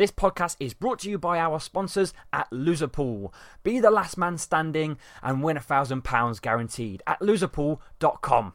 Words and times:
This 0.00 0.10
podcast 0.10 0.56
is 0.58 0.72
brought 0.72 1.00
to 1.00 1.10
you 1.10 1.18
by 1.18 1.38
our 1.38 1.60
sponsors 1.60 2.14
at 2.32 2.50
Loserpool. 2.50 3.34
Be 3.62 3.80
the 3.80 3.90
last 3.90 4.16
man 4.16 4.38
standing 4.38 4.96
and 5.22 5.42
win 5.42 5.58
a 5.58 5.60
thousand 5.60 6.04
pounds 6.04 6.40
guaranteed 6.40 7.02
at 7.06 7.20
loserpool.com. 7.20 8.54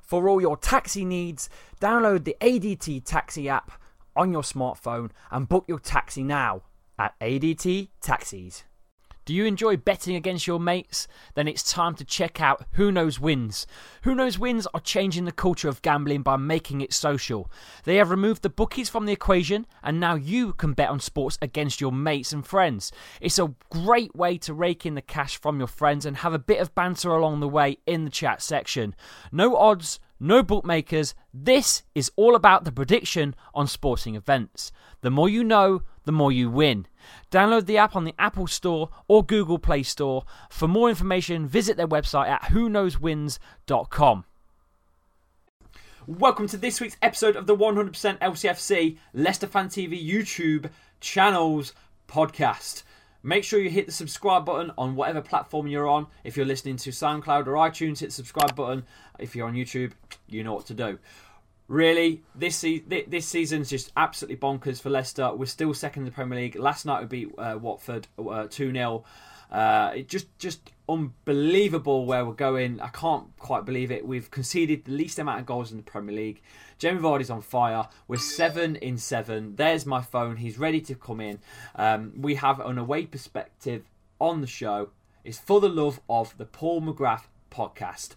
For 0.00 0.28
all 0.28 0.40
your 0.40 0.56
taxi 0.56 1.04
needs, 1.04 1.48
download 1.80 2.24
the 2.24 2.36
ADT 2.40 3.04
Taxi 3.04 3.48
app 3.48 3.70
on 4.16 4.32
your 4.32 4.42
smartphone 4.42 5.12
and 5.30 5.48
book 5.48 5.66
your 5.68 5.78
taxi 5.78 6.24
now 6.24 6.62
at 6.98 7.14
ADT 7.20 7.90
Taxis. 8.00 8.64
Do 9.24 9.34
you 9.34 9.44
enjoy 9.44 9.76
betting 9.76 10.16
against 10.16 10.48
your 10.48 10.58
mates? 10.58 11.06
Then 11.34 11.46
it's 11.46 11.70
time 11.70 11.94
to 11.94 12.04
check 12.04 12.40
out 12.40 12.64
Who 12.72 12.90
Knows 12.90 13.20
Wins. 13.20 13.68
Who 14.02 14.16
Knows 14.16 14.36
Wins 14.36 14.66
are 14.74 14.80
changing 14.80 15.26
the 15.26 15.32
culture 15.32 15.68
of 15.68 15.80
gambling 15.80 16.22
by 16.22 16.36
making 16.36 16.80
it 16.80 16.92
social. 16.92 17.48
They 17.84 17.96
have 17.96 18.10
removed 18.10 18.42
the 18.42 18.50
bookies 18.50 18.88
from 18.88 19.06
the 19.06 19.12
equation, 19.12 19.66
and 19.80 20.00
now 20.00 20.16
you 20.16 20.54
can 20.54 20.72
bet 20.72 20.88
on 20.88 20.98
sports 20.98 21.38
against 21.40 21.80
your 21.80 21.92
mates 21.92 22.32
and 22.32 22.44
friends. 22.44 22.90
It's 23.20 23.38
a 23.38 23.54
great 23.70 24.16
way 24.16 24.38
to 24.38 24.54
rake 24.54 24.84
in 24.84 24.96
the 24.96 25.02
cash 25.02 25.36
from 25.40 25.58
your 25.58 25.68
friends 25.68 26.04
and 26.04 26.16
have 26.16 26.34
a 26.34 26.38
bit 26.38 26.60
of 26.60 26.74
banter 26.74 27.10
along 27.10 27.38
the 27.38 27.48
way 27.48 27.78
in 27.86 28.04
the 28.04 28.10
chat 28.10 28.42
section. 28.42 28.92
No 29.30 29.54
odds, 29.54 30.00
no 30.18 30.42
bookmakers. 30.42 31.14
This 31.32 31.84
is 31.94 32.10
all 32.16 32.34
about 32.34 32.64
the 32.64 32.72
prediction 32.72 33.36
on 33.54 33.68
sporting 33.68 34.16
events. 34.16 34.72
The 35.00 35.10
more 35.10 35.28
you 35.28 35.44
know, 35.44 35.82
the 36.04 36.12
more 36.12 36.32
you 36.32 36.50
win. 36.50 36.86
Download 37.30 37.66
the 37.66 37.78
app 37.78 37.96
on 37.96 38.04
the 38.04 38.14
Apple 38.18 38.46
Store 38.46 38.90
or 39.08 39.24
Google 39.24 39.58
Play 39.58 39.82
Store. 39.82 40.24
For 40.50 40.68
more 40.68 40.88
information, 40.88 41.46
visit 41.46 41.76
their 41.76 41.88
website 41.88 42.28
at 42.28 42.42
whoknowswins.com. 42.42 44.24
Welcome 46.06 46.48
to 46.48 46.56
this 46.56 46.80
week's 46.80 46.96
episode 47.00 47.36
of 47.36 47.46
the 47.46 47.56
100% 47.56 48.18
LCFC 48.18 48.96
Leicester 49.14 49.46
Fan 49.46 49.68
TV 49.68 50.04
YouTube 50.04 50.70
channels 51.00 51.72
podcast. 52.08 52.82
Make 53.22 53.44
sure 53.44 53.60
you 53.60 53.70
hit 53.70 53.86
the 53.86 53.92
subscribe 53.92 54.44
button 54.44 54.72
on 54.76 54.96
whatever 54.96 55.20
platform 55.20 55.68
you're 55.68 55.88
on. 55.88 56.08
If 56.24 56.36
you're 56.36 56.44
listening 56.44 56.76
to 56.78 56.90
SoundCloud 56.90 57.46
or 57.46 57.52
iTunes, 57.52 58.00
hit 58.00 58.12
subscribe 58.12 58.56
button. 58.56 58.84
If 59.20 59.36
you're 59.36 59.46
on 59.46 59.54
YouTube, 59.54 59.92
you 60.26 60.42
know 60.42 60.54
what 60.54 60.66
to 60.66 60.74
do. 60.74 60.98
Really, 61.72 62.22
this 62.34 62.56
se- 62.56 62.84
this 63.08 63.24
season's 63.24 63.70
just 63.70 63.92
absolutely 63.96 64.36
bonkers 64.36 64.78
for 64.78 64.90
Leicester. 64.90 65.34
We're 65.34 65.46
still 65.46 65.72
second 65.72 66.02
in 66.02 66.04
the 66.04 66.10
Premier 66.12 66.38
League. 66.38 66.54
Last 66.54 66.84
night 66.84 67.00
we 67.00 67.06
beat 67.06 67.30
uh, 67.38 67.58
Watford 67.58 68.08
uh, 68.18 68.46
two 68.50 68.68
uh, 68.68 68.72
0 68.74 69.04
uh, 69.50 69.92
it 69.96 70.06
just 70.06 70.26
just 70.38 70.70
unbelievable 70.86 72.04
where 72.04 72.26
we're 72.26 72.34
going. 72.34 72.78
I 72.78 72.88
can't 72.88 73.34
quite 73.38 73.64
believe 73.64 73.90
it. 73.90 74.06
We've 74.06 74.30
conceded 74.30 74.84
the 74.84 74.92
least 74.92 75.18
amount 75.18 75.40
of 75.40 75.46
goals 75.46 75.70
in 75.70 75.78
the 75.78 75.82
Premier 75.82 76.14
League. 76.14 76.42
Jamie 76.76 77.00
Vardy's 77.00 77.30
on 77.30 77.40
fire. 77.40 77.88
We're 78.06 78.18
seven 78.18 78.76
in 78.76 78.98
seven. 78.98 79.56
There's 79.56 79.86
my 79.86 80.02
phone. 80.02 80.36
He's 80.36 80.58
ready 80.58 80.82
to 80.82 80.94
come 80.94 81.22
in. 81.22 81.38
Um, 81.74 82.12
we 82.18 82.34
have 82.34 82.60
an 82.60 82.76
away 82.76 83.06
perspective 83.06 83.84
on 84.20 84.42
the 84.42 84.46
show. 84.46 84.90
It's 85.24 85.38
for 85.38 85.58
the 85.58 85.70
love 85.70 86.00
of 86.06 86.36
the 86.36 86.44
Paul 86.44 86.82
McGrath 86.82 87.28
podcast. 87.50 88.10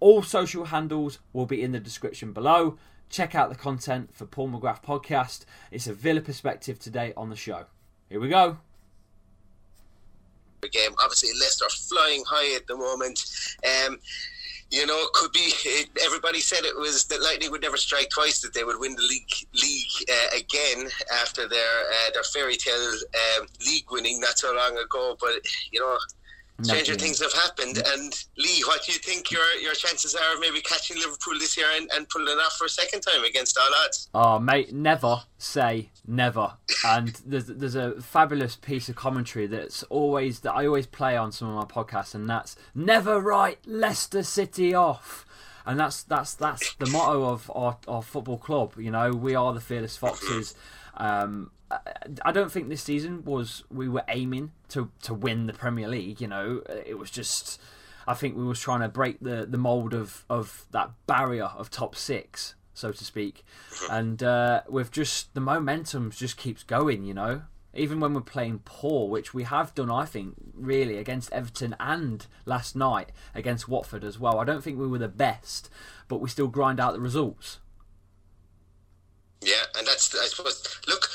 All 0.00 0.22
social 0.22 0.66
handles 0.66 1.18
will 1.32 1.46
be 1.46 1.62
in 1.62 1.72
the 1.72 1.80
description 1.80 2.32
below. 2.32 2.78
Check 3.08 3.34
out 3.34 3.50
the 3.50 3.56
content 3.56 4.14
for 4.14 4.24
Paul 4.24 4.50
McGrath 4.50 4.82
podcast. 4.82 5.44
It's 5.70 5.86
a 5.86 5.94
Villa 5.94 6.20
perspective 6.20 6.78
today 6.78 7.12
on 7.16 7.30
the 7.30 7.36
show. 7.36 7.66
Here 8.08 8.20
we 8.20 8.28
go 8.28 8.58
game. 10.68 10.90
Obviously, 11.02 11.30
Leicester 11.38 11.66
are 11.66 11.70
flying 11.70 12.22
high 12.26 12.56
at 12.56 12.66
the 12.66 12.76
moment. 12.76 13.20
Um, 13.64 13.98
you 14.70 14.86
know, 14.86 14.96
it 14.98 15.12
could 15.14 15.32
be. 15.32 15.52
It, 15.64 15.90
everybody 16.04 16.40
said 16.40 16.64
it 16.64 16.76
was 16.76 17.04
that 17.06 17.22
Lightning 17.22 17.50
would 17.50 17.62
never 17.62 17.76
strike 17.76 18.08
twice; 18.10 18.40
that 18.40 18.54
they 18.54 18.62
would 18.62 18.78
win 18.78 18.94
the 18.94 19.02
league 19.02 19.32
league 19.54 20.08
uh, 20.08 20.38
again 20.38 20.88
after 21.20 21.48
their 21.48 21.80
uh, 21.82 22.10
their 22.14 22.22
fairy 22.22 22.56
tale 22.56 22.76
um, 22.78 23.46
league 23.66 23.90
winning 23.90 24.20
not 24.20 24.38
so 24.38 24.54
long 24.54 24.78
ago. 24.78 25.16
But 25.20 25.44
you 25.72 25.80
know, 25.80 25.98
stranger 26.64 26.94
things 26.94 27.20
have 27.20 27.32
happened. 27.32 27.82
And 27.94 28.12
Lee, 28.36 28.62
what 28.66 28.84
do 28.84 28.92
you 28.92 28.98
think 28.98 29.30
your 29.30 29.44
your 29.60 29.74
chances 29.74 30.14
are 30.14 30.34
of 30.34 30.40
maybe 30.40 30.60
catching 30.60 30.96
Liverpool 30.98 31.34
this 31.38 31.56
year 31.56 31.66
and, 31.74 31.90
and 31.94 32.08
pulling 32.08 32.28
it 32.28 32.40
off 32.40 32.54
for 32.54 32.64
a 32.66 32.68
second 32.68 33.00
time 33.00 33.24
against 33.24 33.58
all 33.58 33.68
odds? 33.84 34.08
Oh, 34.14 34.38
mate, 34.38 34.72
never 34.72 35.22
say 35.38 35.90
never. 36.06 36.54
and 36.84 37.08
there's 37.26 37.46
there's 37.46 37.74
a 37.74 38.00
fabulous 38.00 38.56
piece 38.56 38.88
of 38.88 38.96
commentary 38.96 39.46
that's 39.46 39.82
always 39.84 40.40
that 40.40 40.52
I 40.52 40.66
always 40.66 40.86
play 40.86 41.16
on 41.16 41.32
some 41.32 41.48
of 41.48 41.54
my 41.54 41.82
podcasts, 41.82 42.14
and 42.14 42.28
that's 42.28 42.56
never 42.74 43.20
write 43.20 43.58
Leicester 43.66 44.22
City 44.22 44.74
off. 44.74 45.26
And 45.66 45.78
that's 45.78 46.02
that's 46.02 46.34
that's 46.34 46.74
the 46.74 46.86
motto 46.86 47.24
of 47.24 47.50
our, 47.54 47.76
our 47.86 48.02
football 48.02 48.38
club. 48.38 48.72
You 48.78 48.90
know, 48.90 49.10
we 49.12 49.34
are 49.34 49.52
the 49.52 49.60
fearless 49.60 49.96
foxes. 49.96 50.54
Um, 50.96 51.50
I 52.24 52.32
don't 52.32 52.50
think 52.50 52.68
this 52.68 52.82
season 52.82 53.24
was 53.24 53.62
we 53.70 53.88
were 53.88 54.04
aiming 54.08 54.52
to 54.70 54.90
to 55.02 55.14
win 55.14 55.46
the 55.46 55.52
Premier 55.52 55.88
League. 55.88 56.20
You 56.20 56.28
know, 56.28 56.62
it 56.86 56.98
was 56.98 57.10
just 57.10 57.60
I 58.06 58.14
think 58.14 58.36
we 58.36 58.44
was 58.44 58.60
trying 58.60 58.80
to 58.80 58.88
break 58.88 59.20
the 59.20 59.46
the 59.48 59.58
mold 59.58 59.94
of 59.94 60.24
of 60.28 60.66
that 60.72 60.90
barrier 61.06 61.44
of 61.44 61.70
top 61.70 61.94
six, 61.94 62.54
so 62.74 62.92
to 62.92 63.04
speak, 63.04 63.44
and 63.90 64.22
uh, 64.22 64.62
with 64.68 64.90
just 64.90 65.32
the 65.34 65.40
momentum 65.40 66.10
just 66.10 66.36
keeps 66.36 66.62
going. 66.62 67.04
You 67.04 67.14
know, 67.14 67.42
even 67.72 68.00
when 68.00 68.14
we're 68.14 68.20
playing 68.20 68.62
poor, 68.64 69.08
which 69.08 69.32
we 69.32 69.44
have 69.44 69.74
done, 69.74 69.90
I 69.90 70.04
think, 70.04 70.34
really 70.54 70.96
against 70.96 71.32
Everton 71.32 71.76
and 71.78 72.26
last 72.44 72.74
night 72.74 73.12
against 73.34 73.68
Watford 73.68 74.02
as 74.02 74.18
well. 74.18 74.38
I 74.38 74.44
don't 74.44 74.62
think 74.64 74.78
we 74.78 74.88
were 74.88 74.98
the 74.98 75.08
best, 75.08 75.70
but 76.08 76.20
we 76.20 76.28
still 76.28 76.48
grind 76.48 76.80
out 76.80 76.94
the 76.94 77.00
results. 77.00 77.58
Yeah, 79.42 79.64
and 79.78 79.86
that's 79.86 80.14
I 80.14 80.26
suppose. 80.26 80.80
Look, 80.86 81.08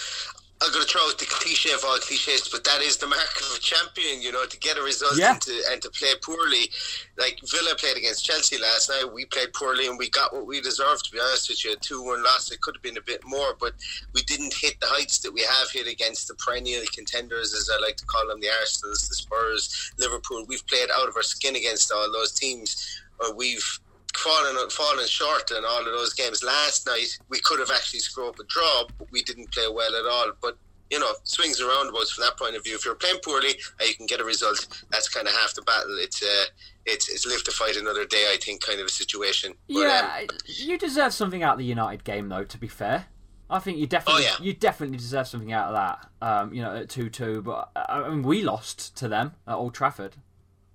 I'm 0.66 0.72
going 0.72 0.84
to 0.84 0.92
throw 0.92 1.02
out 1.04 1.20
the 1.20 1.26
cliche 1.26 1.72
of 1.74 1.84
all 1.86 1.98
cliches, 2.00 2.50
but 2.50 2.64
that 2.64 2.82
is 2.82 2.98
the 2.98 3.06
mark 3.06 3.38
of 3.38 3.56
a 3.56 3.60
champion, 3.60 4.20
you 4.20 4.32
know, 4.32 4.46
to 4.46 4.58
get 4.58 4.80
a 4.80 4.82
result 4.82 5.16
yeah. 5.16 5.34
and, 5.34 5.42
to, 5.42 5.64
and 5.70 5.82
to 5.84 5.92
play 5.92 6.10
poorly. 6.24 6.72
Like 7.20 7.40
Villa 7.46 7.76
played 7.78 7.98
against 7.98 8.26
Chelsea 8.26 8.58
last 8.58 8.90
night. 8.90 9.06
We 9.14 9.26
played 9.26 9.54
poorly 9.54 9.86
and 9.86 10.00
we 10.00 10.10
got 10.10 10.34
what 10.34 10.48
we 10.48 10.62
deserved, 10.62 11.06
to 11.06 11.12
be 11.12 11.20
honest 11.20 11.50
with 11.50 11.64
you. 11.64 11.74
A 11.74 11.76
2 11.76 12.04
1 12.04 12.24
loss. 12.24 12.52
It 12.52 12.62
could 12.62 12.76
have 12.76 12.82
been 12.82 12.98
a 12.98 13.02
bit 13.02 13.22
more, 13.24 13.56
but 13.60 13.74
we 14.14 14.24
didn't 14.24 14.56
hit 14.56 14.80
the 14.80 14.88
heights 14.88 15.20
that 15.20 15.32
we 15.32 15.42
have 15.42 15.70
hit 15.72 15.88
against 15.88 16.28
the 16.28 16.34
perennial 16.34 16.84
contenders, 16.92 17.54
as 17.54 17.70
I 17.72 17.80
like 17.80 17.98
to 17.98 18.06
call 18.06 18.28
them 18.28 18.40
the 18.40 18.50
Arsenals, 18.50 19.08
the 19.08 19.14
Spurs, 19.14 19.94
Liverpool. 20.00 20.46
We've 20.48 20.66
played 20.66 20.90
out 20.98 21.08
of 21.08 21.16
our 21.16 21.24
skin 21.24 21.56
against 21.56 21.92
all 21.92 22.12
those 22.12 22.32
teams. 22.32 23.02
Or 23.20 23.34
we've 23.34 23.80
fallen 24.16 24.70
fallen 24.70 25.08
short 25.08 25.52
in 25.52 25.64
all 25.66 25.80
of 25.80 25.86
those 25.86 26.14
games. 26.14 26.44
Last 26.44 26.86
night 26.88 27.18
we 27.30 27.40
could 27.40 27.60
have 27.60 27.72
actually 27.72 28.00
scored 28.00 28.36
up 28.36 28.40
a 28.40 28.44
draw, 28.46 28.86
but 28.98 29.12
we 29.12 29.24
didn't 29.24 29.52
play 29.52 29.68
well 29.72 29.96
at 29.96 30.06
all. 30.06 30.32
But 30.42 30.58
you 30.92 31.00
know, 31.00 31.12
swings 31.24 31.60
and 31.60 31.68
roundabouts 31.68 32.12
from 32.12 32.24
that 32.24 32.38
point 32.38 32.56
of 32.56 32.64
view. 32.64 32.76
If 32.76 32.86
you're 32.86 32.96
playing 32.96 33.20
poorly 33.24 33.56
and 33.80 33.90
you 33.90 33.96
can 33.96 34.06
get 34.06 34.20
a 34.20 34.24
result, 34.24 34.68
that's 34.92 35.10
kind 35.10 35.28
of 35.28 35.34
half 35.34 35.56
the 35.56 35.64
battle. 35.64 35.98
It's 36.00 36.22
uh, 36.22 36.46
it's 36.86 37.10
it's 37.10 37.26
live 37.26 37.44
to 37.46 37.52
fight 37.52 37.76
another 37.76 38.06
day. 38.06 38.32
I 38.32 38.38
think 38.38 38.62
kind 38.62 38.80
of 38.80 38.86
a 38.86 38.90
situation. 38.90 39.54
But, 39.68 39.80
yeah, 39.80 40.20
um, 40.22 40.38
you 40.46 40.78
deserve 40.78 41.14
something 41.14 41.44
out 41.44 41.54
of 41.54 41.60
the 41.60 41.66
United 41.66 42.04
game, 42.04 42.30
though. 42.30 42.44
To 42.44 42.58
be 42.58 42.68
fair. 42.68 43.08
I 43.48 43.60
think 43.60 43.78
you 43.78 43.86
definitely 43.86 44.24
oh, 44.26 44.38
yeah. 44.40 44.44
you 44.44 44.54
definitely 44.54 44.98
deserve 44.98 45.28
something 45.28 45.54
out 45.54 45.68
of 45.68 45.74
that. 45.76 46.10
Um, 46.20 46.52
you 46.52 46.64
know, 46.64 46.76
at 46.76 46.90
two 46.90 47.10
two, 47.10 47.44
but 47.44 47.70
I 47.76 48.10
mean, 48.10 48.24
we 48.24 48.42
lost 48.42 48.96
to 48.98 49.08
them 49.08 49.34
at 49.48 49.54
Old 49.54 49.76
Trafford. 49.76 50.16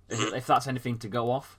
Mm-hmm. 0.08 0.36
If 0.36 0.46
that's 0.46 0.66
anything 0.66 0.98
to 0.98 1.08
go 1.08 1.30
off, 1.30 1.58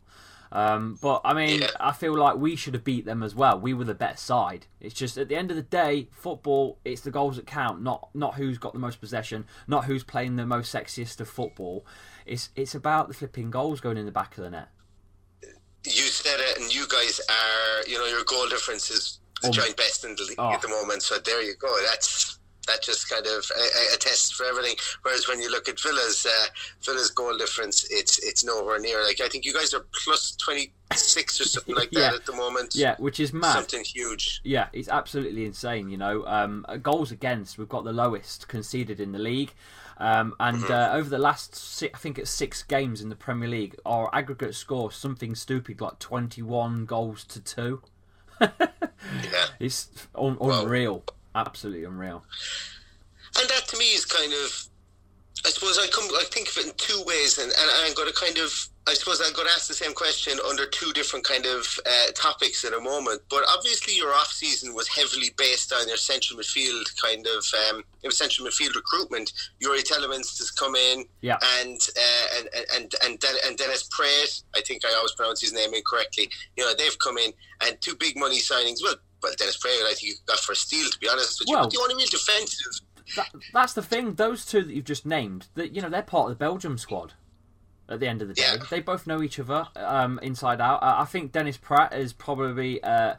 um, 0.51 0.97
but 1.01 1.21
I 1.23 1.33
mean, 1.33 1.61
yeah. 1.61 1.69
I 1.79 1.93
feel 1.93 2.13
like 2.17 2.35
we 2.35 2.55
should 2.55 2.73
have 2.73 2.83
beat 2.83 3.05
them 3.05 3.23
as 3.23 3.33
well. 3.33 3.59
We 3.59 3.73
were 3.73 3.85
the 3.85 3.93
better 3.93 4.17
side. 4.17 4.67
It's 4.81 4.93
just 4.93 5.17
at 5.17 5.29
the 5.29 5.35
end 5.35 5.49
of 5.49 5.55
the 5.55 5.63
day, 5.63 6.09
football. 6.11 6.77
It's 6.83 7.01
the 7.01 7.11
goals 7.11 7.37
that 7.37 7.47
count, 7.47 7.81
not 7.81 8.09
not 8.13 8.35
who's 8.35 8.57
got 8.57 8.73
the 8.73 8.79
most 8.79 8.99
possession, 8.99 9.45
not 9.67 9.85
who's 9.85 10.03
playing 10.03 10.35
the 10.35 10.45
most 10.45 10.73
sexiest 10.73 11.21
of 11.21 11.29
football. 11.29 11.85
It's 12.25 12.49
it's 12.55 12.75
about 12.75 13.07
the 13.07 13.13
flipping 13.13 13.49
goals 13.49 13.79
going 13.79 13.97
in 13.97 14.05
the 14.05 14.11
back 14.11 14.37
of 14.37 14.43
the 14.43 14.49
net. 14.49 14.69
You 15.83 16.03
said 16.03 16.39
it, 16.39 16.59
and 16.59 16.73
you 16.73 16.85
guys 16.87 17.21
are. 17.29 17.87
You 17.87 17.97
know, 17.97 18.05
your 18.05 18.23
goal 18.25 18.47
difference 18.49 18.91
is 18.91 19.19
the 19.41 19.47
um, 19.47 19.53
joint 19.53 19.77
best 19.77 20.03
in 20.03 20.15
the 20.15 20.23
league 20.23 20.35
oh. 20.37 20.51
at 20.51 20.61
the 20.61 20.67
moment. 20.67 21.01
So 21.01 21.17
there 21.17 21.41
you 21.41 21.55
go. 21.55 21.73
That's 21.89 22.39
that 22.71 22.83
just 22.83 23.09
kind 23.09 23.25
of 23.25 23.49
attests 23.93 24.31
for 24.31 24.45
everything. 24.45 24.75
Whereas 25.03 25.27
when 25.27 25.41
you 25.41 25.51
look 25.51 25.67
at 25.69 25.79
Villa's 25.79 26.25
uh, 26.25 26.45
Villa's 26.83 27.09
goal 27.11 27.37
difference, 27.37 27.85
it's 27.89 28.19
it's 28.19 28.43
nowhere 28.43 28.79
near. 28.79 29.03
Like 29.03 29.21
I 29.21 29.27
think 29.27 29.45
you 29.45 29.53
guys 29.53 29.73
are 29.73 29.85
plus 30.03 30.35
twenty 30.35 30.71
six 30.93 31.39
or 31.39 31.45
something 31.45 31.75
like 31.75 31.89
yeah. 31.91 32.01
that 32.01 32.13
at 32.15 32.25
the 32.25 32.33
moment. 32.33 32.75
Yeah, 32.75 32.95
which 32.97 33.19
is 33.19 33.33
mad. 33.33 33.53
Something 33.53 33.83
huge. 33.83 34.41
Yeah, 34.43 34.67
it's 34.73 34.89
absolutely 34.89 35.45
insane. 35.45 35.89
You 35.89 35.97
know, 35.97 36.25
um, 36.25 36.65
goals 36.81 37.11
against 37.11 37.57
we've 37.57 37.69
got 37.69 37.83
the 37.83 37.93
lowest 37.93 38.47
conceded 38.47 38.99
in 38.99 39.11
the 39.11 39.19
league. 39.19 39.51
Um, 39.97 40.33
and 40.39 40.57
mm-hmm. 40.57 40.73
uh, 40.73 40.97
over 40.97 41.11
the 41.11 41.19
last, 41.19 41.53
six, 41.53 41.93
I 41.93 42.01
think 42.01 42.17
it's 42.17 42.31
six 42.31 42.63
games 42.63 43.01
in 43.01 43.09
the 43.09 43.15
Premier 43.15 43.47
League, 43.47 43.75
our 43.85 44.09
aggregate 44.15 44.55
score 44.55 44.91
something 44.91 45.35
stupid 45.35 45.79
like 45.79 45.99
twenty-one 45.99 46.85
goals 46.85 47.23
to 47.25 47.39
two. 47.39 47.83
yeah, 48.41 48.47
it's 49.59 49.89
un- 50.15 50.39
unreal. 50.41 51.03
Well, 51.05 51.15
absolutely 51.35 51.83
unreal. 51.85 52.23
And 53.39 53.49
that 53.49 53.67
to 53.69 53.77
me 53.77 53.85
is 53.85 54.05
kind 54.05 54.33
of, 54.33 54.67
I 55.45 55.49
suppose 55.49 55.79
I 55.79 55.87
come, 55.87 56.05
I 56.15 56.25
think 56.29 56.49
of 56.49 56.57
it 56.57 56.65
in 56.67 56.73
two 56.77 57.01
ways, 57.05 57.37
and, 57.39 57.51
and 57.51 57.71
I'm 57.83 57.93
going 57.93 58.07
to 58.07 58.13
kind 58.13 58.37
of, 58.37 58.67
I 58.87 58.93
suppose 58.93 59.21
I'm 59.21 59.33
going 59.33 59.47
to 59.47 59.53
ask 59.53 59.67
the 59.67 59.73
same 59.73 59.93
question 59.93 60.39
under 60.49 60.65
two 60.65 60.91
different 60.91 61.23
kind 61.23 61.45
of 61.45 61.65
uh, 61.85 62.11
topics 62.15 62.63
in 62.63 62.73
a 62.73 62.79
moment. 62.79 63.21
But 63.29 63.43
obviously, 63.47 63.95
your 63.95 64.11
off 64.11 64.27
season 64.27 64.73
was 64.73 64.87
heavily 64.87 65.29
based 65.37 65.71
on 65.71 65.87
your 65.87 65.97
central 65.97 66.39
midfield 66.39 66.85
kind 67.01 67.25
of, 67.27 67.45
um, 67.69 67.83
it 68.03 68.07
was 68.07 68.17
central 68.17 68.47
midfield 68.47 68.75
recruitment. 68.75 69.33
Youri 69.63 69.83
Tielemans 69.83 70.37
has 70.39 70.51
come 70.51 70.75
in, 70.75 71.05
yeah, 71.21 71.37
and 71.61 71.79
uh, 71.95 72.37
and 72.39 72.49
and 72.75 72.95
and, 73.03 73.23
and 73.45 73.57
Dennis 73.57 73.87
Praet, 73.95 74.43
I 74.55 74.61
think 74.61 74.83
I 74.83 74.93
always 74.95 75.13
pronounce 75.13 75.41
his 75.41 75.53
name 75.53 75.73
incorrectly. 75.73 76.29
You 76.57 76.65
know, 76.65 76.73
they've 76.75 76.99
come 76.99 77.17
in, 77.17 77.31
and 77.61 77.79
two 77.81 77.95
big 77.95 78.17
money 78.17 78.39
signings. 78.39 78.83
Well, 78.83 78.95
well, 79.21 79.33
Dennis 79.37 79.57
Praet, 79.57 79.83
I 79.83 79.93
think 79.93 80.03
you 80.03 80.13
got 80.25 80.39
for 80.39 80.53
a 80.53 80.55
steal, 80.55 80.89
to 80.89 80.99
be 80.99 81.07
honest 81.09 81.39
with 81.39 81.49
you. 81.49 81.55
Well, 81.55 81.65
but 81.65 81.73
the 81.73 81.79
only 81.81 81.95
real 81.95 82.07
defensive. 82.07 82.81
That, 83.15 83.29
that's 83.53 83.73
the 83.73 83.81
thing. 83.81 84.15
Those 84.15 84.45
two 84.45 84.63
that 84.63 84.73
you've 84.73 84.85
just 84.85 85.05
named, 85.05 85.47
that 85.55 85.75
you 85.75 85.81
know, 85.81 85.89
they're 85.89 86.01
part 86.01 86.31
of 86.31 86.37
the 86.37 86.43
Belgium 86.43 86.77
squad. 86.77 87.13
At 87.89 87.99
the 87.99 88.07
end 88.07 88.21
of 88.21 88.29
the 88.29 88.33
day, 88.33 88.43
yeah. 88.43 88.63
they 88.69 88.79
both 88.79 89.05
know 89.05 89.21
each 89.21 89.37
other 89.37 89.67
um, 89.75 90.17
inside 90.23 90.61
out. 90.61 90.81
Uh, 90.81 90.95
I 90.99 91.05
think 91.05 91.33
Dennis 91.33 91.57
Praet 91.57 91.93
is 91.93 92.13
probably. 92.13 92.81
Uh, 92.83 93.15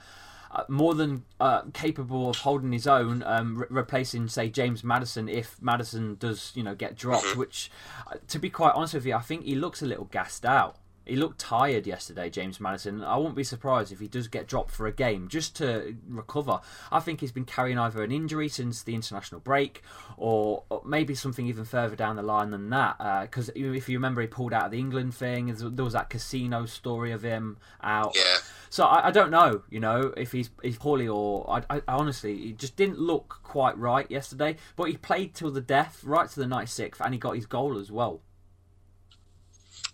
uh, 0.55 0.65
more 0.69 0.95
than 0.95 1.25
uh, 1.41 1.63
capable 1.73 2.29
of 2.29 2.37
holding 2.37 2.73
his 2.73 2.87
own, 2.87 3.23
um, 3.23 3.57
re- 3.57 3.67
replacing 3.71 4.29
say 4.29 4.51
James 4.51 4.85
Maddison 4.85 5.27
if 5.27 5.57
Maddison 5.63 6.17
does 6.17 6.53
you 6.55 6.63
know 6.63 6.75
get 6.75 6.95
dropped. 6.95 7.25
Mm-hmm. 7.25 7.39
Which, 7.39 7.71
uh, 8.07 8.17
to 8.29 8.39
be 8.39 8.51
quite 8.51 8.75
honest 8.75 8.93
with 8.93 9.07
you, 9.07 9.15
I 9.15 9.21
think 9.21 9.45
he 9.45 9.55
looks 9.55 9.81
a 9.81 9.87
little 9.87 10.05
gassed 10.05 10.45
out. 10.45 10.77
He 11.05 11.17
looked 11.17 11.41
tired 11.41 11.87
yesterday, 11.87 12.31
James 12.31 12.61
Maddison. 12.61 13.03
I 13.03 13.17
won't 13.17 13.35
be 13.35 13.43
surprised 13.43 13.93
if 13.93 13.99
he 13.99 14.07
does 14.07 14.29
get 14.29 14.47
dropped 14.47 14.71
for 14.71 14.87
a 14.87 14.93
game 14.93 15.29
just 15.29 15.57
to 15.57 15.97
recover. 16.09 16.61
I 16.93 17.01
think 17.01 17.21
he's 17.21 17.33
been 17.33 17.45
carrying 17.45 17.79
either 17.79 18.03
an 18.03 18.13
injury 18.13 18.49
since 18.49 18.83
the 18.83 18.95
international 18.95 19.41
break 19.41 19.83
or, 20.17 20.65
maybe 20.85 21.15
something 21.15 21.47
even 21.47 21.65
further 21.65 21.97
down 21.97 22.17
the 22.17 22.23
line 22.23 22.51
than 22.51 22.71
that. 22.71 22.99
Because 23.23 23.49
uh, 23.51 23.53
if 23.55 23.89
you 23.89 23.97
remember, 23.97 24.21
he 24.21 24.27
pulled 24.27 24.53
out 24.53 24.67
of 24.67 24.71
the 24.71 24.79
England 24.79 25.15
thing. 25.15 25.53
There 25.55 25.85
was 25.85 25.93
that 25.93 26.11
casino 26.11 26.67
story 26.67 27.13
of 27.13 27.23
him 27.23 27.57
out. 27.83 28.15
Yeah. 28.15 28.39
So 28.71 28.85
I, 28.85 29.09
I 29.09 29.11
don't 29.11 29.31
know, 29.31 29.63
you 29.71 29.81
know, 29.81 30.13
if 30.17 30.33
he's, 30.33 30.51
he's 30.63 30.77
poorly 30.77 31.09
or 31.09 31.49
I, 31.51 31.63
I, 31.69 31.83
honestly, 31.89 32.37
he 32.39 32.53
just 32.53 32.77
didn't 32.77 32.99
look 32.99 33.41
quite 33.43 33.77
right 33.77 34.11
yesterday. 34.11 34.57
But 34.77 34.85
he 34.85 34.97
played 34.97 35.35
till 35.35 35.51
the 35.51 35.61
death, 35.61 36.03
right 36.05 36.29
to 36.29 36.41
the 36.41 36.47
96th, 36.47 37.01
and 37.01 37.13
he 37.13 37.19
got 37.19 37.37
his 37.37 37.47
goal 37.47 37.79
as 37.79 37.91
well. 37.91 38.21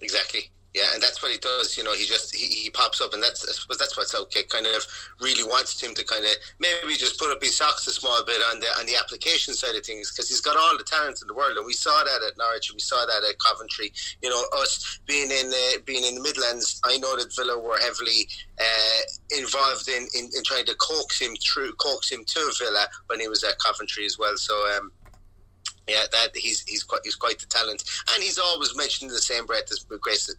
Exactly. 0.00 0.50
Yeah, 0.78 0.94
and 0.94 1.02
that's 1.02 1.20
what 1.20 1.32
he 1.32 1.38
does. 1.38 1.76
You 1.76 1.82
know, 1.82 1.92
he 1.92 2.06
just 2.06 2.34
he, 2.36 2.46
he 2.46 2.70
pops 2.70 3.00
up, 3.00 3.12
and 3.12 3.20
that's 3.20 3.42
that's 3.66 3.96
what 3.96 4.06
Southgate 4.06 4.48
kind 4.48 4.64
of 4.64 4.86
really 5.20 5.42
wants 5.42 5.82
him 5.82 5.92
to 5.94 6.04
kind 6.04 6.24
of 6.24 6.30
maybe 6.60 6.94
just 6.94 7.18
put 7.18 7.32
up 7.32 7.42
his 7.42 7.56
socks 7.56 7.88
a 7.88 7.90
small 7.90 8.22
bit 8.24 8.40
on 8.52 8.60
the 8.60 8.66
on 8.78 8.86
the 8.86 8.94
application 8.94 9.54
side 9.54 9.74
of 9.74 9.84
things 9.84 10.12
because 10.12 10.28
he's 10.28 10.40
got 10.40 10.56
all 10.56 10.78
the 10.78 10.84
talent 10.84 11.20
in 11.20 11.26
the 11.26 11.34
world, 11.34 11.56
and 11.56 11.66
we 11.66 11.72
saw 11.72 12.04
that 12.04 12.22
at 12.24 12.38
Norwich, 12.38 12.70
and 12.70 12.76
we 12.76 12.80
saw 12.80 13.04
that 13.06 13.28
at 13.28 13.34
Coventry. 13.40 13.92
You 14.22 14.30
know, 14.30 14.40
us 14.62 15.00
being 15.04 15.32
in 15.32 15.50
uh, 15.50 15.80
being 15.84 16.04
in 16.04 16.14
the 16.14 16.22
Midlands, 16.22 16.80
I 16.84 16.96
know 16.98 17.16
that 17.16 17.34
Villa 17.34 17.58
were 17.58 17.78
heavily 17.78 18.28
uh, 18.60 19.00
involved 19.36 19.88
in, 19.88 20.06
in, 20.14 20.30
in 20.30 20.44
trying 20.44 20.66
to 20.66 20.76
coax 20.76 21.20
him 21.20 21.34
through, 21.42 21.72
coax 21.72 22.12
him 22.12 22.24
to 22.24 22.52
Villa 22.62 22.86
when 23.08 23.18
he 23.18 23.26
was 23.26 23.42
at 23.42 23.58
Coventry 23.58 24.06
as 24.06 24.16
well. 24.16 24.36
So. 24.36 24.54
Um, 24.76 24.92
yeah, 25.88 26.04
that 26.12 26.36
he's 26.36 26.62
he's 26.62 26.82
quite 26.82 27.00
he's 27.04 27.16
quite 27.16 27.38
the 27.38 27.46
talent, 27.46 27.84
and 28.14 28.22
he's 28.22 28.38
always 28.38 28.76
mentioned 28.76 29.10
in 29.10 29.14
the 29.14 29.20
same 29.20 29.46
breath 29.46 29.70
as 29.70 29.86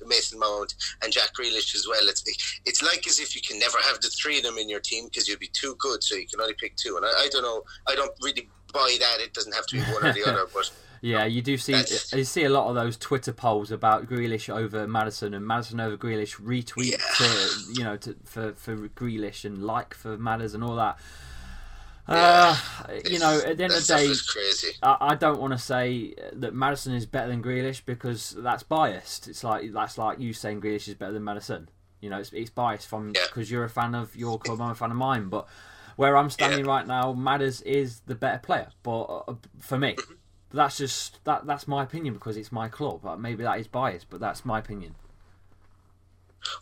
Mason 0.05 0.39
Mount 0.39 0.75
and 1.03 1.11
Jack 1.11 1.33
Grealish 1.35 1.75
as 1.75 1.87
well. 1.87 2.07
It's 2.07 2.23
it's 2.65 2.81
like 2.81 3.07
as 3.07 3.19
if 3.19 3.35
you 3.35 3.41
can 3.41 3.59
never 3.59 3.77
have 3.83 3.99
the 4.01 4.09
three 4.09 4.37
of 4.37 4.43
them 4.43 4.57
in 4.57 4.69
your 4.69 4.79
team 4.79 5.05
because 5.05 5.27
you'd 5.27 5.39
be 5.39 5.49
too 5.51 5.75
good, 5.79 6.03
so 6.03 6.15
you 6.15 6.27
can 6.27 6.41
only 6.41 6.55
pick 6.59 6.75
two. 6.75 6.97
And 6.97 7.05
I, 7.05 7.09
I 7.09 7.27
don't 7.31 7.43
know, 7.43 7.63
I 7.87 7.95
don't 7.95 8.13
really 8.21 8.49
buy 8.73 8.95
that. 8.99 9.19
It 9.19 9.33
doesn't 9.33 9.53
have 9.53 9.65
to 9.67 9.75
be 9.77 9.81
one 9.93 10.05
or 10.05 10.13
the 10.13 10.27
other, 10.27 10.45
but. 10.53 10.71
Yeah, 11.01 11.23
you 11.23 11.41
do 11.41 11.57
see 11.57 11.81
you 12.13 12.25
see 12.25 12.43
a 12.43 12.49
lot 12.49 12.67
of 12.67 12.75
those 12.75 12.97
Twitter 12.97 13.31
polls 13.31 13.71
about 13.71 14.07
Grealish 14.07 14.53
over 14.53 14.85
Maddison 14.85 15.33
and 15.33 15.47
Maddison 15.47 15.79
over 15.79 15.95
Grealish 15.95 16.35
retweet 16.41 16.91
yeah. 16.91 16.97
to 17.17 17.73
you 17.73 17.83
know 17.85 17.95
to, 17.95 18.17
for 18.25 18.51
for 18.55 18.75
Grealish 18.75 19.45
and 19.45 19.63
like 19.63 19.93
for 19.93 20.17
Maddison 20.17 20.55
and 20.55 20.63
all 20.69 20.75
that. 20.75 20.99
Uh, 22.09 22.57
you 23.05 23.19
know, 23.19 23.39
at 23.45 23.57
the 23.57 23.63
end 23.65 23.73
of 23.73 23.85
the 23.85 23.95
day, 23.95 24.71
I, 24.81 24.97
I, 25.11 25.15
don't 25.15 25.39
want 25.39 25.53
to 25.53 25.59
say 25.59 26.15
that 26.33 26.55
Maddison 26.55 26.95
is 26.95 27.05
better 27.05 27.27
than 27.27 27.43
Grealish 27.43 27.85
because 27.85 28.35
that's 28.39 28.63
biased. 28.63 29.27
It's 29.27 29.43
like 29.43 29.71
that's 29.71 29.95
like 29.99 30.19
you 30.19 30.33
saying 30.33 30.61
Grealish 30.61 30.87
is 30.87 30.95
better 30.95 31.11
than 31.11 31.23
Maddison. 31.23 31.69
You 32.01 32.09
know, 32.09 32.17
it's, 32.17 32.33
it's 32.33 32.49
biased 32.49 32.87
from 32.87 33.11
because 33.11 33.51
yeah. 33.51 33.57
you're 33.57 33.63
a 33.63 33.69
fan 33.69 33.93
of 33.93 34.15
your 34.15 34.39
club, 34.39 34.59
I'm 34.59 34.71
a 34.71 34.75
fan 34.75 34.89
of 34.89 34.97
mine. 34.97 35.29
But 35.29 35.47
where 35.97 36.17
I'm 36.17 36.31
standing 36.31 36.65
yeah. 36.65 36.71
right 36.71 36.87
now, 36.87 37.13
Madders 37.13 37.61
is 37.61 37.99
the 38.07 38.15
better 38.15 38.39
player. 38.39 38.69
But 38.81 39.01
uh, 39.01 39.35
for 39.59 39.77
me, 39.77 39.93
mm-hmm. 39.93 40.13
that's 40.51 40.79
just 40.79 41.23
that 41.25 41.45
that's 41.45 41.67
my 41.67 41.83
opinion 41.83 42.15
because 42.15 42.37
it's 42.37 42.51
my 42.51 42.69
club. 42.69 43.19
Maybe 43.19 43.43
that 43.43 43.59
is 43.59 43.67
biased, 43.67 44.09
but 44.09 44.19
that's 44.19 44.43
my 44.43 44.57
opinion. 44.57 44.95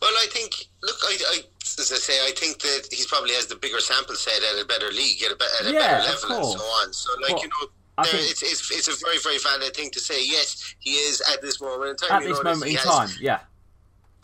Well, 0.02 0.12
I 0.12 0.28
think, 0.30 0.68
look, 0.82 0.98
I, 1.04 1.18
I, 1.30 1.42
as 1.92 1.98
I 1.98 2.02
say, 2.02 2.20
I 2.26 2.32
think 2.32 2.60
that 2.60 2.88
he 2.92 3.04
probably 3.08 3.34
has 3.34 3.48
the 3.48 3.56
bigger 3.56 3.80
sample 3.80 4.16
set 4.16 4.42
at 4.44 4.62
a 4.62 4.66
better 4.66 4.92
league, 4.92 5.22
at 5.24 5.32
a, 5.32 5.38
at 5.60 5.72
a 5.72 5.74
yeah, 5.74 6.00
better 6.00 6.28
level, 6.28 6.36
and 6.36 6.46
so 6.46 6.60
on. 6.60 6.94
So, 6.94 7.12
like, 7.22 7.34
well, 7.34 7.42
you 7.44 7.50
know, 7.50 8.04
there, 8.04 8.12
think, 8.14 8.32
it's, 8.32 8.44
it's, 8.44 8.72
it's, 8.72 8.88
a 8.88 9.06
very, 9.06 9.18
very 9.20 9.40
valid 9.40 9.76
thing 9.76 9.90
to 9.92 10.00
say. 10.00 10.24
Yes, 10.24 10.76
he 10.80 10.92
is 10.92 11.22
at 11.34 11.42
this 11.42 11.60
moment 11.60 11.90
in 12.02 12.08
time. 12.08 12.22
At 12.22 12.28
this 12.28 12.44
moment 12.44 12.70
in 12.72 12.78
has, 12.78 12.86
time, 12.86 13.10
yeah. 13.20 13.40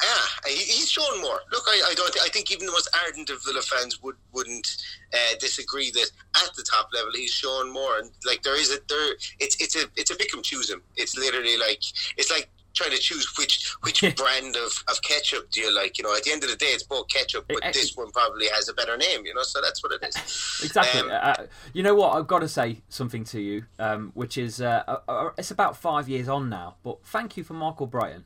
Yeah, 0.01 0.49
he, 0.49 0.55
he's 0.55 0.91
shown 0.91 1.21
more. 1.21 1.39
Look, 1.51 1.63
I, 1.67 1.91
I 1.91 1.93
don't. 1.95 2.15
I 2.21 2.27
think 2.29 2.51
even 2.51 2.65
the 2.65 2.71
most 2.71 2.89
ardent 3.05 3.29
of 3.29 3.43
Villa 3.45 3.61
fans 3.61 4.01
would 4.01 4.15
wouldn't 4.33 4.77
uh, 5.13 5.35
disagree 5.39 5.91
that 5.91 6.09
at 6.43 6.53
the 6.55 6.63
top 6.63 6.89
level 6.93 7.11
he's 7.13 7.31
shown 7.31 7.71
more. 7.71 7.99
And 7.99 8.11
like 8.25 8.43
there 8.43 8.59
is 8.59 8.71
a 8.71 8.79
there, 8.89 9.13
it's 9.39 9.55
it's 9.61 9.75
a 9.75 9.85
it's 9.95 10.11
a 10.11 10.15
pick 10.15 10.33
and 10.33 10.43
choose 10.43 10.69
him. 10.69 10.81
It's 10.97 11.17
literally 11.17 11.57
like 11.57 11.81
it's 12.17 12.31
like 12.31 12.49
trying 12.73 12.91
to 12.91 12.97
choose 12.97 13.27
which 13.37 13.73
which 13.81 14.01
brand 14.15 14.55
of, 14.55 14.83
of 14.89 15.01
ketchup 15.01 15.49
do 15.51 15.61
you 15.61 15.73
like. 15.73 15.97
You 15.97 16.03
know, 16.03 16.15
at 16.15 16.23
the 16.23 16.31
end 16.31 16.43
of 16.43 16.49
the 16.49 16.55
day, 16.55 16.67
it's 16.67 16.83
both 16.83 17.07
ketchup, 17.07 17.45
but 17.47 17.57
it, 17.63 17.73
this 17.73 17.95
one 17.95 18.11
probably 18.11 18.47
has 18.47 18.69
a 18.69 18.73
better 18.73 18.97
name. 18.97 19.25
You 19.25 19.33
know, 19.33 19.43
so 19.43 19.61
that's 19.61 19.83
what 19.83 19.93
it 19.93 20.03
is. 20.07 20.15
Exactly. 20.63 21.01
Um, 21.01 21.09
uh, 21.11 21.33
you 21.73 21.83
know 21.83 21.93
what? 21.93 22.15
I've 22.15 22.27
got 22.27 22.39
to 22.39 22.47
say 22.47 22.81
something 22.89 23.23
to 23.25 23.41
you, 23.41 23.65
um, 23.79 24.11
which 24.13 24.37
is 24.37 24.61
uh, 24.61 24.83
uh, 24.87 24.97
uh 25.07 25.29
it's 25.37 25.51
about 25.51 25.77
five 25.77 26.07
years 26.07 26.27
on 26.27 26.49
now. 26.49 26.75
But 26.83 27.05
thank 27.05 27.37
you 27.37 27.43
for 27.43 27.53
Marc 27.53 27.77
Albrighton. 27.77 28.23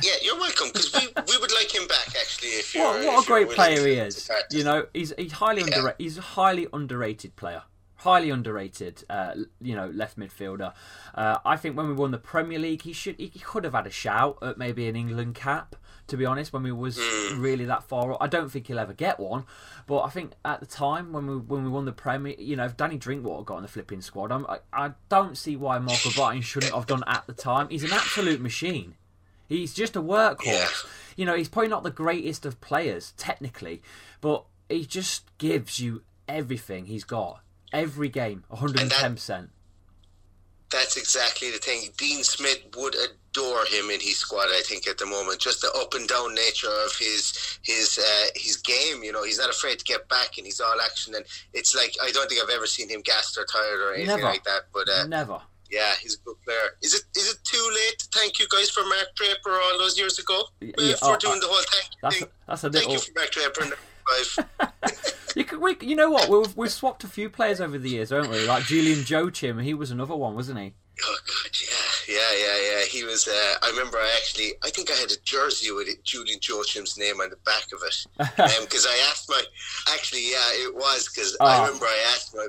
Yeah, 0.00 0.12
you're 0.22 0.38
welcome 0.38 0.68
because 0.68 0.92
we, 0.94 1.08
we 1.28 1.38
would 1.38 1.52
like 1.52 1.74
him 1.74 1.86
back 1.88 2.08
actually. 2.08 2.50
If 2.50 2.74
you're, 2.74 2.84
what, 2.84 3.04
what 3.04 3.24
a 3.24 3.26
great 3.26 3.50
player 3.50 3.86
he 3.86 3.94
is! 3.94 4.30
You 4.50 4.64
know, 4.64 4.86
he's 4.92 5.12
he's 5.18 5.32
highly 5.32 5.62
yeah. 5.62 5.66
underrated. 5.66 5.96
He's 5.98 6.18
a 6.18 6.22
highly 6.22 6.66
underrated 6.72 7.36
player 7.36 7.62
highly 7.98 8.30
underrated. 8.30 9.04
Uh, 9.10 9.34
you 9.60 9.74
know, 9.76 9.88
left 9.88 10.18
midfielder. 10.18 10.72
Uh, 11.14 11.38
I 11.44 11.56
think 11.56 11.76
when 11.76 11.88
we 11.88 11.94
won 11.94 12.10
the 12.10 12.18
Premier 12.18 12.58
League, 12.58 12.82
he 12.82 12.92
should 12.92 13.16
he 13.18 13.28
could 13.30 13.64
have 13.64 13.74
had 13.74 13.86
a 13.86 13.90
shout 13.90 14.38
at 14.42 14.58
maybe 14.58 14.88
an 14.88 14.96
England 14.96 15.34
cap. 15.34 15.76
To 16.08 16.16
be 16.16 16.24
honest, 16.24 16.54
when 16.54 16.62
we 16.62 16.72
was 16.72 16.98
Hmm. 16.98 17.38
really 17.40 17.66
that 17.66 17.82
far, 17.82 18.16
I 18.18 18.28
don't 18.28 18.50
think 18.50 18.68
he'll 18.68 18.78
ever 18.78 18.94
get 18.94 19.20
one. 19.20 19.44
But 19.86 20.04
I 20.04 20.08
think 20.08 20.32
at 20.42 20.60
the 20.60 20.66
time 20.66 21.12
when 21.12 21.26
we 21.26 21.36
when 21.36 21.64
we 21.64 21.68
won 21.70 21.84
the 21.84 21.92
Premier, 21.92 22.34
you 22.38 22.56
know, 22.56 22.64
if 22.64 22.76
Danny 22.78 22.96
Drinkwater 22.96 23.44
got 23.44 23.56
on 23.56 23.62
the 23.62 23.68
flipping 23.68 24.00
squad, 24.00 24.32
I'm, 24.32 24.46
I 24.46 24.58
I 24.72 24.92
don't 25.10 25.36
see 25.36 25.54
why 25.56 25.78
Marc 25.78 25.98
Albrighton 25.98 26.42
shouldn't 26.42 26.72
have 26.72 26.86
done 26.86 27.04
at 27.06 27.26
the 27.26 27.34
time. 27.34 27.68
He's 27.68 27.84
an 27.84 27.92
absolute 27.92 28.40
machine. 28.40 28.94
He's 29.48 29.74
just 29.74 29.96
a 29.96 30.02
workhorse. 30.02 30.44
Yeah. 30.46 30.68
You 31.16 31.24
know, 31.26 31.34
he's 31.34 31.48
probably 31.48 31.68
not 31.68 31.82
the 31.82 31.90
greatest 31.90 32.46
of 32.46 32.60
players 32.60 33.12
technically, 33.16 33.82
but 34.20 34.44
he 34.68 34.84
just 34.86 35.24
gives 35.38 35.78
you 35.80 36.02
everything 36.28 36.86
he's 36.86 37.04
got. 37.04 37.40
Every 37.72 38.08
game, 38.08 38.44
110%. 38.50 39.48
That's 40.70 40.96
exactly 40.98 41.50
the 41.50 41.58
thing. 41.58 41.88
Dean 41.96 42.22
Smith 42.22 42.60
would 42.76 42.94
adore 42.94 43.64
him 43.66 43.88
in 43.90 44.00
his 44.00 44.18
squad. 44.18 44.48
I 44.50 44.60
think 44.66 44.86
at 44.86 44.98
the 44.98 45.06
moment, 45.06 45.40
just 45.40 45.62
the 45.62 45.70
up 45.80 45.94
and 45.94 46.06
down 46.06 46.34
nature 46.34 46.68
of 46.84 46.94
his 46.98 47.58
his 47.62 47.98
uh, 47.98 48.26
his 48.36 48.58
game. 48.58 49.02
You 49.02 49.12
know, 49.12 49.24
he's 49.24 49.38
not 49.38 49.48
afraid 49.48 49.78
to 49.78 49.84
get 49.84 50.06
back, 50.10 50.36
and 50.36 50.44
he's 50.44 50.60
all 50.60 50.74
action. 50.84 51.14
And 51.14 51.24
it's 51.54 51.74
like 51.74 51.94
I 52.02 52.10
don't 52.10 52.28
think 52.28 52.42
I've 52.42 52.54
ever 52.54 52.66
seen 52.66 52.90
him 52.90 53.00
gassed 53.00 53.38
or 53.38 53.46
tired 53.50 53.80
or 53.80 53.94
anything 53.94 54.16
Never. 54.16 54.24
like 54.24 54.44
that. 54.44 54.64
But 54.74 54.90
uh, 54.90 55.06
Never. 55.06 55.40
yeah, 55.70 55.94
he's 56.02 56.16
a 56.16 56.18
good 56.24 56.36
player. 56.44 56.76
Is 56.82 56.92
it 56.92 57.04
is 57.16 57.30
it 57.30 57.38
too 57.44 57.70
late 57.74 57.98
to 58.00 58.06
thank 58.12 58.38
you 58.38 58.46
guys 58.50 58.68
for 58.68 58.82
Mark 58.84 59.08
Draper 59.14 59.52
all 59.52 59.78
those 59.78 59.98
years 59.98 60.18
ago 60.18 60.42
uh, 60.62 60.66
yeah, 60.76 60.96
for 60.96 61.14
oh, 61.14 61.16
doing 61.16 61.38
uh, 61.38 61.40
the 61.40 61.46
whole 61.46 61.64
thank 61.70 61.88
That's 62.02 62.18
thing? 62.18 62.24
a, 62.28 62.46
that's 62.46 62.64
a 62.64 62.70
Thank 62.70 62.88
little. 62.88 62.92
you 62.92 63.00
for 63.00 63.12
Mark 63.16 63.30
Draper. 63.30 63.76
You, 65.36 65.44
could, 65.44 65.60
we, 65.60 65.76
you 65.82 65.94
know 65.94 66.10
what? 66.10 66.28
We've, 66.28 66.56
we've 66.56 66.72
swapped 66.72 67.04
a 67.04 67.06
few 67.06 67.30
players 67.30 67.60
over 67.60 67.78
the 67.78 67.90
years, 67.90 68.10
haven't 68.10 68.30
we? 68.30 68.44
Like 68.48 68.64
Julian 68.64 69.04
Joachim, 69.06 69.58
he 69.60 69.72
was 69.72 69.90
another 69.92 70.16
one, 70.16 70.34
wasn't 70.34 70.58
he? 70.58 70.72
Oh 71.04 71.16
god, 71.26 71.56
yeah, 72.08 72.16
yeah, 72.16 72.32
yeah, 72.40 72.56
yeah. 72.78 72.84
He 72.86 73.04
was. 73.04 73.28
Uh, 73.28 73.54
I 73.62 73.70
remember. 73.70 73.98
I 73.98 74.10
actually. 74.16 74.52
I 74.64 74.70
think 74.70 74.90
I 74.90 74.94
had 74.94 75.12
a 75.12 75.20
jersey 75.22 75.70
with 75.70 75.86
it, 75.86 76.02
Julian 76.02 76.40
Joachim's 76.40 76.98
name 76.98 77.20
on 77.20 77.30
the 77.30 77.36
back 77.44 77.66
of 77.72 77.80
it. 77.86 78.06
Because 78.64 78.84
I 78.88 78.96
asked 79.10 79.28
my. 79.28 79.40
Actually, 79.92 80.28
yeah, 80.28 80.48
it 80.66 80.74
was 80.74 81.08
because 81.08 81.36
Oh. 81.38 81.46
I 81.46 81.66
remember 81.66 81.86
I 81.86 82.12
asked 82.14 82.34
my. 82.34 82.46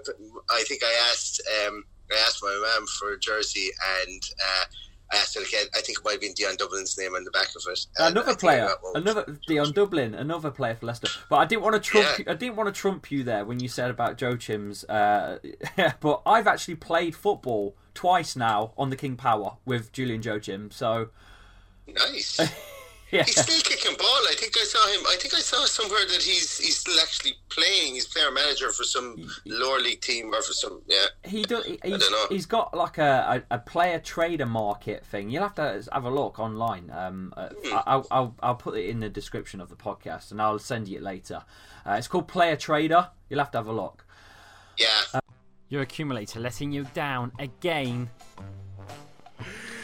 I 0.49 0.63
think 0.63 0.81
I 0.83 1.09
asked. 1.11 1.41
Um, 1.67 1.83
I 2.11 2.15
asked 2.25 2.41
my 2.41 2.73
mum 2.75 2.87
for 2.99 3.11
a 3.13 3.19
jersey, 3.19 3.69
and 4.01 4.21
uh, 4.41 4.65
I 5.11 5.17
said. 5.17 5.43
Again, 5.43 5.65
I 5.75 5.81
think 5.81 5.99
it 5.99 6.05
might 6.05 6.11
have 6.13 6.21
been 6.21 6.33
Dion 6.33 6.55
Dublin's 6.55 6.97
name 6.97 7.15
on 7.15 7.23
the 7.23 7.31
back 7.31 7.47
of 7.55 7.63
it. 7.67 7.85
And 7.97 8.15
another 8.15 8.35
player, 8.35 8.69
another 8.95 9.37
Dion 9.47 9.71
Dublin, 9.71 10.13
another 10.13 10.51
player 10.51 10.75
for 10.75 10.85
Leicester. 10.85 11.07
But 11.29 11.37
I 11.37 11.45
didn't 11.45 11.63
want 11.63 11.75
to 11.75 11.81
trump. 11.81 12.07
Yeah. 12.19 12.25
You, 12.25 12.31
I 12.31 12.35
didn't 12.35 12.55
want 12.55 12.73
to 12.73 12.79
trump 12.79 13.11
you 13.11 13.23
there 13.23 13.45
when 13.45 13.59
you 13.59 13.67
said 13.67 13.89
about 13.89 14.17
Joachim's. 14.17 14.83
Uh, 14.85 15.39
but 15.99 16.21
I've 16.25 16.47
actually 16.47 16.75
played 16.75 17.15
football 17.15 17.75
twice 17.93 18.35
now 18.35 18.73
on 18.77 18.89
the 18.89 18.95
King 18.95 19.15
Power 19.15 19.57
with 19.65 19.91
Julian 19.91 20.21
Joachim. 20.21 20.71
So 20.71 21.09
Nice. 21.95 22.39
yeah, 23.11 23.23
He's 23.23 23.39
still 23.39 23.61
kicking 23.61 23.97
ball. 23.97 24.07
I 24.29 24.35
think 24.37 24.55
I 24.57 24.63
saw 24.63 24.85
him. 24.91 25.01
I 25.07 25.15
think 25.19 25.33
I 25.33 25.39
saw 25.39 25.65
somewhere 25.65 26.05
that 26.07 26.21
he's 26.21 26.57
he's 26.57 26.77
still 26.77 26.99
actually 26.99 27.33
playing. 27.49 27.95
He's 27.95 28.07
player 28.07 28.31
manager 28.31 28.71
for 28.71 28.83
some 28.83 29.15
lower 29.45 29.79
league 29.79 30.01
team 30.01 30.33
or 30.33 30.41
for 30.41 30.53
some 30.53 30.81
yeah. 30.87 31.05
he 31.23 31.43
do, 31.43 31.61
he- 31.65 31.79
he's, 31.83 31.97
don't 31.99 32.11
know. 32.11 32.25
he's 32.29 32.45
got 32.45 32.75
like 32.75 32.97
a, 32.97 33.43
a, 33.49 33.57
player 33.59 33.99
trader 33.99 34.45
market 34.45 35.05
thing. 35.05 35.29
You'll 35.29 35.43
have 35.43 35.55
to 35.55 35.83
have 35.91 36.05
a 36.05 36.09
look 36.09 36.39
online. 36.39 36.91
Um, 36.91 37.33
uh, 37.35 37.49
Hmm. 37.49 37.73
I- 37.75 37.83
I'll, 37.87 38.07
I'll 38.11 38.35
I'll 38.41 38.55
put 38.55 38.77
it 38.77 38.85
in 38.87 38.99
the 38.99 39.09
description 39.09 39.59
of 39.61 39.69
the 39.69 39.75
podcast, 39.75 40.31
and 40.31 40.41
I'll 40.41 40.59
send 40.59 40.87
you 40.87 40.97
it 40.97 41.03
later. 41.03 41.43
Uh, 41.85 41.93
it's 41.93 42.07
called 42.07 42.27
Player 42.27 42.55
Trader. 42.55 43.09
You'll 43.29 43.39
have 43.39 43.51
to 43.51 43.57
have 43.57 43.67
a 43.67 43.73
look. 43.73 44.05
Yeah. 44.77 45.19
Your 45.69 45.81
accumulator 45.81 46.39
letting 46.39 46.71
you 46.71 46.85
down 46.93 47.31
again. 47.39 48.09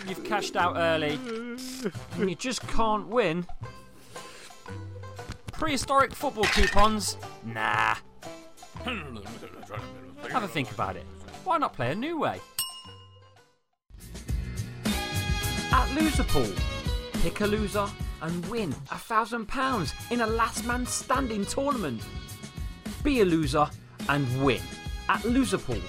You've 0.08 0.24
cashed 0.24 0.55
out 0.55 0.75
early, 0.77 1.20
and 2.14 2.30
you 2.30 2.36
just 2.36 2.66
can't 2.68 3.08
win. 3.08 3.46
Prehistoric 5.52 6.14
football 6.14 6.44
coupons? 6.46 7.18
Nah. 7.44 7.96
Have 10.30 10.44
a 10.44 10.48
think 10.48 10.72
about 10.72 10.96
it. 10.96 11.06
Why 11.44 11.58
not 11.58 11.74
play 11.74 11.92
a 11.92 11.96
new 11.96 12.20
way? 12.20 12.42
At 15.72 15.88
Loserpool, 15.90 16.58
pick 17.22 17.42
a 17.42 17.48
loser 17.48 17.88
and 18.22 18.46
win 18.48 18.74
a 18.92 18.98
thousand 18.98 19.48
pounds 19.48 19.94
in 20.10 20.22
a 20.22 20.28
last 20.28 20.66
man 20.66 20.86
standing 20.86 21.46
tournament. 21.46 22.02
Be 23.04 23.22
a 23.22 23.26
loser 23.26 23.68
and 24.10 24.44
win 24.44 24.62
at 25.10 25.22
Loserpool. 25.22 25.82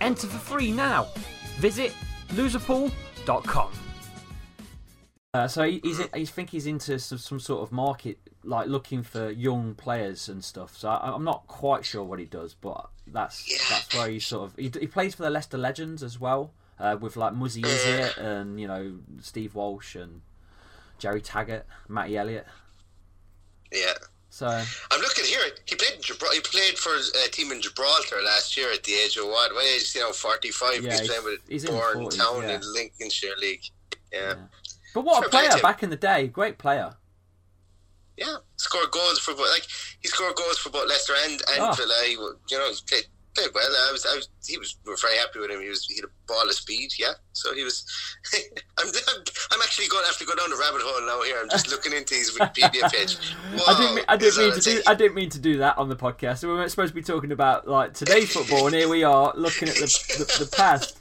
Enter 0.00 0.26
for 0.26 0.38
free 0.38 0.70
now. 0.70 1.06
Visit 1.58 1.92
loserpool.com. 2.30 3.70
Uh, 5.34 5.48
so 5.48 5.64
he, 5.64 5.80
he's, 5.82 6.00
I 6.12 6.24
think 6.24 6.50
he's 6.50 6.64
into 6.64 6.96
some, 7.00 7.18
some 7.18 7.40
sort 7.40 7.64
of 7.64 7.72
market, 7.72 8.18
like 8.44 8.68
looking 8.68 9.02
for 9.02 9.30
young 9.30 9.74
players 9.74 10.28
and 10.28 10.44
stuff. 10.44 10.76
So 10.76 10.88
I, 10.88 11.12
I'm 11.12 11.24
not 11.24 11.48
quite 11.48 11.84
sure 11.84 12.04
what 12.04 12.20
he 12.20 12.24
does, 12.24 12.54
but 12.54 12.88
that's 13.08 13.44
that's 13.68 13.92
where 13.96 14.08
he 14.08 14.20
sort 14.20 14.44
of 14.44 14.56
he, 14.56 14.70
he 14.78 14.86
plays 14.86 15.16
for 15.16 15.24
the 15.24 15.30
Leicester 15.30 15.58
Legends 15.58 16.04
as 16.04 16.20
well, 16.20 16.52
uh, 16.78 16.96
with 17.00 17.16
like 17.16 17.34
Muzzy 17.34 17.62
Izzet 17.62 18.16
and 18.16 18.60
you 18.60 18.68
know 18.68 18.94
Steve 19.20 19.56
Walsh 19.56 19.96
and 19.96 20.20
Gerry 20.98 21.20
Taggart, 21.20 21.66
Matty 21.88 22.16
Elliott. 22.16 22.46
Yeah. 23.72 23.94
So 24.30 24.46
I'm 24.46 25.00
looking 25.00 25.24
here. 25.24 25.42
He 25.64 25.74
played 25.74 26.04
He 26.04 26.40
played 26.40 26.78
for 26.78 26.92
a 26.94 27.28
team 27.30 27.50
in 27.50 27.60
Gibraltar 27.60 28.22
last 28.24 28.56
year 28.56 28.72
at 28.72 28.84
the 28.84 28.92
age 28.92 29.16
of 29.16 29.26
what? 29.26 29.52
What 29.52 29.64
age? 29.64 29.92
You 29.96 30.02
know, 30.02 30.12
45. 30.12 30.82
Yeah, 30.82 30.90
he's 30.90 31.00
he's- 31.00 31.08
playing 31.08 31.24
with 31.24 31.40
he's 31.48 31.64
in 31.64 31.72
Bourne 31.72 32.04
40s, 32.06 32.16
Town 32.16 32.42
yeah. 32.42 32.54
in 32.54 32.72
Lincolnshire 32.72 33.36
League. 33.40 33.64
Yeah. 34.12 34.34
But 34.94 35.04
what 35.04 35.26
a 35.26 35.28
player 35.28 35.50
back 35.60 35.82
in 35.82 35.90
the 35.90 35.96
day. 35.96 36.28
Great 36.28 36.56
player. 36.56 36.94
Yeah. 38.16 38.36
Scored 38.56 38.90
goals 38.92 39.18
for 39.18 39.32
both. 39.34 39.50
Like 39.50 39.66
he 40.00 40.08
scored 40.08 40.36
goals 40.36 40.58
for 40.58 40.70
both 40.70 40.88
Leicester 40.88 41.14
and 41.24 41.32
and 41.32 41.60
Ah. 41.60 41.72
Villa. 41.74 41.94
He, 42.06 42.12
you 42.12 42.58
know, 42.58 42.70
he 42.70 42.76
played 42.88 43.06
played 43.34 43.48
well. 43.52 43.64
I 43.88 43.90
was, 43.90 44.06
I 44.06 44.14
was, 44.14 44.28
he 44.46 44.56
was. 44.56 44.76
We 44.86 44.90
were 44.92 44.96
very 45.02 45.16
happy 45.16 45.40
with 45.40 45.50
him. 45.50 45.60
He 45.60 45.68
was. 45.68 45.84
He 45.86 45.96
had 45.96 46.04
a 46.04 46.08
ball 46.28 46.44
of 46.48 46.52
speed. 46.54 46.92
Yeah. 46.96 47.14
So 47.32 47.52
he 47.52 47.64
was. 47.64 47.84
I'm, 48.78 48.86
I'm, 48.86 49.20
I'm 49.50 49.60
actually 49.62 49.88
going 49.88 50.04
to 50.04 50.06
have 50.10 50.18
to 50.18 50.24
go 50.24 50.36
down 50.36 50.50
the 50.50 50.56
rabbit 50.56 50.82
hole 50.84 51.04
now. 51.04 51.20
Here, 51.24 51.38
I'm 51.42 51.50
just 51.50 51.68
looking 51.72 51.92
into 51.92 52.14
his 52.14 52.30
Wikipedia 52.38 52.88
page. 52.92 53.18
I 53.66 53.76
didn't. 53.76 53.94
Mean, 53.96 54.04
I 54.06 54.16
didn't 54.16 54.38
mean 54.38 54.52
to 54.52 54.60
do. 54.60 54.74
that- 54.76 54.88
I 54.88 54.94
didn't 54.94 55.14
mean 55.16 55.30
to 55.30 55.38
do 55.40 55.58
that 55.58 55.76
on 55.76 55.88
the 55.88 55.96
podcast. 55.96 56.44
We 56.44 56.50
weren't 56.50 56.70
supposed 56.70 56.90
to 56.90 56.94
be 56.94 57.02
talking 57.02 57.32
about 57.32 57.66
like 57.66 57.94
today's 57.94 58.32
football, 58.32 58.66
and 58.66 58.76
here 58.76 58.88
we 58.88 59.02
are 59.02 59.32
looking 59.34 59.68
at 59.68 59.74
the 59.74 59.86
the, 60.18 60.44
the 60.44 60.56
past. 60.56 61.00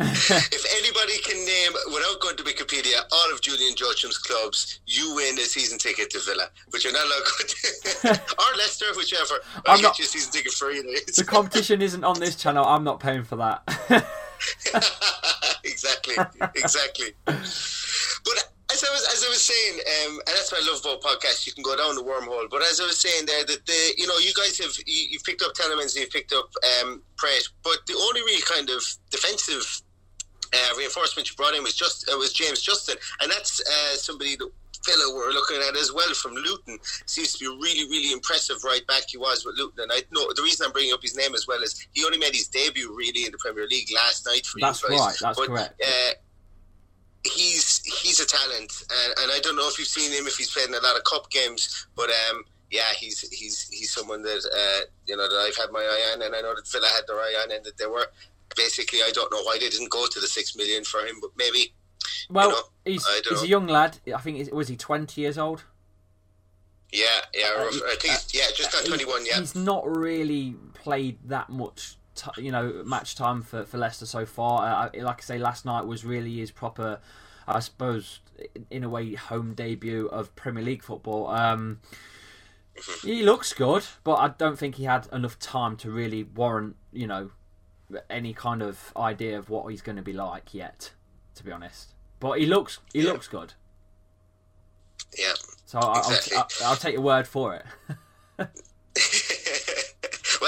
If 0.00 0.77
anybody 0.98 1.22
can 1.22 1.44
name, 1.44 1.72
without 1.92 2.20
going 2.20 2.36
to 2.36 2.42
Wikipedia, 2.42 3.00
all 3.10 3.32
of 3.32 3.40
Julian 3.40 3.74
Joachim's 3.74 4.18
clubs, 4.18 4.80
you 4.86 5.14
win 5.14 5.36
a 5.38 5.42
season 5.42 5.78
ticket 5.78 6.10
to 6.10 6.20
Villa. 6.20 6.48
But 6.70 6.84
you're 6.84 6.92
not 6.92 7.04
allowed 7.04 7.24
to 7.48 8.08
or 8.38 8.56
Leicester, 8.56 8.86
whichever. 8.96 9.34
I'll 9.66 9.74
I'm 9.74 9.76
get 9.76 9.82
not- 9.82 9.98
you 9.98 10.04
a 10.04 10.08
season 10.08 10.32
ticket 10.32 10.52
for 10.52 10.70
either. 10.70 10.88
The 11.16 11.24
competition 11.24 11.82
isn't 11.82 12.04
on 12.04 12.18
this 12.20 12.36
channel. 12.36 12.64
I'm 12.64 12.84
not 12.84 13.00
paying 13.00 13.24
for 13.24 13.36
that. 13.36 13.62
exactly, 15.64 16.14
exactly. 16.54 17.14
But 17.26 18.48
as 18.70 18.84
I 18.84 18.90
was 18.90 19.08
as 19.14 19.24
I 19.24 19.28
was 19.28 19.42
saying, 19.42 19.80
um, 19.80 20.20
and 20.26 20.36
that's 20.36 20.52
why 20.52 20.60
I 20.62 20.66
love 20.70 20.80
about 20.80 21.00
podcasts. 21.02 21.46
You 21.46 21.52
can 21.52 21.62
go 21.62 21.76
down 21.76 21.94
the 21.94 22.02
wormhole. 22.02 22.48
But 22.50 22.62
as 22.62 22.80
I 22.80 22.84
was 22.86 22.98
saying 22.98 23.26
there, 23.26 23.44
that 23.44 23.66
the 23.66 23.92
you 23.96 24.06
know 24.06 24.18
you 24.18 24.32
guys 24.34 24.58
have 24.58 24.72
you, 24.86 25.06
you've 25.10 25.24
picked 25.24 25.42
up 25.42 25.54
Tielemans 25.54 25.94
and 25.94 26.02
you've 26.02 26.10
picked 26.10 26.32
up 26.32 26.50
um, 26.82 27.02
Praet, 27.16 27.48
but 27.64 27.78
the 27.86 27.94
only 27.94 28.20
real 28.22 28.40
kind 28.42 28.68
of 28.70 28.82
defensive 29.10 29.82
uh, 30.52 30.76
reinforcement 30.76 31.30
you 31.30 31.36
brought 31.36 31.54
in 31.54 31.62
was 31.62 31.74
just 31.74 32.08
uh, 32.12 32.16
was 32.16 32.32
James 32.32 32.60
Justin, 32.60 32.96
and 33.20 33.30
that's 33.30 33.60
uh, 33.60 33.96
somebody 33.96 34.36
that 34.36 34.50
Villa 34.86 35.14
were 35.14 35.32
looking 35.32 35.60
at 35.68 35.76
as 35.76 35.92
well 35.92 36.12
from 36.14 36.34
Luton. 36.34 36.78
Seems 37.06 37.34
to 37.34 37.38
be 37.38 37.46
really, 37.46 37.88
really 37.88 38.12
impressive 38.12 38.56
right 38.64 38.86
back 38.86 39.02
he 39.08 39.18
was 39.18 39.44
with 39.44 39.56
Luton. 39.58 39.84
And 39.84 39.92
I 39.92 40.02
know 40.12 40.30
the 40.34 40.42
reason 40.42 40.66
I'm 40.66 40.72
bringing 40.72 40.92
up 40.92 41.02
his 41.02 41.16
name 41.16 41.34
as 41.34 41.46
well 41.46 41.62
is 41.62 41.86
he 41.92 42.04
only 42.04 42.18
made 42.18 42.34
his 42.34 42.48
debut 42.48 42.94
really 42.96 43.26
in 43.26 43.32
the 43.32 43.38
Premier 43.38 43.66
League 43.66 43.88
last 43.94 44.26
night 44.26 44.46
for 44.46 44.60
That's 44.60 44.82
you 44.82 44.90
guys. 44.90 44.98
right, 45.00 45.16
that's 45.20 45.38
but, 45.38 45.48
correct. 45.48 45.82
Uh, 45.82 46.12
he's 47.24 47.82
he's 47.84 48.20
a 48.20 48.26
talent, 48.26 48.72
and, 48.90 49.14
and 49.20 49.32
I 49.32 49.40
don't 49.42 49.56
know 49.56 49.68
if 49.68 49.78
you've 49.78 49.88
seen 49.88 50.12
him 50.12 50.26
if 50.26 50.36
he's 50.36 50.50
played 50.50 50.68
in 50.68 50.74
a 50.74 50.80
lot 50.80 50.96
of 50.96 51.04
cup 51.04 51.30
games, 51.30 51.86
but 51.96 52.10
um, 52.30 52.44
yeah, 52.70 52.92
he's 52.96 53.20
he's 53.30 53.68
he's 53.68 53.92
someone 53.92 54.22
that 54.22 54.44
uh, 54.44 54.86
you 55.06 55.16
know 55.16 55.28
that 55.28 55.36
I've 55.36 55.56
had 55.56 55.72
my 55.72 55.80
eye 55.80 56.12
on, 56.14 56.22
and 56.22 56.34
I 56.34 56.40
know 56.40 56.54
that 56.54 56.68
Villa 56.68 56.88
had 56.94 57.04
their 57.06 57.16
eye 57.16 57.34
on, 57.44 57.52
and 57.52 57.64
that 57.64 57.76
they 57.78 57.86
were 57.86 58.06
basically 58.56 59.00
I 59.02 59.10
don't 59.12 59.30
know 59.32 59.42
why 59.42 59.58
they 59.60 59.68
didn't 59.68 59.90
go 59.90 60.06
to 60.06 60.20
the 60.20 60.26
six 60.26 60.56
million 60.56 60.84
for 60.84 61.00
him, 61.00 61.16
but 61.20 61.30
maybe 61.36 61.72
Well, 62.30 62.50
know, 62.50 62.62
he's 62.84 63.06
he's 63.28 63.42
a 63.42 63.48
young 63.48 63.66
lad. 63.66 63.98
I 64.14 64.20
think 64.20 64.52
was 64.52 64.68
he 64.68 64.76
20 64.76 65.20
years 65.20 65.38
old. 65.38 65.64
yeah, 66.92 67.04
yeah, 67.34 67.52
Uh, 67.58 67.70
think 67.70 68.02
he's, 68.02 68.34
yeah, 68.34 68.46
just 68.54 68.74
on 68.74 68.82
He- 68.82 68.88
twenty 68.88 69.04
one, 69.04 69.26
yeah. 69.26 69.38
He's 69.40 69.54
not 69.54 69.84
really 69.86 70.56
played 70.74 71.18
that 71.28 71.50
much, 71.50 71.96
t- 72.14 72.42
you 72.42 72.50
know, 72.50 72.82
match 72.84 73.14
time 73.14 73.42
for, 73.42 73.64
for 73.64 73.76
Leicester 73.78 74.06
so 74.06 74.24
far. 74.24 74.90
Uh, 74.94 75.02
like 75.04 75.18
I 75.18 75.22
say, 75.22 75.38
last 75.38 75.64
night 75.66 75.86
was 75.86 76.04
really 76.04 76.38
his 76.38 76.50
proper, 76.50 77.00
I 77.46 77.60
suppose, 77.60 78.20
in 78.70 78.84
a 78.84 78.88
way, 78.88 79.14
home 79.14 79.52
debut 79.54 80.06
of 80.06 80.34
Premier 80.34 80.64
League 80.64 80.82
football. 80.82 81.26
Um, 81.28 81.80
He 83.02 83.22
looks 83.22 83.52
good, 83.52 83.84
but 84.04 84.14
I 84.14 84.28
don't 84.28 84.58
think 84.58 84.76
he 84.76 84.84
had 84.84 85.08
enough 85.12 85.38
time 85.38 85.76
to 85.78 85.90
really 85.90 86.22
warrant, 86.22 86.76
you 86.92 87.06
know, 87.08 87.30
any 88.10 88.32
kind 88.34 88.62
of 88.62 88.92
idea 88.96 89.38
of 89.38 89.50
what 89.50 89.68
he's 89.68 89.82
going 89.82 89.96
to 89.96 90.02
be 90.02 90.12
like 90.12 90.52
yet. 90.54 90.92
To 91.36 91.44
be 91.44 91.52
honest, 91.52 91.94
but 92.18 92.40
he 92.40 92.46
looks 92.46 92.80
he 92.92 93.02
Yeah. 93.02 93.12
looks 93.12 93.28
good. 93.28 93.54
Yeah. 95.16 95.34
So 95.66 95.78
I'll, 95.78 95.98
Exactly. 95.98 96.36
I'll, 96.36 96.48
I'll 96.70 96.76
take 96.76 96.94
your 96.94 97.02
word 97.02 97.28
for 97.28 97.54
it. 97.54 98.48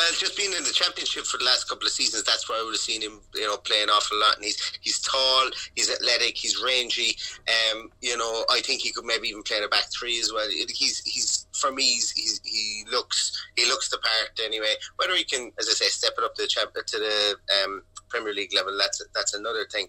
well, 0.01 0.13
just 0.19 0.37
being 0.37 0.53
in 0.53 0.65
the 0.65 0.73
championship 0.73 1.25
for 1.25 1.37
the 1.37 1.45
last 1.45 1.69
couple 1.69 1.87
of 1.87 1.93
seasons, 1.93 2.25
that's 2.25 2.49
where 2.49 2.59
I 2.59 2.65
would 2.65 2.73
have 2.73 2.81
seen 2.81 3.03
him, 3.03 3.21
you 3.35 3.47
know, 3.47 3.59
playing 3.59 3.91
awful 3.91 4.19
lot. 4.19 4.37
And 4.37 4.45
he's 4.45 4.73
he's 4.81 4.99
tall, 5.01 5.51
he's 5.75 5.91
athletic, 5.91 6.37
he's 6.37 6.63
rangy. 6.65 7.17
Um, 7.49 7.91
you 8.01 8.17
know, 8.17 8.45
I 8.51 8.61
think 8.61 8.81
he 8.81 8.93
could 8.93 9.05
maybe 9.05 9.29
even 9.29 9.43
play 9.43 9.59
in 9.59 9.65
a 9.65 9.69
back 9.69 9.93
three 9.93 10.19
as 10.19 10.33
well. 10.33 10.49
He's 10.49 11.01
he's 11.01 11.47
for 11.53 11.71
me, 11.71 11.83
he's, 11.83 12.11
he's 12.13 12.41
he 12.45 12.85
looks 12.91 13.37
he 13.57 13.67
looks 13.67 13.91
the 13.91 13.99
part 13.99 14.41
anyway. 14.43 14.73
Whether 14.97 15.17
he 15.17 15.25
can, 15.25 15.53
as 15.59 15.69
I 15.69 15.73
say, 15.73 15.87
step 15.87 16.15
it 16.17 16.25
up 16.25 16.35
to 16.37 16.43
the 16.43 16.49
champ 16.49 16.73
to 16.75 16.99
the 16.99 17.37
um, 17.63 17.83
Premier 18.09 18.33
League 18.33 18.55
level, 18.55 18.77
that's 18.79 19.03
that's 19.15 19.35
another 19.35 19.67
thing. 19.71 19.87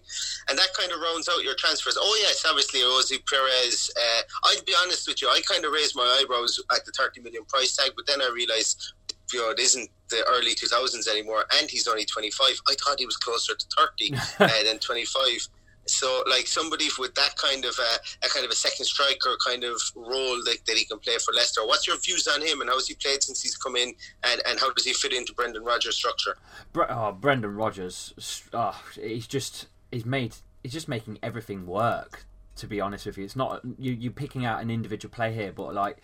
And 0.48 0.58
that 0.58 0.74
kind 0.78 0.92
of 0.92 1.00
rounds 1.00 1.28
out 1.28 1.42
your 1.42 1.54
transfers. 1.54 1.96
Oh 1.98 2.18
yes, 2.20 2.44
obviously 2.46 2.80
Ayoze 2.80 3.24
Perez. 3.26 3.90
Uh, 3.96 4.22
I'd 4.50 4.64
be 4.66 4.74
honest 4.82 5.08
with 5.08 5.22
you, 5.22 5.28
I 5.28 5.40
kind 5.48 5.64
of 5.64 5.72
raised 5.72 5.96
my 5.96 6.20
eyebrows 6.20 6.60
at 6.70 6.84
the 6.84 6.92
30 6.92 7.22
million 7.22 7.44
price 7.46 7.76
tag, 7.76 7.92
but 7.96 8.06
then 8.06 8.20
I 8.20 8.30
realised 8.34 8.92
you 9.32 9.40
know, 9.40 9.50
it 9.50 9.58
isn't 9.58 9.88
the 10.08 10.24
early 10.28 10.54
2000s 10.54 11.08
anymore, 11.08 11.44
and 11.58 11.70
he's 11.70 11.88
only 11.88 12.04
25. 12.04 12.60
I 12.68 12.74
thought 12.74 12.98
he 12.98 13.06
was 13.06 13.16
closer 13.16 13.54
to 13.54 13.66
30 13.98 14.14
uh, 14.40 14.62
than 14.64 14.78
25. 14.78 15.48
So, 15.86 16.22
like 16.30 16.46
somebody 16.46 16.86
with 16.98 17.14
that 17.16 17.34
kind 17.36 17.64
of 17.64 17.76
uh, 17.78 17.98
a 18.24 18.28
kind 18.28 18.44
of 18.44 18.52
a 18.52 18.54
second 18.54 18.84
striker 18.84 19.36
kind 19.44 19.64
of 19.64 19.80
role 19.96 20.36
that, 20.44 20.58
that 20.66 20.76
he 20.76 20.84
can 20.84 21.00
play 21.00 21.16
for 21.18 21.34
Leicester. 21.34 21.66
What's 21.66 21.88
your 21.88 21.98
views 21.98 22.28
on 22.28 22.40
him, 22.40 22.60
and 22.60 22.70
how 22.70 22.76
has 22.76 22.86
he 22.86 22.94
played 22.94 23.22
since 23.22 23.42
he's 23.42 23.56
come 23.56 23.74
in, 23.74 23.92
and, 24.22 24.40
and 24.48 24.60
how 24.60 24.72
does 24.72 24.84
he 24.84 24.92
fit 24.92 25.12
into 25.12 25.34
Brendan 25.34 25.64
Rodgers' 25.64 25.96
structure? 25.96 26.36
Bre- 26.72 26.84
oh, 26.88 27.12
Brendan 27.12 27.56
Rodgers, 27.56 28.44
oh, 28.52 28.80
he's 28.94 29.26
just 29.26 29.66
he's 29.90 30.06
made 30.06 30.36
he's 30.62 30.72
just 30.72 30.88
making 30.88 31.18
everything 31.22 31.66
work. 31.66 32.26
To 32.56 32.66
be 32.66 32.80
honest 32.80 33.06
with 33.06 33.18
you, 33.18 33.24
it's 33.24 33.34
not 33.34 33.62
you 33.76 33.92
you 33.92 34.12
picking 34.12 34.44
out 34.44 34.62
an 34.62 34.70
individual 34.70 35.12
play 35.12 35.34
here, 35.34 35.52
but 35.52 35.74
like 35.74 35.98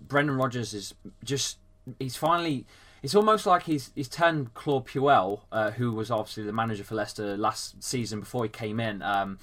Brendan 0.00 0.36
Rodgers 0.36 0.74
is 0.74 0.94
just 1.22 1.58
he's 1.98 2.16
finally. 2.16 2.66
It's 3.02 3.14
almost 3.14 3.46
like 3.46 3.62
he's 3.62 3.90
he's 3.94 4.08
turned 4.08 4.52
Claude 4.54 4.86
Puel, 4.86 5.40
uh, 5.50 5.70
who 5.72 5.92
was 5.92 6.10
obviously 6.10 6.42
the 6.44 6.52
manager 6.52 6.84
for 6.84 6.94
Leicester 6.94 7.36
last 7.36 7.82
season 7.82 8.20
before 8.20 8.44
he 8.44 8.50
came 8.50 8.78
in. 8.78 9.02
Um, 9.02 9.38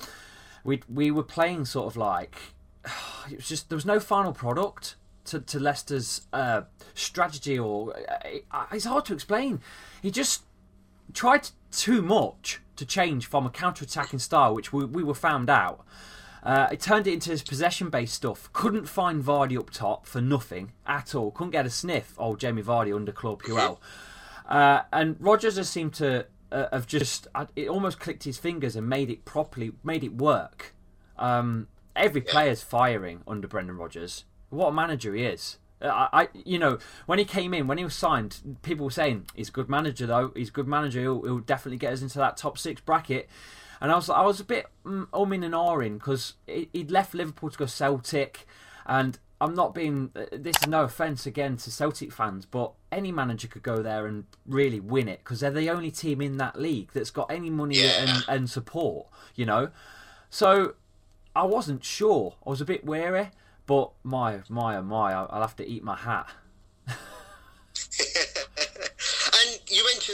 we 0.63 0.81
we 0.87 1.09
were 1.11 1.23
playing 1.23 1.65
sort 1.65 1.87
of 1.87 1.97
like 1.97 2.35
it 3.31 3.37
was 3.37 3.47
just 3.47 3.69
there 3.69 3.75
was 3.75 3.85
no 3.85 3.99
final 3.99 4.33
product 4.33 4.95
to, 5.25 5.39
to 5.39 5.59
Leicester's 5.59 6.27
uh, 6.33 6.61
strategy, 6.93 7.57
or 7.57 7.95
uh, 8.51 8.65
it's 8.71 8.85
hard 8.85 9.05
to 9.05 9.13
explain. 9.13 9.59
He 10.01 10.11
just 10.11 10.43
tried 11.13 11.49
too 11.71 12.01
much 12.01 12.61
to 12.75 12.85
change 12.85 13.25
from 13.25 13.45
a 13.45 13.49
counter-attacking 13.49 14.19
style, 14.19 14.53
which 14.53 14.71
we, 14.71 14.85
we 14.85 15.03
were 15.03 15.13
found 15.13 15.49
out. 15.49 15.85
Uh, 16.43 16.67
it 16.71 16.79
turned 16.79 17.07
it 17.07 17.13
into 17.13 17.31
his 17.31 17.41
possession-based 17.41 18.13
stuff. 18.13 18.49
Couldn't 18.53 18.87
find 18.87 19.23
Vardy 19.23 19.57
up 19.57 19.69
top 19.69 20.05
for 20.05 20.21
nothing 20.21 20.71
at 20.85 21.13
all. 21.15 21.31
Couldn't 21.31 21.51
get 21.51 21.65
a 21.65 21.69
sniff. 21.69 22.13
Old 22.17 22.39
Jamie 22.39 22.63
Vardy 22.63 22.95
under 22.95 23.11
Claude 23.11 23.39
Puel. 23.39 23.79
Uh, 24.47 24.83
and 24.93 25.17
Rodgers 25.19 25.57
has 25.57 25.69
seemed 25.69 25.93
to 25.95 26.25
uh, 26.53 26.67
have 26.71 26.87
just 26.87 27.27
uh, 27.35 27.45
it 27.55 27.67
almost 27.67 27.99
clicked 27.99 28.23
his 28.23 28.37
fingers 28.37 28.77
and 28.77 28.87
made 28.87 29.09
it 29.09 29.25
properly, 29.25 29.73
made 29.83 30.03
it 30.03 30.15
work. 30.15 30.73
Um, 31.17 31.67
every 31.95 32.21
player's 32.21 32.61
firing 32.61 33.23
under 33.27 33.47
Brendan 33.47 33.77
Rodgers. 33.77 34.23
What 34.49 34.69
a 34.69 34.71
manager 34.71 35.13
he 35.13 35.23
is. 35.23 35.57
Uh, 35.81 35.87
I, 35.87 36.21
I, 36.21 36.27
you 36.45 36.57
know, 36.57 36.79
when 37.05 37.19
he 37.19 37.25
came 37.25 37.53
in, 37.53 37.67
when 37.67 37.77
he 37.77 37.83
was 37.83 37.93
signed, 37.93 38.57
people 38.61 38.85
were 38.85 38.91
saying 38.91 39.25
he's 39.35 39.49
a 39.49 39.51
good 39.51 39.69
manager 39.69 40.05
though. 40.05 40.31
He's 40.35 40.49
a 40.49 40.53
good 40.53 40.67
manager. 40.67 41.01
He'll, 41.01 41.21
he'll 41.23 41.39
definitely 41.39 41.77
get 41.77 41.93
us 41.93 42.01
into 42.01 42.17
that 42.19 42.37
top 42.37 42.57
six 42.57 42.81
bracket. 42.81 43.27
And 43.79 43.91
I 43.91 43.95
was, 43.95 44.09
I 44.09 44.21
was 44.21 44.39
a 44.39 44.43
bit 44.43 44.65
mm, 44.85 45.05
umming 45.07 45.45
and 45.45 45.53
ahhing 45.53 45.95
because 45.99 46.33
he'd 46.47 46.91
left 46.91 47.13
Liverpool 47.13 47.49
to 47.49 47.57
go 47.57 47.65
Celtic, 47.65 48.47
and 48.85 49.19
I'm 49.39 49.53
not 49.53 49.75
being. 49.75 50.11
uh, 50.15 50.25
This 50.31 50.55
is 50.61 50.67
no 50.67 50.83
offence 50.83 51.25
again 51.25 51.57
to 51.57 51.71
Celtic 51.71 52.11
fans, 52.11 52.45
but 52.45 52.71
any 52.91 53.11
manager 53.11 53.47
could 53.47 53.63
go 53.63 53.83
there 53.83 54.07
and 54.07 54.25
really 54.47 54.79
win 54.79 55.07
it 55.07 55.19
because 55.23 55.41
they're 55.41 55.51
the 55.51 55.69
only 55.69 55.91
team 55.91 56.21
in 56.21 56.37
that 56.37 56.59
league 56.59 56.89
that's 56.93 57.11
got 57.11 57.29
any 57.31 57.49
money 57.49 57.75
Yeah. 57.75 58.03
and, 58.03 58.25
and 58.27 58.49
support. 58.49 59.07
You 59.35 59.45
know, 59.45 59.69
so 60.29 60.73
I 61.35 61.43
wasn't 61.43 61.83
sure. 61.83 62.35
I 62.45 62.49
was 62.49 62.61
a 62.61 62.65
bit 62.65 62.83
wary, 62.85 63.29
but 63.67 63.91
my 64.03 64.39
my 64.49 64.77
oh 64.77 64.81
my, 64.81 65.13
I'll 65.13 65.41
have 65.41 65.55
to 65.57 65.67
eat 65.67 65.83
my 65.83 65.95
hat. 65.97 66.29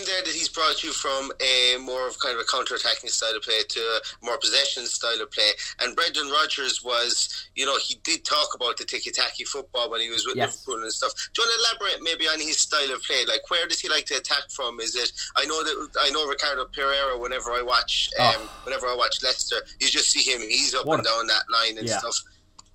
there 0.05 0.23
that 0.23 0.33
he's 0.33 0.49
brought 0.49 0.83
you 0.83 0.91
from 0.91 1.31
a 1.39 1.77
more 1.79 2.07
of 2.07 2.17
kind 2.19 2.33
of 2.33 2.41
a 2.41 2.45
counter-attacking 2.45 3.09
style 3.09 3.35
of 3.35 3.43
play 3.43 3.61
to 3.69 3.79
a 3.79 4.25
more 4.25 4.37
possession 4.39 4.87
style 4.87 5.21
of 5.21 5.29
play. 5.31 5.49
And 5.79 5.95
Brendan 5.95 6.29
Rodgers 6.29 6.83
was, 6.83 7.47
you 7.55 7.65
know, 7.67 7.77
he 7.77 7.95
did 8.03 8.25
talk 8.25 8.55
about 8.55 8.77
the 8.77 8.85
tiki-taki 8.85 9.43
football 9.45 9.91
when 9.91 10.01
he 10.01 10.09
was 10.09 10.25
with 10.25 10.35
Yes. 10.35 10.65
Liverpool 10.65 10.81
and 10.83 10.91
stuff. 10.91 11.13
Do 11.33 11.41
you 11.43 11.47
want 11.47 11.59
to 11.79 11.85
elaborate 11.85 12.01
maybe 12.03 12.27
on 12.27 12.39
his 12.39 12.57
style 12.57 12.91
of 12.91 13.03
play? 13.03 13.23
Like, 13.27 13.47
where 13.51 13.67
does 13.67 13.79
he 13.79 13.87
like 13.89 14.05
to 14.07 14.15
attack 14.15 14.49
from? 14.49 14.79
Is 14.79 14.95
it? 14.95 15.11
I 15.35 15.45
know 15.45 15.61
that 15.63 15.89
I 16.01 16.09
know 16.09 16.25
Ricardo 16.27 16.65
Pereira. 16.65 17.17
Whenever 17.19 17.51
I 17.51 17.61
watch, 17.61 18.09
um, 18.19 18.33
Oh. 18.37 18.51
whenever 18.63 18.87
I 18.87 18.95
watch 18.95 19.21
Leicester, 19.21 19.57
you 19.79 19.87
just 19.87 20.09
see 20.09 20.21
him. 20.23 20.41
He's 20.41 20.73
up 20.73 20.85
What 20.87 20.97
and 20.99 21.05
a- 21.07 21.09
down 21.09 21.27
that 21.27 21.43
line 21.51 21.77
and 21.77 21.87
Yeah. 21.87 21.99
stuff. 21.99 22.17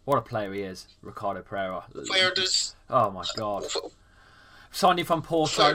What 0.05 0.17
a 0.19 0.23
player 0.23 0.53
he 0.55 0.63
is, 0.63 0.87
Ricardo 1.03 1.43
Pereira. 1.43 1.85
Where 2.09 2.31
does? 2.33 2.75
Oh 2.89 3.11
my 3.11 3.25
god! 3.37 3.65
Him 4.81 5.05
from 5.05 5.23
Porto. 5.23 5.75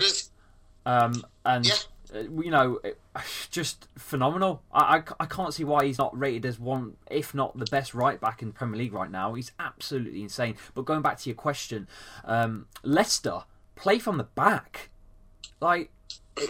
Um, 0.85 1.23
and 1.45 1.65
Yeah. 1.65 1.73
uh, 2.13 2.19
you 2.41 2.51
know, 2.51 2.79
just 3.51 3.87
phenomenal. 3.97 4.61
I, 4.71 4.97
I, 4.97 5.03
I 5.21 5.25
can't 5.25 5.53
see 5.53 5.63
why 5.63 5.85
he's 5.85 5.97
not 5.97 6.17
rated 6.17 6.45
as 6.45 6.59
one, 6.59 6.97
if 7.09 7.33
not 7.33 7.57
the 7.57 7.65
best 7.65 7.93
right 7.93 8.19
back 8.19 8.41
in 8.41 8.49
the 8.49 8.53
Premier 8.53 8.77
League 8.77 8.93
right 8.93 9.11
now. 9.11 9.33
He's 9.33 9.51
absolutely 9.59 10.21
insane. 10.23 10.55
But 10.73 10.85
going 10.85 11.01
back 11.01 11.17
to 11.19 11.29
your 11.29 11.35
question, 11.35 11.87
um, 12.25 12.67
Leicester 12.83 13.43
play 13.75 13.99
from 13.99 14.17
the 14.17 14.23
back, 14.25 14.89
like 15.59 15.91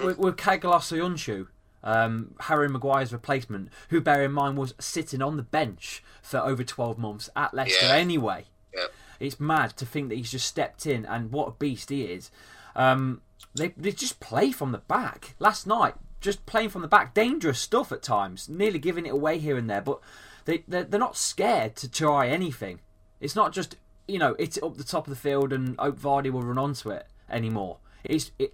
with, 0.04 0.18
with 0.18 0.38
Çağlar 0.38 1.48
um, 1.86 2.34
Harry 2.42 2.70
Maguire's 2.70 3.12
replacement, 3.12 3.70
who 3.90 4.00
bear 4.00 4.24
in 4.24 4.32
mind 4.32 4.58
was 4.58 4.74
sitting 4.80 5.22
on 5.22 5.36
the 5.38 5.44
bench 5.44 6.02
for 6.22 6.38
over 6.40 6.64
twelve 6.64 6.98
months 6.98 7.30
at 7.36 7.54
Leicester 7.54 7.88
Yeah. 7.88 7.94
anyway. 7.96 8.46
Yeah. 8.74 8.86
It's 9.20 9.40
mad 9.40 9.76
to 9.78 9.86
think 9.86 10.10
that 10.10 10.16
he's 10.16 10.32
just 10.32 10.48
stepped 10.48 10.86
in, 10.86 11.06
and 11.06 11.32
what 11.32 11.48
a 11.50 11.52
beast 11.52 11.90
he 11.90 12.04
is. 12.04 12.32
Um, 12.76 13.22
they 13.56 13.70
they 13.70 13.92
just 13.92 14.20
play 14.20 14.52
from 14.52 14.72
the 14.72 14.80
back. 14.80 15.36
Last 15.40 15.68
night, 15.68 15.96
just 16.22 16.46
playing 16.46 16.70
from 16.70 16.82
the 16.82 16.88
back, 16.88 17.14
dangerous 17.14 17.60
stuff 17.60 17.92
at 17.92 18.02
times, 18.02 18.50
nearly 18.50 18.80
giving 18.80 19.06
it 19.06 19.14
away 19.14 19.40
here 19.40 19.58
and 19.58 19.70
there. 19.70 19.82
But 19.82 20.00
they 20.46 20.64
they're, 20.68 20.84
they're 20.84 21.00
not 21.00 21.18
scared 21.18 21.76
to 21.78 21.90
try 21.90 22.28
anything. 22.28 22.80
It's 23.20 23.36
not 23.36 23.54
just 23.54 23.78
you 24.08 24.20
know 24.20 24.36
it's 24.40 24.62
up 24.62 24.78
the 24.78 24.84
top 24.84 25.08
of 25.08 25.12
the 25.12 25.20
field 25.20 25.54
and 25.54 25.76
Oak 25.80 26.00
Vardy 26.00 26.32
will 26.32 26.44
run 26.44 26.58
onto 26.58 26.90
it 26.90 27.08
anymore. 27.30 27.78
It's 28.04 28.32
it, 28.40 28.54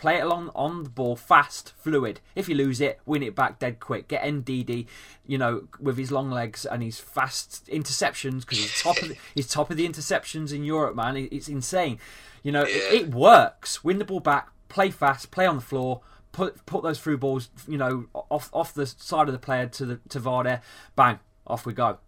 play 0.00 0.16
it 0.16 0.24
along 0.24 0.50
on 0.54 0.82
the 0.82 0.88
ball, 0.88 1.14
fast, 1.14 1.74
fluid. 1.76 2.20
If 2.34 2.48
you 2.48 2.54
lose 2.54 2.80
it, 2.80 3.00
win 3.04 3.22
it 3.22 3.36
back 3.36 3.58
dead 3.58 3.80
quick. 3.80 4.08
Get 4.08 4.24
Ndidi, 4.24 4.86
you 5.26 5.36
know, 5.36 5.68
with 5.78 5.98
his 5.98 6.10
long 6.10 6.30
legs 6.30 6.64
and 6.64 6.82
his 6.82 6.98
fast 6.98 7.66
interceptions 7.66 8.40
because 8.40 8.58
he's 8.58 8.82
top 8.82 9.02
of 9.02 9.10
the, 9.10 9.16
he's 9.34 9.46
top 9.46 9.70
of 9.70 9.76
the 9.76 9.86
interceptions 9.86 10.54
in 10.54 10.64
Europe, 10.64 10.96
man. 10.96 11.16
It's 11.30 11.48
insane. 11.48 11.98
You 12.42 12.52
know, 12.52 12.62
it, 12.62 12.70
Yeah. 12.74 12.98
it 13.00 13.14
works. 13.14 13.84
Win 13.84 13.98
the 13.98 14.04
ball 14.04 14.20
back, 14.20 14.48
play 14.68 14.90
fast, 14.90 15.30
play 15.30 15.46
on 15.46 15.56
the 15.56 15.62
floor. 15.62 16.00
Put 16.32 16.64
put 16.64 16.82
those 16.82 16.98
through 17.00 17.18
balls, 17.18 17.50
you 17.66 17.76
know, 17.76 18.06
off 18.14 18.50
off 18.52 18.72
the 18.72 18.86
side 18.86 19.26
of 19.28 19.32
the 19.32 19.38
player 19.38 19.66
to 19.66 19.84
the 19.84 20.00
to 20.10 20.20
Vardy. 20.20 20.60
Bang, 20.94 21.18
off 21.46 21.66
we 21.66 21.72
go. 21.72 21.98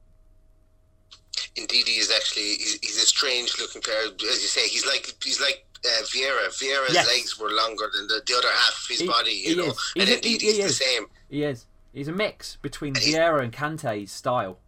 Indeed, 1.56 1.86
he 1.88 1.94
is 1.98 2.10
actually 2.10 2.54
he's, 2.54 2.78
he's 2.80 3.02
a 3.02 3.06
strange 3.06 3.58
looking 3.58 3.82
player. 3.82 3.96
As 4.14 4.20
you 4.42 4.48
say, 4.48 4.68
he's 4.68 4.86
like 4.86 5.12
he's 5.22 5.40
like 5.40 5.66
uh, 5.84 6.02
Vieira. 6.04 6.46
Vieira's 6.48 6.94
Yes. 6.94 7.06
legs 7.08 7.38
were 7.38 7.50
longer 7.50 7.90
than 7.94 8.06
the, 8.06 8.22
the 8.26 8.34
other 8.38 8.48
half 8.48 8.80
of 8.82 8.86
his 8.88 9.00
He- 9.00 9.06
body, 9.08 9.32
you 9.32 9.56
know. 9.56 9.64
is. 9.66 9.92
And 9.96 10.08
He's 10.08 10.16
indeed, 10.16 10.40
he- 10.40 10.46
he's 10.46 10.56
he 10.56 10.62
the 10.62 10.68
is. 10.68 10.76
same. 10.78 11.06
He 11.28 11.42
is. 11.42 11.66
He's 11.92 12.08
a 12.08 12.12
mix 12.12 12.56
between 12.62 12.96
And 12.96 13.04
Vieira 13.04 13.42
and 13.42 13.52
Kante's 13.52 14.12
style. 14.12 14.58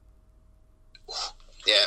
Yeah. 1.67 1.85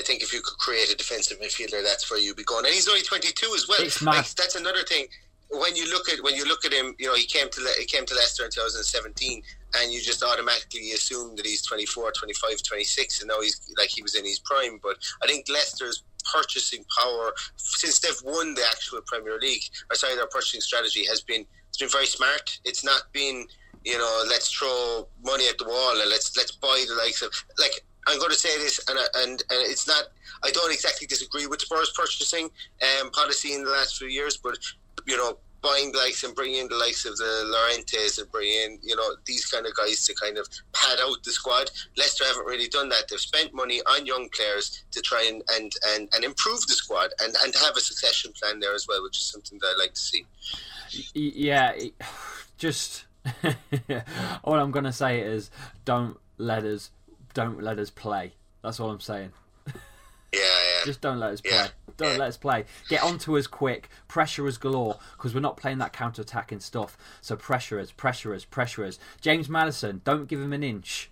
I 0.00 0.02
think 0.02 0.22
if 0.22 0.32
you 0.32 0.40
could 0.40 0.56
create 0.56 0.90
a 0.90 0.96
defensive 0.96 1.38
midfielder, 1.40 1.84
that's 1.84 2.10
where 2.10 2.18
you'd 2.18 2.36
be 2.36 2.44
going. 2.44 2.64
And 2.64 2.72
he's 2.72 2.88
only 2.88 3.02
22 3.02 3.52
as 3.54 3.68
well. 3.68 3.78
Like, 4.14 4.30
that's 4.30 4.56
another 4.56 4.82
thing. 4.82 5.06
When 5.50 5.76
you 5.76 5.90
look 5.90 6.08
at 6.08 6.22
when 6.22 6.36
you 6.36 6.44
look 6.46 6.64
at 6.64 6.72
him, 6.72 6.94
you 6.98 7.06
know 7.06 7.14
he 7.14 7.26
came 7.26 7.50
to 7.50 7.60
Le- 7.60 7.78
he 7.78 7.84
came 7.84 8.06
to 8.06 8.14
Leicester 8.14 8.44
in 8.44 8.50
2017, 8.50 9.42
and 9.74 9.92
you 9.92 10.00
just 10.00 10.22
automatically 10.22 10.92
assume 10.92 11.34
that 11.36 11.44
he's 11.44 11.66
24, 11.66 12.12
25, 12.12 12.62
26, 12.62 13.20
and 13.20 13.28
now 13.28 13.40
he's 13.40 13.60
like 13.76 13.88
he 13.88 14.00
was 14.00 14.14
in 14.14 14.24
his 14.24 14.38
prime. 14.38 14.78
But 14.80 14.96
I 15.22 15.26
think 15.26 15.46
Leicester's 15.48 16.04
purchasing 16.32 16.84
power 16.96 17.32
since 17.56 17.98
they've 17.98 18.22
won 18.24 18.54
the 18.54 18.62
actual 18.70 19.00
Premier 19.06 19.38
League, 19.40 19.64
or 19.90 19.96
sorry, 19.96 20.14
their 20.14 20.28
purchasing 20.28 20.60
strategy 20.60 21.04
has 21.06 21.20
been 21.20 21.44
it's 21.68 21.78
been 21.78 21.88
very 21.88 22.06
smart. 22.06 22.60
It's 22.64 22.84
not 22.84 23.02
been 23.12 23.44
you 23.84 23.98
know 23.98 24.22
let's 24.28 24.50
throw 24.52 25.08
money 25.24 25.48
at 25.48 25.58
the 25.58 25.64
wall 25.64 26.00
and 26.00 26.10
let's 26.10 26.36
let's 26.36 26.52
buy 26.52 26.84
the 26.88 26.94
likes 26.94 27.22
of 27.22 27.32
like 27.58 27.84
I'm 28.10 28.18
going 28.18 28.30
to 28.30 28.36
say 28.36 28.56
this, 28.58 28.80
and 28.88 28.98
and 29.16 29.42
and 29.50 29.60
it's 29.70 29.86
not. 29.86 30.04
I 30.42 30.50
don't 30.50 30.72
exactly 30.72 31.06
disagree 31.06 31.46
with 31.46 31.60
Spurs 31.60 31.92
purchasing 31.94 32.50
um, 33.00 33.10
policy 33.10 33.54
in 33.54 33.64
the 33.64 33.70
last 33.70 33.96
few 33.96 34.08
years, 34.08 34.36
but 34.36 34.56
you 35.06 35.16
know, 35.16 35.38
buying 35.62 35.92
likes 35.94 36.24
and 36.24 36.34
bringing 36.34 36.60
in 36.60 36.68
the 36.68 36.76
likes 36.76 37.04
of 37.04 37.16
the 37.16 37.44
Llorentes 37.46 38.18
and 38.18 38.30
bringing 38.30 38.54
in, 38.54 38.78
you 38.82 38.96
know, 38.96 39.14
these 39.26 39.46
kind 39.46 39.66
of 39.66 39.74
guys 39.74 40.04
to 40.04 40.14
kind 40.14 40.38
of 40.38 40.48
pad 40.72 40.98
out 41.02 41.22
the 41.24 41.32
squad. 41.32 41.70
Leicester 41.96 42.24
haven't 42.24 42.46
really 42.46 42.68
done 42.68 42.88
that. 42.88 43.04
They've 43.08 43.20
spent 43.20 43.54
money 43.54 43.80
on 43.80 44.06
young 44.06 44.28
players 44.34 44.84
to 44.92 45.00
try 45.00 45.26
and, 45.28 45.42
and, 45.52 45.72
and, 45.88 46.08
and 46.14 46.24
improve 46.24 46.66
the 46.66 46.74
squad 46.74 47.10
and, 47.20 47.34
and 47.44 47.54
have 47.54 47.76
a 47.76 47.80
succession 47.80 48.32
plan 48.40 48.60
there 48.60 48.74
as 48.74 48.86
well, 48.88 49.02
which 49.02 49.18
is 49.18 49.24
something 49.24 49.58
that 49.60 49.74
I 49.76 49.78
like 49.78 49.94
to 49.94 50.00
see. 50.00 50.26
Yeah, 51.14 51.72
just 52.58 53.04
all 54.44 54.54
I'm 54.54 54.70
going 54.70 54.84
to 54.84 54.92
say 54.92 55.20
is 55.20 55.50
don't 55.84 56.16
let 56.38 56.64
us 56.64 56.90
don't 57.34 57.62
let 57.62 57.78
us 57.78 57.90
play. 57.90 58.32
That's 58.62 58.80
all 58.80 58.90
I'm 58.90 59.00
saying. 59.00 59.32
Yeah, 59.66 59.72
yeah. 60.32 60.40
Just 60.84 61.00
don't 61.00 61.18
let 61.18 61.32
us 61.32 61.40
play. 61.40 61.50
Yeah, 61.52 61.68
Don't 61.96 62.12
yeah. 62.12 62.18
let 62.18 62.28
us 62.28 62.36
play. 62.36 62.64
Get 62.88 63.02
onto 63.02 63.36
us 63.36 63.46
quick. 63.46 63.88
Pressure 64.08 64.46
us 64.46 64.56
galore 64.56 64.98
because 65.16 65.34
we're 65.34 65.40
not 65.40 65.56
playing 65.56 65.78
that 65.78 65.92
counter 65.92 66.22
attacking 66.22 66.60
stuff. 66.60 66.96
So 67.20 67.36
pressure 67.36 67.78
us, 67.80 67.90
pressure 67.90 68.34
us, 68.34 68.44
pressure 68.44 68.84
us. 68.84 68.98
James 69.20 69.48
Maddison, 69.48 70.02
don't 70.04 70.28
give 70.28 70.40
him 70.40 70.52
an 70.52 70.62
inch. 70.62 71.10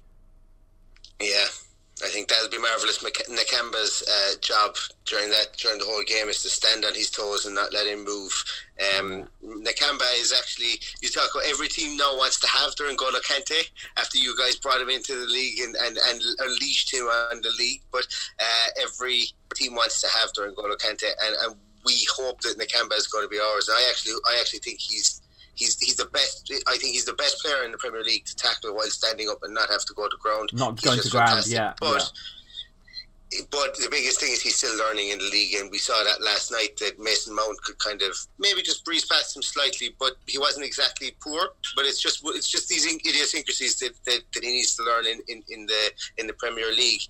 Yeah, 1.20 1.46
I 2.04 2.08
think 2.08 2.28
that'll 2.28 2.48
be 2.48 2.58
marvelous. 2.58 2.98
Nakamba's 2.98 4.04
uh, 4.08 4.38
job 4.40 4.76
during 5.04 5.30
that 5.30 5.56
during 5.56 5.78
the 5.78 5.84
whole 5.84 6.02
game 6.04 6.28
is 6.28 6.42
to 6.42 6.48
stand 6.48 6.84
on 6.84 6.94
his 6.94 7.10
toes 7.10 7.44
and 7.44 7.54
not 7.54 7.72
let 7.72 7.86
him 7.86 8.04
move. 8.04 8.32
Um, 8.98 9.28
Nakamba 9.44 10.06
is 10.20 10.32
actually 10.32 10.80
you 11.00 11.08
talk 11.08 11.30
about 11.34 11.46
every 11.46 11.66
team 11.66 11.96
now 11.96 12.16
wants 12.16 12.38
to 12.40 12.46
have 12.46 12.76
their 12.76 12.88
N'Golo 12.94 13.20
Kante 13.22 13.68
after 13.96 14.18
you 14.18 14.36
guys 14.36 14.56
brought 14.56 14.80
him 14.80 14.90
into 14.90 15.18
the 15.18 15.26
league 15.26 15.58
and, 15.60 15.74
and, 15.74 15.98
and 15.98 16.22
unleashed 16.38 16.94
him 16.94 17.04
on 17.04 17.40
the 17.42 17.50
league. 17.58 17.82
But 17.90 18.06
uh, 18.38 18.82
every 18.82 19.24
team 19.54 19.74
wants 19.74 20.00
to 20.02 20.08
have 20.16 20.30
their 20.34 20.52
N'Golo 20.52 20.76
Kante, 20.76 21.10
and, 21.24 21.36
and 21.42 21.56
we 21.84 22.06
hope 22.14 22.40
that 22.42 22.58
Nakamba 22.58 22.96
is 22.96 23.08
going 23.08 23.24
to 23.24 23.28
be 23.28 23.40
ours. 23.40 23.68
I 23.72 23.86
actually 23.90 24.14
I 24.26 24.38
actually 24.40 24.60
think 24.60 24.78
he's. 24.80 25.20
He's, 25.58 25.78
he's 25.80 25.96
the 25.96 26.06
best. 26.06 26.52
I 26.66 26.76
think 26.76 26.94
he's 26.94 27.04
the 27.04 27.14
best 27.14 27.42
player 27.42 27.64
in 27.64 27.72
the 27.72 27.78
Premier 27.78 28.02
League 28.02 28.24
to 28.26 28.36
tackle 28.36 28.74
while 28.74 28.86
standing 28.86 29.28
up 29.28 29.38
and 29.42 29.52
not 29.52 29.68
have 29.70 29.84
to 29.86 29.94
go 29.94 30.08
to 30.08 30.16
ground. 30.20 30.50
Not 30.52 30.78
He's 30.78 30.88
going 30.88 31.00
to 31.00 31.10
ground, 31.10 31.46
yeah, 31.48 31.74
But 31.80 32.10
but 33.50 33.76
the 33.76 33.88
biggest 33.90 34.20
thing 34.20 34.32
is 34.32 34.40
he's 34.40 34.56
still 34.56 34.76
learning 34.78 35.10
in 35.10 35.18
the 35.18 35.28
league, 35.30 35.54
and 35.54 35.70
we 35.70 35.78
saw 35.78 36.02
that 36.04 36.22
last 36.22 36.50
night 36.50 36.76
that 36.80 36.98
Mason 36.98 37.34
Mount 37.34 37.60
could 37.62 37.78
kind 37.78 38.00
of 38.00 38.16
maybe 38.38 38.62
just 38.62 38.84
breeze 38.84 39.04
past 39.04 39.36
him 39.36 39.42
slightly, 39.42 39.94
but 39.98 40.12
he 40.26 40.38
wasn't 40.38 40.64
exactly 40.64 41.14
poor. 41.20 41.50
But 41.76 41.84
it's 41.84 42.00
just 42.00 42.22
it's 42.24 42.48
just 42.48 42.68
these 42.68 42.86
idiosyncrasies 42.86 43.78
that, 43.80 43.92
that, 44.06 44.20
that 44.32 44.44
he 44.44 44.50
needs 44.50 44.76
to 44.76 44.82
learn 44.82 45.06
in, 45.06 45.20
in, 45.28 45.42
in 45.50 45.66
the 45.66 45.90
in 46.16 46.26
the 46.26 46.32
Premier 46.34 46.70
League. 46.72 47.02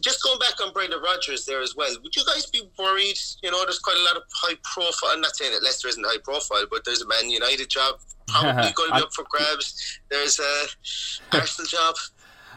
Just 0.00 0.22
going 0.22 0.38
back 0.38 0.60
on 0.64 0.72
Brendan 0.72 1.02
Rodgers 1.02 1.44
there 1.44 1.60
as 1.60 1.74
well. 1.76 1.94
Would 2.02 2.16
you 2.16 2.24
guys 2.24 2.46
be 2.46 2.62
worried? 2.78 3.18
You 3.42 3.50
know, 3.50 3.62
there's 3.64 3.78
quite 3.78 3.98
a 3.98 4.04
lot 4.04 4.16
of 4.16 4.22
high 4.32 4.56
profile. 4.62 5.10
I'm 5.12 5.20
not 5.20 5.36
saying 5.36 5.52
that 5.52 5.62
Leicester 5.62 5.88
isn't 5.88 6.06
high 6.06 6.22
profile, 6.24 6.64
but 6.70 6.84
there's 6.84 7.02
a 7.02 7.08
Man 7.08 7.28
United 7.28 7.68
job 7.68 7.96
probably 8.28 8.72
going 8.74 8.90
to 8.90 8.96
be 8.96 9.02
up 9.02 9.12
for 9.12 9.24
grabs. 9.28 10.00
There's 10.10 10.38
a 10.38 11.36
Arsenal 11.36 11.68
job 11.68 11.96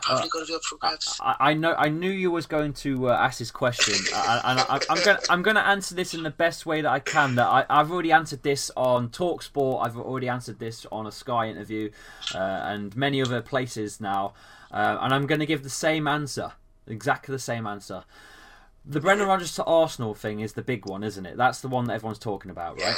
probably 0.01 0.29
going 0.29 0.45
to 0.45 0.51
be 0.51 0.55
up 0.55 0.63
for 0.63 0.77
grabs. 0.77 1.19
I, 1.21 1.35
I 1.39 1.53
know. 1.53 1.75
I 1.77 1.89
knew 1.89 2.09
you 2.09 2.31
was 2.31 2.45
going 2.45 2.73
to 2.73 3.09
uh, 3.09 3.13
ask 3.13 3.39
this 3.39 3.51
question, 3.51 3.95
uh, 4.13 4.41
and 4.43 4.59
I, 4.59 4.79
I'm 4.89 5.03
going. 5.03 5.17
I'm 5.29 5.41
going 5.41 5.55
to 5.55 5.65
answer 5.65 5.95
this 5.95 6.13
in 6.13 6.23
the 6.23 6.29
best 6.29 6.65
way 6.65 6.81
that 6.81 6.89
I 6.89 6.99
can. 6.99 7.35
That 7.35 7.47
I, 7.47 7.65
I've 7.69 7.91
already 7.91 8.11
answered 8.11 8.43
this 8.43 8.71
on 8.75 9.09
Talksport. 9.09 9.85
I've 9.85 9.97
already 9.97 10.29
answered 10.29 10.59
this 10.59 10.85
on 10.91 11.07
a 11.07 11.11
Sky 11.11 11.47
interview, 11.47 11.91
uh, 12.33 12.37
and 12.37 12.95
many 12.95 13.21
other 13.21 13.41
places 13.41 14.01
now. 14.01 14.33
Uh, 14.71 14.97
and 15.01 15.13
I'm 15.13 15.25
going 15.25 15.39
to 15.39 15.45
give 15.45 15.63
the 15.63 15.69
same 15.69 16.07
answer, 16.07 16.51
exactly 16.87 17.33
the 17.33 17.39
same 17.39 17.65
answer. 17.65 18.03
The 18.85 18.99
Brendan 18.99 19.27
Rodgers 19.27 19.55
to 19.55 19.63
Arsenal 19.65 20.13
thing 20.13 20.39
is 20.39 20.53
the 20.53 20.61
big 20.61 20.85
one, 20.85 21.03
isn't 21.03 21.25
it? 21.25 21.37
That's 21.37 21.61
the 21.61 21.67
one 21.67 21.85
that 21.85 21.93
everyone's 21.93 22.19
talking 22.19 22.51
about, 22.51 22.79
right? 22.79 22.95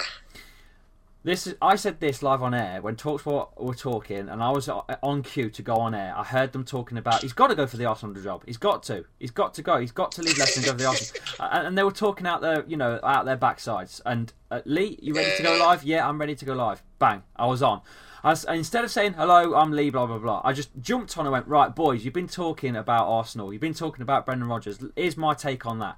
This 1.23 1.45
is, 1.45 1.55
I 1.61 1.75
said 1.75 1.99
this 1.99 2.23
live 2.23 2.41
on 2.41 2.55
air 2.55 2.81
when 2.81 2.95
Talksport 2.95 3.49
were 3.61 3.75
talking, 3.75 4.27
and 4.27 4.41
I 4.41 4.49
was 4.49 4.67
on 4.67 5.21
cue 5.21 5.51
to 5.51 5.61
go 5.61 5.75
on 5.75 5.93
air. 5.93 6.15
I 6.17 6.23
heard 6.23 6.51
them 6.51 6.65
talking 6.65 6.97
about 6.97 7.21
he's 7.21 7.31
got 7.31 7.47
to 7.47 7.55
go 7.55 7.67
for 7.67 7.77
the 7.77 7.85
Arsenal 7.85 8.19
job. 8.19 8.41
He's 8.47 8.57
got 8.57 8.81
to. 8.83 9.05
He's 9.19 9.29
got 9.29 9.53
to 9.53 9.61
go. 9.61 9.77
He's 9.77 9.91
got 9.91 10.11
to 10.13 10.23
leave 10.23 10.39
Leicester 10.39 10.61
and 10.61 10.65
go 10.65 10.71
for 10.71 10.77
the 10.79 10.85
Arsenal. 10.87 11.21
and, 11.39 11.67
and 11.67 11.77
they 11.77 11.83
were 11.83 11.91
talking 11.91 12.25
out 12.25 12.41
their, 12.41 12.65
you 12.65 12.75
know, 12.75 12.99
out 13.03 13.25
their 13.25 13.37
backsides. 13.37 14.01
And 14.03 14.33
uh, 14.49 14.61
Lee, 14.65 14.97
you 14.99 15.13
ready 15.13 15.37
to 15.37 15.43
go 15.43 15.59
live? 15.59 15.83
Yeah, 15.83 16.09
I'm 16.09 16.19
ready 16.19 16.33
to 16.33 16.43
go 16.43 16.55
live. 16.55 16.81
Bang, 16.97 17.21
I 17.35 17.45
was 17.45 17.61
on. 17.61 17.81
Instead 18.23 18.83
of 18.83 18.89
saying 18.89 19.13
hello, 19.13 19.53
I'm 19.53 19.71
Lee, 19.71 19.91
blah 19.91 20.07
blah 20.07 20.17
blah, 20.17 20.41
I 20.43 20.53
just 20.53 20.71
jumped 20.79 21.17
on 21.19 21.27
and 21.27 21.33
went 21.33 21.47
right, 21.47 21.75
boys. 21.75 22.03
You've 22.03 22.15
been 22.15 22.27
talking 22.27 22.75
about 22.75 23.07
Arsenal. 23.07 23.53
You've 23.53 23.61
been 23.61 23.75
talking 23.75 24.01
about 24.01 24.25
Brendan 24.25 24.47
Rodgers. 24.47 24.79
Here's 24.95 25.17
my 25.17 25.35
take 25.35 25.67
on 25.67 25.77
that. 25.79 25.97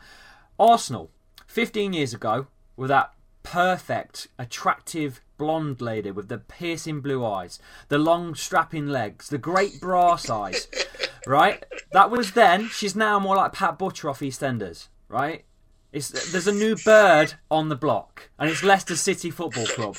Arsenal, 0.60 1.12
15 1.48 1.94
years 1.94 2.14
ago, 2.14 2.48
with 2.76 2.90
that 2.90 3.14
perfect, 3.44 4.28
attractive 4.40 5.22
blonde 5.38 5.82
lady 5.82 6.12
with 6.12 6.30
the 6.30 6.38
piercing 6.38 7.02
blue 7.02 7.26
eyes, 7.26 7.60
the 7.90 7.98
long 7.98 8.34
strapping 8.36 8.88
legs, 8.88 9.30
the 9.30 9.38
great 9.38 9.80
brass 9.80 10.30
eyes, 10.30 10.68
right? 11.28 11.64
That 11.92 12.10
was 12.10 12.32
then. 12.32 12.70
She's 12.70 12.96
now 12.96 13.20
more 13.20 13.36
like 13.36 13.54
Pat 13.54 13.78
Butcher 13.78 14.10
off 14.10 14.22
EastEnders, 14.22 14.88
right? 15.08 15.44
It's, 15.92 16.32
there's 16.32 16.48
a 16.48 16.52
new 16.52 16.76
bird 16.76 17.36
on 17.52 17.70
the 17.70 17.76
block, 17.76 18.30
and 18.40 18.50
it's 18.50 18.64
Leicester 18.64 18.96
City 18.96 19.30
Football 19.30 19.68
Club. 19.68 19.98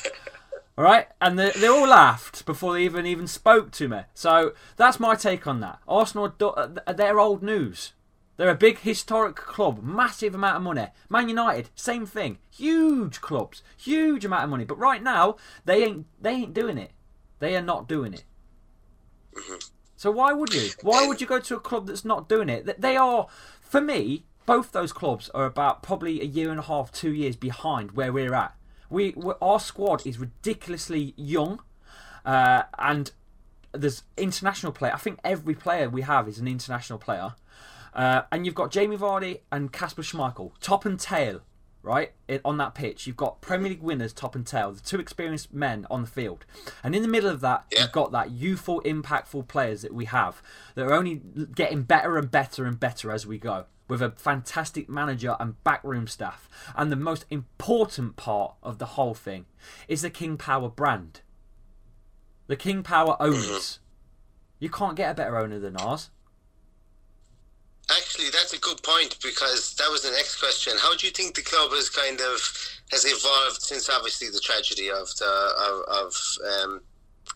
All 0.77 0.83
right, 0.83 1.07
and 1.21 1.39
they, 1.39 1.51
they 1.51 1.67
all 1.67 1.87
laughed 1.87 2.45
before 2.45 2.73
they 2.73 2.83
even 2.83 3.05
even 3.05 3.27
spoke 3.27 3.71
to 3.71 3.87
me. 3.87 4.01
So 4.13 4.51
that's 4.75 4.99
my 4.99 5.15
take 5.15 5.47
on 5.47 5.61
that. 5.61 5.79
Arsenal, 5.87 6.27
do- 6.27 6.49
uh, 6.49 6.91
they're 6.91 7.17
old 7.19 7.41
news. 7.41 7.93
They're 8.37 8.49
a 8.49 8.55
big 8.55 8.79
historic 8.79 9.35
club, 9.35 9.81
massive 9.81 10.35
amount 10.35 10.57
of 10.57 10.63
money. 10.63 10.87
Man 11.09 11.29
United, 11.29 11.69
same 11.75 12.05
thing, 12.05 12.37
huge 12.49 13.21
clubs, 13.21 13.63
huge 13.77 14.25
amount 14.25 14.43
of 14.43 14.49
money. 14.49 14.65
But 14.65 14.77
right 14.77 15.01
now, 15.01 15.37
they 15.63 15.83
ain't 15.83 16.05
they 16.21 16.31
ain't 16.31 16.53
doing 16.53 16.77
it. 16.77 16.91
They 17.39 17.55
are 17.55 17.61
not 17.61 17.87
doing 17.87 18.13
it. 18.13 18.23
So 19.95 20.11
why 20.11 20.33
would 20.33 20.53
you? 20.53 20.69
Why 20.81 21.07
would 21.07 21.21
you 21.21 21.27
go 21.27 21.39
to 21.39 21.55
a 21.55 21.59
club 21.59 21.87
that's 21.87 22.05
not 22.05 22.27
doing 22.27 22.49
it? 22.49 22.81
They 22.81 22.97
are, 22.97 23.27
for 23.61 23.79
me, 23.81 24.25
both 24.45 24.71
those 24.71 24.93
clubs 24.93 25.29
are 25.29 25.45
about 25.45 25.81
probably 25.81 26.21
a 26.21 26.25
year 26.25 26.51
and 26.51 26.59
a 26.59 26.63
half, 26.63 26.91
two 26.91 27.13
years 27.13 27.35
behind 27.35 27.93
where 27.93 28.11
we're 28.11 28.33
at. 28.33 28.55
We 28.89 29.15
our 29.41 29.59
squad 29.59 30.05
is 30.05 30.19
ridiculously 30.19 31.13
young, 31.17 31.61
uh, 32.25 32.63
and 32.77 33.11
there's 33.71 34.03
international 34.17 34.71
play. 34.71 34.91
I 34.91 34.97
think 34.97 35.19
every 35.23 35.55
player 35.55 35.89
we 35.89 36.01
have 36.03 36.27
is 36.27 36.37
an 36.37 36.47
international 36.47 36.99
player. 36.99 37.33
Uh, 37.95 38.23
and 38.31 38.45
you've 38.45 38.55
got 38.55 38.71
Jamie 38.71 38.97
Vardy 38.97 39.39
and 39.51 39.71
Kasper 39.71 40.01
Schmeichel, 40.01 40.51
top 40.59 40.83
and 40.85 40.99
tail, 40.99 41.39
right? 41.81 42.11
It, 42.27 42.41
on 42.43 42.57
that 42.57 42.75
pitch, 42.75 43.07
you've 43.07 43.15
got 43.15 43.39
Premier 43.39 43.69
League 43.69 43.81
winners, 43.81 44.11
top 44.11 44.35
and 44.35 44.45
tail, 44.45 44.73
the 44.73 44.81
two 44.81 44.99
experienced 44.99 45.53
men 45.53 45.87
on 45.89 46.01
the 46.01 46.07
field. 46.07 46.45
And 46.83 46.93
in 46.93 47.01
the 47.01 47.07
middle 47.07 47.29
of 47.29 47.39
that, 47.41 47.65
Yeah. 47.71 47.83
you've 47.83 47.93
got 47.93 48.11
that 48.11 48.31
youthful, 48.31 48.81
impactful 48.81 49.47
players 49.47 49.81
that 49.83 49.93
we 49.93 50.05
have 50.05 50.41
that 50.75 50.85
are 50.85 50.93
only 50.93 51.15
getting 51.55 51.83
better 51.83 52.17
and 52.17 52.29
better 52.29 52.65
and 52.65 52.77
better 52.79 53.11
as 53.11 53.25
we 53.25 53.37
go. 53.37 53.65
With 53.87 54.01
a 54.01 54.09
fantastic 54.11 54.89
manager 54.89 55.37
and 55.39 55.63
backroom 55.63 56.07
staff. 56.07 56.49
And 56.75 56.91
the 56.91 56.95
most 56.95 57.23
important 57.29 58.15
part 58.15 58.55
of 58.63 58.79
the 58.79 58.87
whole 58.97 59.13
thing 59.13 59.45
is 59.87 60.01
the 60.01 60.09
King 60.09 60.37
Power 60.37 60.69
brand. 60.69 61.21
The 62.47 62.55
King 62.55 62.83
Power 62.83 63.15
owners. 63.21 63.79
You 64.57 64.69
can't 64.69 64.95
get 64.95 65.11
a 65.11 65.13
better 65.13 65.37
owner 65.37 65.59
than 65.59 65.75
ours. 65.75 66.09
Actually, 67.91 68.29
that's 68.31 68.53
a 68.53 68.57
good 68.57 68.74
point 68.85 69.17
because 69.23 69.73
that 69.75 69.89
was 69.89 70.03
the 70.03 70.11
next 70.11 70.39
question. 70.39 70.73
How 70.79 70.95
do 70.95 71.05
you 71.07 71.11
think 71.11 71.35
the 71.35 71.41
club 71.41 71.71
has 71.71 71.89
kind 71.89 72.19
of 72.21 72.39
has 72.91 73.05
evolved 73.05 73.61
since 73.61 73.89
obviously 73.89 74.29
the 74.29 74.39
tragedy 74.39 74.89
of 74.89 75.07
the 75.17 75.33
of, 75.67 76.05
of 76.05 76.13
um, 76.53 76.81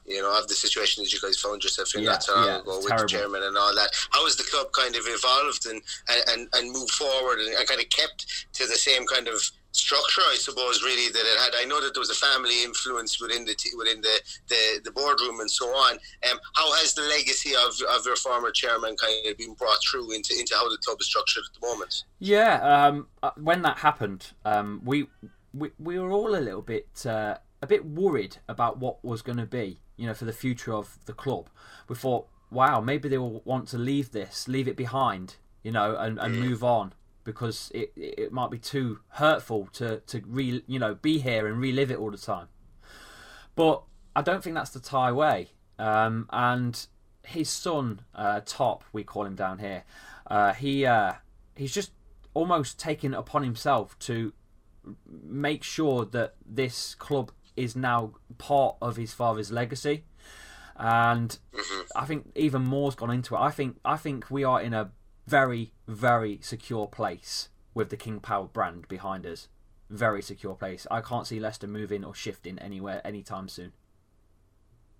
you 0.05 0.21
know 0.21 0.37
of 0.37 0.47
the 0.47 0.53
situation 0.53 1.03
that 1.03 1.11
you 1.11 1.19
guys 1.19 1.37
found 1.39 1.63
yourself 1.63 1.93
in 1.95 2.03
Yeah, 2.03 2.11
not 2.11 2.23
so 2.23 2.35
long 2.35 2.45
yeah, 2.45 2.59
ago 2.59 2.77
with 2.77 2.87
terrible. 2.87 3.03
the 3.03 3.09
chairman 3.09 3.43
and 3.43 3.57
all 3.57 3.73
that? 3.75 3.89
How 4.11 4.23
has 4.25 4.35
the 4.35 4.43
club 4.43 4.71
kind 4.71 4.95
of 4.95 5.03
evolved 5.05 5.65
and 5.65 5.81
and, 6.09 6.21
and, 6.29 6.49
and 6.53 6.71
moved 6.71 6.91
forward 6.91 7.39
and, 7.39 7.53
and 7.55 7.67
kind 7.67 7.81
of 7.81 7.89
kept 7.89 8.47
to 8.53 8.67
the 8.67 8.75
same 8.75 9.05
kind 9.07 9.27
of 9.27 9.41
structure, 9.79 10.21
I 10.21 10.35
suppose, 10.35 10.83
really 10.83 11.11
that 11.11 11.19
it 11.19 11.39
had. 11.39 11.53
I 11.55 11.65
know 11.65 11.81
that 11.81 11.93
there 11.93 12.01
was 12.01 12.09
a 12.09 12.13
family 12.13 12.63
influence 12.63 13.19
within 13.21 13.45
the 13.45 13.55
within 13.77 14.01
the, 14.01 14.21
the, 14.47 14.81
the 14.83 14.91
boardroom 14.91 15.39
and 15.39 15.49
so 15.49 15.65
on. 15.67 15.93
Um, 16.29 16.39
how 16.53 16.71
has 16.73 16.93
the 16.93 17.01
legacy 17.03 17.53
of, 17.55 17.73
of 17.95 18.05
your 18.05 18.15
former 18.15 18.51
chairman 18.51 18.95
kind 18.97 19.25
of 19.27 19.37
been 19.37 19.53
brought 19.53 19.79
through 19.89 20.11
into 20.11 20.37
into 20.37 20.55
how 20.55 20.69
the 20.69 20.77
club 20.77 20.97
is 20.99 21.07
structured 21.07 21.43
at 21.47 21.59
the 21.59 21.67
moment? 21.67 22.03
Yeah, 22.19 22.61
um, 22.61 23.07
uh, 23.23 23.31
when 23.35 23.61
that 23.63 23.79
happened, 23.79 24.31
um, 24.45 24.81
we, 24.83 25.07
we 25.53 25.71
we 25.79 25.97
were 25.97 26.11
all 26.11 26.35
a 26.35 26.43
little 26.43 26.61
bit 26.61 27.05
uh, 27.05 27.35
a 27.61 27.67
bit 27.67 27.85
worried 27.85 28.37
about 28.47 28.77
what 28.79 29.03
was 29.03 29.21
going 29.21 29.37
to 29.37 29.45
be, 29.45 29.79
you 29.97 30.07
know, 30.07 30.13
for 30.13 30.25
the 30.25 30.33
future 30.33 30.73
of 30.73 30.97
the 31.05 31.13
club. 31.13 31.49
We 31.87 31.95
thought, 31.95 32.27
wow, 32.51 32.81
maybe 32.81 33.09
they 33.09 33.17
will 33.17 33.41
want 33.45 33.67
to 33.69 33.77
leave 33.77 34.11
this, 34.11 34.47
leave 34.47 34.67
it 34.67 34.75
behind, 34.75 35.35
you 35.63 35.71
know, 35.71 35.95
and, 35.97 36.19
and 36.19 36.39
move 36.39 36.63
on 36.63 36.93
because 37.33 37.71
it 37.73 37.91
it 37.95 38.31
might 38.31 38.51
be 38.51 38.57
too 38.57 38.99
hurtful 39.09 39.67
to 39.73 39.99
to 40.07 40.21
re 40.25 40.63
you 40.67 40.79
know 40.79 40.95
be 40.95 41.19
here 41.19 41.47
and 41.47 41.59
relive 41.59 41.91
it 41.91 41.99
all 41.99 42.11
the 42.11 42.17
time. 42.17 42.47
But 43.55 43.83
I 44.15 44.21
don't 44.21 44.43
think 44.43 44.55
that's 44.55 44.71
the 44.71 44.79
Thai 44.79 45.11
way. 45.11 45.49
Um, 45.77 46.27
and 46.31 46.87
his 47.23 47.49
son, 47.49 48.01
uh, 48.15 48.41
Top, 48.45 48.83
we 48.91 49.03
call 49.03 49.25
him 49.25 49.35
down 49.35 49.59
here, 49.59 49.83
Uh, 50.27 50.53
he 50.53 50.85
uh, 50.85 51.13
he's 51.55 51.73
just 51.73 51.91
almost 52.33 52.79
taken 52.79 53.13
it 53.13 53.17
upon 53.17 53.43
himself 53.43 53.97
to 53.99 54.33
make 55.05 55.63
sure 55.63 56.05
that 56.05 56.35
this 56.45 56.95
club 56.95 57.31
is 57.55 57.75
now 57.75 58.13
part 58.37 58.75
of 58.81 58.95
his 58.95 59.13
father's 59.13 59.51
legacy. 59.51 60.03
And 60.75 61.37
I 61.95 62.05
think 62.05 62.31
even 62.35 62.63
more's 62.63 62.95
gone 62.95 63.11
into 63.11 63.35
it. 63.35 63.39
I 63.39 63.51
think 63.51 63.77
I 63.83 63.97
think 63.97 64.31
we 64.31 64.43
are 64.43 64.61
in 64.61 64.73
a 64.73 64.91
very 65.29 65.71
very 65.87 66.39
secure 66.41 66.87
place 66.87 67.49
with 67.75 67.89
the 67.89 67.97
King 67.97 68.19
Power 68.19 68.47
brand 68.47 68.87
behind 68.87 69.25
us. 69.27 69.47
Very 69.89 70.21
secure 70.21 70.55
place. 70.55 70.87
I 70.89 71.01
can't 71.01 71.27
see 71.27 71.39
Leicester 71.39 71.67
moving 71.67 72.03
or 72.03 72.15
shifting 72.15 72.57
anywhere 72.59 73.01
anytime 73.05 73.47
soon. 73.47 73.73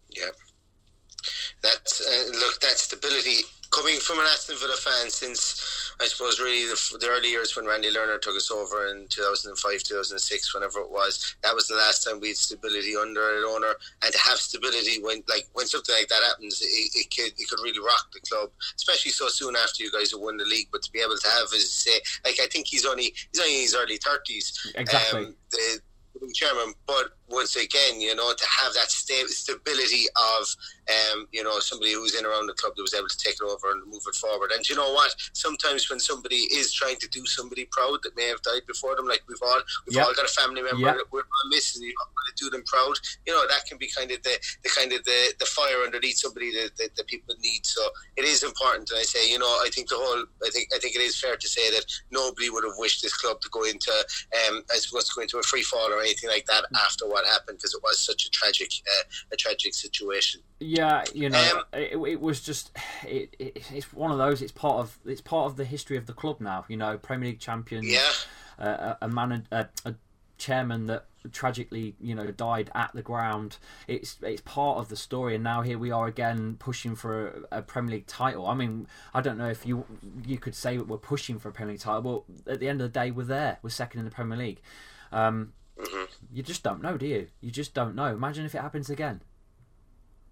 Yeah. 0.09 0.29
That's 1.61 2.01
uh, 2.01 2.31
look 2.39 2.61
that 2.61 2.77
stability 2.77 3.41
coming 3.71 3.99
from 3.99 4.19
an 4.19 4.25
Aston 4.25 4.57
Villa 4.59 4.77
fan 4.77 5.09
since 5.09 5.58
I 6.01 6.05
suppose 6.05 6.39
really 6.39 6.65
the, 6.65 6.97
the 6.99 7.07
early 7.07 7.29
years 7.29 7.55
when 7.55 7.65
Randy 7.65 7.91
Lerner 7.91 8.21
took 8.21 8.35
us 8.35 8.51
over 8.51 8.87
in 8.87 9.07
2005 9.09 9.83
2006 9.83 10.53
whenever 10.53 10.79
it 10.79 10.89
was 10.89 11.35
that 11.43 11.53
was 11.53 11.67
the 11.67 11.75
last 11.75 12.03
time 12.03 12.19
we 12.19 12.29
had 12.29 12.37
stability 12.37 12.95
under 12.95 13.37
an 13.37 13.43
owner. 13.43 13.73
And 14.03 14.13
to 14.13 14.19
have 14.19 14.37
stability 14.37 15.03
when 15.03 15.23
like 15.27 15.47
when 15.53 15.67
something 15.67 15.93
like 15.93 16.07
that 16.07 16.23
happens 16.23 16.61
it, 16.61 16.65
it 16.65 17.13
could 17.13 17.33
it 17.37 17.49
could 17.49 17.59
really 17.63 17.79
rock 17.79 18.07
the 18.13 18.21
club 18.21 18.49
especially 18.75 19.11
so 19.11 19.27
soon 19.27 19.55
after 19.55 19.83
you 19.83 19.91
guys 19.91 20.11
have 20.11 20.21
won 20.21 20.37
the 20.37 20.45
league. 20.45 20.67
But 20.71 20.83
to 20.83 20.91
be 20.91 20.99
able 20.99 21.17
to 21.17 21.27
have 21.27 21.47
as 21.53 21.69
say 21.69 21.99
like 22.25 22.39
I 22.41 22.47
think 22.47 22.67
he's 22.67 22.85
only 22.85 23.13
he's 23.31 23.41
only 23.41 23.55
in 23.55 23.61
his 23.61 23.75
early 23.75 23.99
30s 23.99 24.75
Exactly. 24.75 25.25
um, 25.25 25.35
the, 25.51 25.79
the 26.21 26.31
chairman. 26.33 26.73
But 26.87 27.18
once 27.29 27.55
again 27.55 28.01
you 28.01 28.15
know 28.15 28.33
to 28.33 28.45
have 28.59 28.73
that 28.73 28.89
sta- 28.91 29.27
stability 29.27 30.05
of 30.39 30.47
um, 30.89 31.27
you 31.31 31.43
know, 31.43 31.59
somebody 31.59 31.93
who's 31.93 32.15
in 32.15 32.25
around 32.25 32.47
the 32.47 32.53
club 32.53 32.73
that 32.75 32.81
was 32.81 32.93
able 32.93 33.07
to 33.07 33.17
take 33.17 33.35
it 33.35 33.45
over 33.45 33.71
and 33.71 33.85
move 33.85 34.01
it 34.07 34.15
forward. 34.15 34.51
And 34.55 34.67
you 34.67 34.75
know 34.75 34.91
what? 34.91 35.13
Sometimes 35.33 35.89
when 35.89 35.99
somebody 35.99 36.49
is 36.51 36.73
trying 36.73 36.97
to 36.97 37.07
do 37.09 37.25
somebody 37.25 37.65
proud 37.71 37.99
that 38.03 38.15
may 38.17 38.27
have 38.27 38.41
died 38.41 38.65
before 38.67 38.95
them, 38.95 39.05
like 39.07 39.21
we've 39.27 39.37
all 39.41 39.61
we've 39.85 39.97
Yep. 39.97 40.05
all 40.07 40.13
got 40.13 40.25
a 40.25 40.29
family 40.29 40.61
member 40.61 40.87
Yep. 40.87 40.95
that 40.97 41.11
we're 41.11 41.23
missing, 41.49 41.83
you 41.83 41.89
know, 41.89 42.05
to 42.27 42.43
do 42.43 42.49
them 42.49 42.63
proud. 42.65 42.95
You 43.27 43.33
know, 43.33 43.45
that 43.47 43.65
can 43.67 43.77
be 43.77 43.87
kind 43.89 44.11
of 44.11 44.21
the, 44.23 44.37
the 44.63 44.69
kind 44.69 44.91
of 44.93 45.03
the, 45.03 45.33
the 45.39 45.45
fire 45.45 45.83
underneath 45.85 46.17
somebody 46.17 46.51
that, 46.53 46.75
that, 46.77 46.95
that 46.95 47.07
people 47.07 47.35
need. 47.39 47.65
So 47.65 47.81
it 48.17 48.25
is 48.25 48.43
important. 48.43 48.89
And 48.89 48.99
I 48.99 49.03
say, 49.03 49.29
you 49.29 49.37
know, 49.39 49.45
I 49.45 49.69
think 49.73 49.89
the 49.89 49.95
whole, 49.97 50.25
I 50.45 50.49
think, 50.49 50.69
I 50.73 50.79
think 50.79 50.95
it 50.95 51.01
is 51.01 51.19
fair 51.19 51.35
to 51.35 51.47
say 51.47 51.69
that 51.71 51.85
nobody 52.11 52.49
would 52.49 52.63
have 52.63 52.77
wished 52.77 53.01
this 53.01 53.15
club 53.15 53.41
to 53.41 53.49
go 53.51 53.63
into, 53.63 53.91
um, 54.47 54.63
I 54.73 54.77
suppose, 54.77 55.09
to 55.09 55.37
a 55.37 55.43
free 55.43 55.63
fall 55.63 55.91
or 55.93 55.99
anything 55.99 56.29
like 56.29 56.45
that 56.47 56.65
after 56.85 57.07
what 57.07 57.18
happened 57.25 57.57
because 57.57 57.73
it 57.73 57.81
was 57.83 57.99
such 57.99 58.25
a 58.25 58.29
tragic, 58.29 58.71
uh, 58.87 59.03
a 59.31 59.35
tragic 59.35 59.73
situation. 59.73 60.41
Yeah, 60.59 61.03
you 61.13 61.29
know, 61.29 61.39
Um, 61.57 61.63
it, 61.73 61.97
it 61.97 62.21
was 62.21 62.41
just 62.41 62.71
it, 63.03 63.35
it, 63.39 63.63
it's 63.71 63.93
one 63.93 64.11
of 64.11 64.17
those. 64.17 64.41
It's 64.41 64.51
part 64.51 64.79
of 64.79 64.97
it's 65.05 65.21
part 65.21 65.45
of 65.49 65.57
the 65.57 65.65
history 65.65 65.97
of 65.97 66.05
the 66.05 66.13
club 66.13 66.41
now. 66.41 66.65
You 66.67 66.77
know, 66.77 66.97
Premier 66.97 67.29
League 67.29 67.39
champions. 67.39 67.87
Yeah. 67.87 68.11
uh, 68.59 68.95
a, 69.01 69.05
a 69.05 69.07
man, 69.07 69.47
a, 69.51 69.67
a 69.85 69.95
chairman 70.37 70.87
that 70.87 71.05
tragically, 71.31 71.95
you 71.99 72.15
know, 72.15 72.31
died 72.31 72.71
at 72.73 72.91
the 72.93 73.01
ground. 73.01 73.57
It's 73.87 74.17
it's 74.21 74.41
part 74.41 74.77
of 74.77 74.89
the 74.89 74.95
story, 74.95 75.35
and 75.35 75.43
now 75.43 75.61
here 75.61 75.77
we 75.77 75.91
are 75.91 76.07
again 76.07 76.55
pushing 76.59 76.95
for 76.95 77.45
a, 77.51 77.59
a 77.59 77.61
Premier 77.61 77.95
League 77.95 78.07
title. 78.07 78.47
I 78.47 78.53
mean, 78.53 78.87
I 79.13 79.21
don't 79.21 79.37
know 79.37 79.49
if 79.49 79.65
you 79.65 79.85
you 80.25 80.37
could 80.37 80.55
say 80.55 80.77
we're 80.77 80.97
pushing 80.97 81.39
for 81.39 81.49
a 81.49 81.51
Premier 81.51 81.73
League 81.73 81.81
title. 81.81 82.01
Well, 82.01 82.25
at 82.47 82.59
the 82.59 82.67
end 82.69 82.81
of 82.81 82.91
the 82.91 82.99
day, 82.99 83.11
we're 83.11 83.25
there. 83.25 83.59
We're 83.61 83.69
second 83.69 83.99
in 83.99 84.05
the 84.05 84.11
Premier 84.11 84.37
League. 84.37 84.61
Um, 85.11 85.53
You 86.31 86.43
just 86.43 86.63
don't 86.63 86.81
know, 86.81 86.97
do 86.97 87.05
you? 87.05 87.27
You 87.41 87.51
just 87.51 87.73
don't 87.73 87.95
know. 87.95 88.07
Imagine 88.07 88.45
if 88.45 88.55
it 88.55 88.61
happens 88.61 88.89
again. 88.89 89.21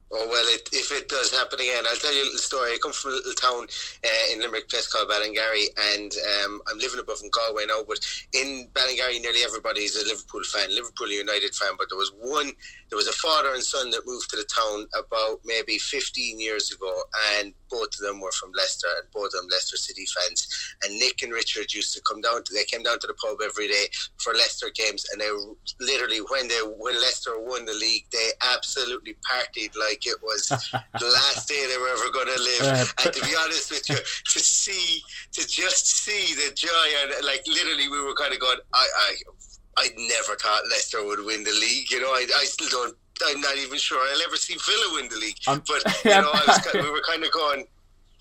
Oh 0.10 0.26
well, 0.30 0.46
it, 0.48 0.70
if 0.72 0.90
it 0.94 1.10
does 1.10 1.34
happen 1.34 1.60
again, 1.60 1.84
I'll 1.86 1.98
tell 1.98 2.14
you 2.14 2.24
a 2.24 2.32
little 2.32 2.40
story. 2.40 2.72
I 2.72 2.78
come 2.82 2.94
from 2.94 3.12
a 3.12 3.16
little 3.16 3.34
town 3.34 3.68
uh, 4.06 4.34
in 4.34 4.40
Limerick, 4.40 4.70
place 4.70 4.88
called 4.88 5.10
Ballingarry, 5.10 5.66
and 5.94 6.14
um, 6.46 6.62
I'm 6.72 6.78
living 6.78 7.02
above 7.02 7.20
in 7.22 7.30
Galway 7.30 7.66
now. 7.68 7.84
But 7.86 8.00
in 8.32 8.70
Ballingarry, 8.74 9.20
nearly 9.20 9.44
everybody 9.44 9.82
is 9.82 9.98
a 9.98 10.08
Liverpool 10.08 10.44
fan, 10.44 10.74
Liverpool 10.74 11.12
United 11.12 11.54
fan. 11.54 11.74
But 11.78 11.90
there 11.90 11.98
was 11.98 12.14
one, 12.22 12.54
there 12.88 12.96
was 12.96 13.08
a 13.08 13.20
father 13.20 13.54
and 13.54 13.62
son 13.62 13.90
that 13.92 14.08
moved 14.08 14.30
to 14.30 14.38
the 14.38 14.48
town 14.48 14.88
about 14.98 15.42
maybe 15.44 15.78
15 15.78 16.40
years 16.40 16.72
ago, 16.72 17.04
and 17.40 17.54
both 17.70 17.94
of 17.94 18.00
them 18.00 18.20
were 18.20 18.32
from 18.32 18.52
Leicester, 18.56 18.88
and 18.98 19.10
both 19.12 19.34
of 19.34 19.42
them 19.42 19.48
Leicester 19.52 19.78
City 19.78 20.06
fans. 20.06 20.48
And 20.84 20.98
Nick 20.98 21.24
and 21.24 21.34
Richard 21.34 21.74
used 21.74 21.94
to 21.96 22.02
come 22.02 22.22
down 22.22 22.44
to, 22.44 22.54
they 22.54 22.64
came 22.64 22.84
down 22.84 23.00
to 23.00 23.08
the 23.08 23.14
pub 23.16 23.38
every 23.44 23.68
day 23.68 23.86
for 24.18 24.34
Leicester 24.34 24.70
games, 24.74 25.06
and 25.12 25.22
they 25.22 25.30
literally 25.80 26.20
when 26.30 26.48
they 26.48 26.60
when 26.78 26.96
Leicester 26.96 27.40
won 27.40 27.66
the 27.66 27.74
league, 27.74 28.06
they 28.12 28.30
absolutely 28.42 29.16
partied 29.26 29.76
like 29.78 30.06
it 30.06 30.18
was 30.22 30.48
the 31.00 31.06
last 31.06 31.48
day 31.48 31.66
they 31.68 31.78
were 31.78 31.90
ever 31.90 32.12
going 32.12 32.28
to 32.28 32.42
live. 32.42 32.94
And 33.04 33.14
to 33.14 33.22
be 33.22 33.36
honest 33.44 33.72
with 33.72 33.90
you, 33.90 33.96
to 33.96 34.40
see, 34.40 35.02
to 35.34 35.48
just 35.48 35.88
see 35.88 36.36
the 36.36 36.54
joy, 36.54 36.88
and 37.02 37.26
like 37.26 37.44
literally, 37.48 37.90
we 37.90 38.02
were 38.02 38.16
kind 38.16 38.34
of 38.34 38.40
going, 38.40 38.58
I, 38.74 38.88
I, 38.98 39.16
I 39.78 39.90
never 39.98 40.36
thought 40.36 40.64
Leicester 40.70 41.06
would 41.06 41.24
win 41.26 41.44
the 41.44 41.52
league. 41.52 41.92
You 41.92 42.02
know, 42.02 42.10
I, 42.10 42.26
I 42.36 42.46
still 42.46 42.70
don't. 42.70 42.98
I'm 43.26 43.42
not 43.42 43.58
even 43.58 43.78
sure 43.78 44.00
I'll 44.00 44.22
ever 44.22 44.36
see 44.36 44.56
Villa 44.56 44.94
win 44.94 45.10
the 45.10 45.18
league. 45.18 45.38
Um, 45.48 45.64
but 45.68 45.84
you 46.06 46.12
know, 46.12 46.32
I 46.34 46.44
was, 46.48 46.74
we 46.74 46.92
were 46.92 47.02
kind 47.02 47.24
of 47.24 47.32
going 47.32 47.66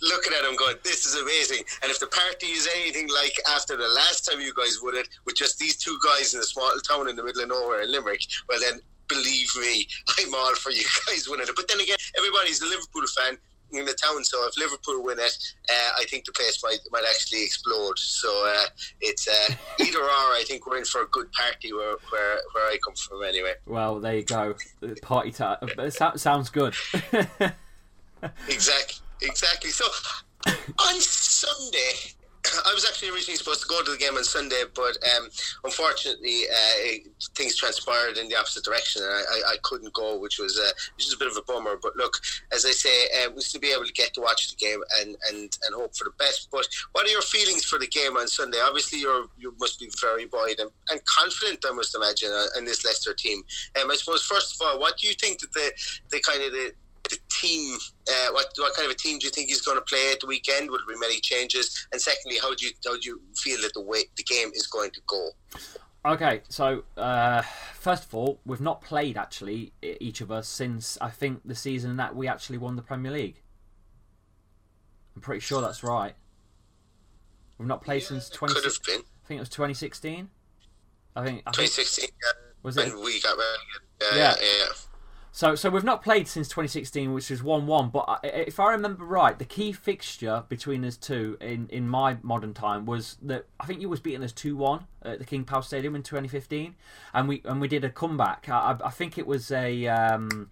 looking 0.03 0.33
at 0.39 0.45
him 0.45 0.57
going, 0.57 0.77
this 0.85 1.07
is 1.07 1.15
amazing. 1.17 1.65
And 1.83 1.91
if 1.91 1.99
the 1.99 2.07
party 2.09 2.49
is 2.49 2.69
anything 2.77 3.09
like 3.09 3.33
after 3.49 3.77
the 3.77 3.89
last 3.89 4.29
time 4.29 4.41
you 4.41 4.53
guys 4.55 4.79
won 4.83 4.97
it, 4.97 5.09
with 5.25 5.37
just 5.37 5.59
these 5.59 5.77
two 5.77 5.99
guys 6.05 6.35
in 6.35 6.41
a 6.41 6.45
small 6.45 6.71
town 6.87 7.09
in 7.09 7.17
the 7.17 7.25
middle 7.25 7.43
of 7.43 7.49
nowhere 7.49 7.83
in 7.83 7.91
Limerick, 7.91 8.21
well 8.49 8.61
then, 8.61 8.81
believe 9.09 9.49
me, 9.59 9.87
I'm 10.19 10.35
all 10.35 10.55
for 10.55 10.71
you 10.71 10.85
guys 11.07 11.29
winning 11.29 11.47
it. 11.49 11.57
But 11.57 11.69
then 11.69 11.81
again, 11.81 11.97
everybody's 12.19 12.61
a 12.61 12.67
Liverpool 12.67 13.07
fan 13.17 13.39
in 13.79 13.85
the 13.85 13.95
town, 13.95 14.25
so 14.25 14.47
if 14.47 14.57
Liverpool 14.57 15.03
win 15.03 15.19
it, 15.19 15.37
uh, 15.71 15.91
I 16.01 16.05
think 16.05 16.25
the 16.25 16.33
place 16.33 16.62
might 16.62 16.79
might 16.93 17.05
actually 17.09 17.45
explode. 17.45 17.99
So 17.99 18.29
uh, 18.47 18.67
it's 19.01 19.29
uh, 19.29 19.55
either 19.81 20.01
or. 20.01 20.27
I 20.37 20.45
think 20.47 20.67
we're 20.67 20.79
in 20.79 20.85
for 20.85 21.03
a 21.03 21.07
good 21.07 21.31
party 21.33 21.73
where 21.73 21.97
where, 22.11 22.39
where 22.53 22.67
I 22.67 22.79
come 22.85 22.95
from 22.95 23.23
anyway. 23.23 23.55
Well, 23.67 24.01
there 24.01 24.17
you 24.17 24.25
go. 24.25 24.55
Party 25.03 25.31
time. 25.31 25.59
sounds 26.17 26.51
good. 26.51 26.75
Exactly, 28.49 28.97
exactly. 29.23 29.71
So 29.71 29.85
on 30.47 31.01
Sunday, 31.01 31.93
I 32.65 32.73
was 32.75 32.85
actually 32.89 33.11
originally 33.11 33.37
supposed 33.37 33.62
to 33.62 33.69
go 33.69 33.83
to 33.83 33.91
the 33.93 33.99
game 33.99 34.17
on 34.17 34.25
Sunday, 34.25 34.62
but 34.75 34.97
um, 35.17 35.29
unfortunately, 35.65 36.43
uh, 36.51 37.11
things 37.37 37.57
transpired 37.57 38.16
in 38.16 38.29
the 38.29 38.37
opposite 38.37 38.64
direction, 38.64 39.03
and 39.03 39.12
I, 39.12 39.20
I, 39.20 39.53
I 39.53 39.57
couldn't 39.62 39.92
go, 39.92 40.18
which 40.18 40.38
was 40.38 40.59
uh, 40.59 40.70
which 40.96 41.07
is 41.07 41.12
a 41.12 41.18
bit 41.18 41.29
of 41.29 41.37
a 41.37 41.42
bummer. 41.42 41.79
But 41.81 41.96
look, 41.96 42.14
as 42.53 42.64
I 42.64 42.70
say, 42.70 43.07
uh, 43.18 43.31
we 43.35 43.42
still 43.42 43.61
be 43.61 43.72
able 43.72 43.85
to 43.85 43.92
get 43.92 44.14
to 44.14 44.20
watch 44.20 44.51
the 44.51 44.57
game 44.57 44.81
and, 45.01 45.16
and, 45.29 45.57
and 45.66 45.75
hope 45.75 45.94
for 45.96 46.05
the 46.05 46.16
best. 46.18 46.49
But 46.51 46.66
what 46.92 47.07
are 47.07 47.11
your 47.11 47.22
feelings 47.22 47.64
for 47.64 47.79
the 47.79 47.87
game 47.87 48.16
on 48.16 48.29
Sunday? 48.29 48.59
Obviously, 48.62 49.01
you're 49.01 49.27
you 49.38 49.55
must 49.61 49.79
be 49.79 49.90
very 50.01 50.27
buoyed 50.27 50.59
and, 50.59 50.70
and 50.90 51.01
confident. 51.05 51.64
I 51.68 51.72
must 51.72 51.94
imagine 51.94 52.31
uh, 52.33 52.59
in 52.59 52.64
this 52.64 52.85
Leicester 52.85 53.14
team. 53.14 53.42
Um, 53.81 53.90
I 53.90 53.96
suppose 53.96 54.22
first 54.25 54.55
of 54.55 54.66
all, 54.66 54.81
what 54.81 54.96
do 54.99 55.07
you 55.07 55.14
think 55.14 55.40
that 55.40 55.53
the 55.53 55.72
the 56.11 56.20
kind 56.20 56.42
of 56.42 56.53
the 56.53 56.72
the 57.11 57.18
team, 57.29 57.79
uh, 58.09 58.33
what 58.33 58.46
what 58.57 58.75
kind 58.75 58.87
of 58.87 58.92
a 58.92 58.99
team 58.99 59.18
do 59.18 59.27
you 59.27 59.31
think 59.31 59.49
he's 59.49 59.61
going 59.61 59.79
to 59.79 59.85
play 59.85 60.11
at 60.12 60.20
the 60.20 60.27
weekend? 60.27 60.70
Will 60.70 60.79
there 60.79 60.96
be 60.96 61.01
many 61.01 61.20
changes? 61.20 61.87
And 61.92 62.01
secondly, 62.01 62.38
how 62.40 62.55
do 62.55 62.66
you 62.66 62.72
how 62.85 62.94
do 62.99 63.09
you 63.09 63.20
feel 63.37 63.61
that 63.62 63.75
the 63.75 63.81
way 63.81 64.05
the 64.16 64.25
game 64.25 64.51
is 64.55 64.66
going 64.66 64.90
to 64.90 65.01
go? 65.07 65.31
Okay, 66.07 66.42
so 66.49 66.85
uh, 66.97 67.42
first 67.75 68.05
of 68.05 68.14
all, 68.14 68.38
we've 68.47 68.61
not 68.61 68.81
played 68.81 69.16
actually 69.16 69.73
each 69.83 70.21
of 70.21 70.31
us 70.31 70.47
since 70.47 70.97
I 71.01 71.11
think 71.11 71.40
the 71.45 71.55
season 71.57 71.97
that 71.97 72.14
we 72.14 72.29
actually 72.29 72.59
won 72.59 72.77
the 72.77 72.83
Premier 72.83 73.11
League. 73.11 73.42
I'm 75.16 75.21
pretty 75.23 75.40
sure 75.40 75.61
that's 75.61 75.83
right. 75.83 76.14
We've 77.59 77.66
not 77.66 77.83
played 77.83 78.05
since 78.05 78.29
Could 78.29 78.51
20. 78.51 78.55
have 78.55 78.62
been 78.87 79.01
I 79.01 79.27
think 79.27 79.38
it 79.38 79.40
was 79.40 79.49
2016. 79.49 80.29
I 81.16 81.25
think. 81.25 81.42
I 81.45 81.51
think 81.51 81.71
2016. 81.71 82.11
was 82.62 82.77
when 82.77 82.88
it? 82.88 82.95
we 82.95 83.21
got 83.21 83.37
relegated. 83.37 83.81
Yeah. 84.03 84.35
yeah, 84.40 84.59
yeah. 84.61 84.66
So, 85.37 85.55
so 85.55 85.68
we've 85.68 85.85
not 85.85 86.03
played 86.03 86.29
since 86.29 86.49
2016, 86.49 87.12
which 87.12 87.29
was 87.29 87.42
1-1. 87.42 87.92
But 87.92 88.20
if 88.25 88.59
I 88.59 88.72
remember 88.72 89.05
right, 89.05 89.38
the 89.38 89.44
key 89.44 89.70
fixture 89.70 90.44
between 90.49 90.83
us 90.83 90.96
two 90.96 91.37
in, 91.42 91.68
in 91.68 91.87
my 91.87 92.16
modern 92.22 92.55
time 92.55 92.87
was 92.87 93.18
that 93.20 93.44
I 93.61 93.66
think 93.66 93.83
you 93.83 93.90
was 93.90 94.01
beating 94.01 94.25
us 94.25 94.33
2-1 94.33 94.85
at 95.03 95.18
the 95.18 95.27
King 95.27 95.44
Power 95.44 95.61
Stadium 95.61 95.94
in 95.94 96.03
2015, 96.03 96.75
and 97.12 97.29
we 97.29 97.42
and 97.44 97.61
we 97.61 97.68
did 97.68 97.85
a 97.85 97.90
comeback. 97.90 98.49
I, 98.49 98.79
I 98.83 98.88
think 98.88 99.18
it 99.18 99.27
was 99.27 99.51
a 99.51 99.87
um, 99.88 100.49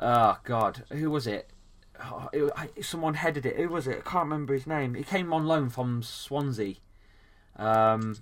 oh 0.00 0.38
god, 0.42 0.84
who 0.90 1.10
was 1.10 1.26
it? 1.26 1.50
Oh, 2.02 2.30
it, 2.32 2.50
I, 2.56 2.70
someone 2.80 3.12
headed 3.12 3.44
it. 3.44 3.56
Who 3.56 3.68
was 3.68 3.86
it? 3.86 3.98
I 4.06 4.10
can't 4.10 4.24
remember 4.24 4.54
his 4.54 4.66
name. 4.66 4.94
He 4.94 5.02
came 5.02 5.34
on 5.34 5.44
loan 5.44 5.68
from 5.68 6.02
Swansea. 6.02 6.76
Um, 7.56 8.16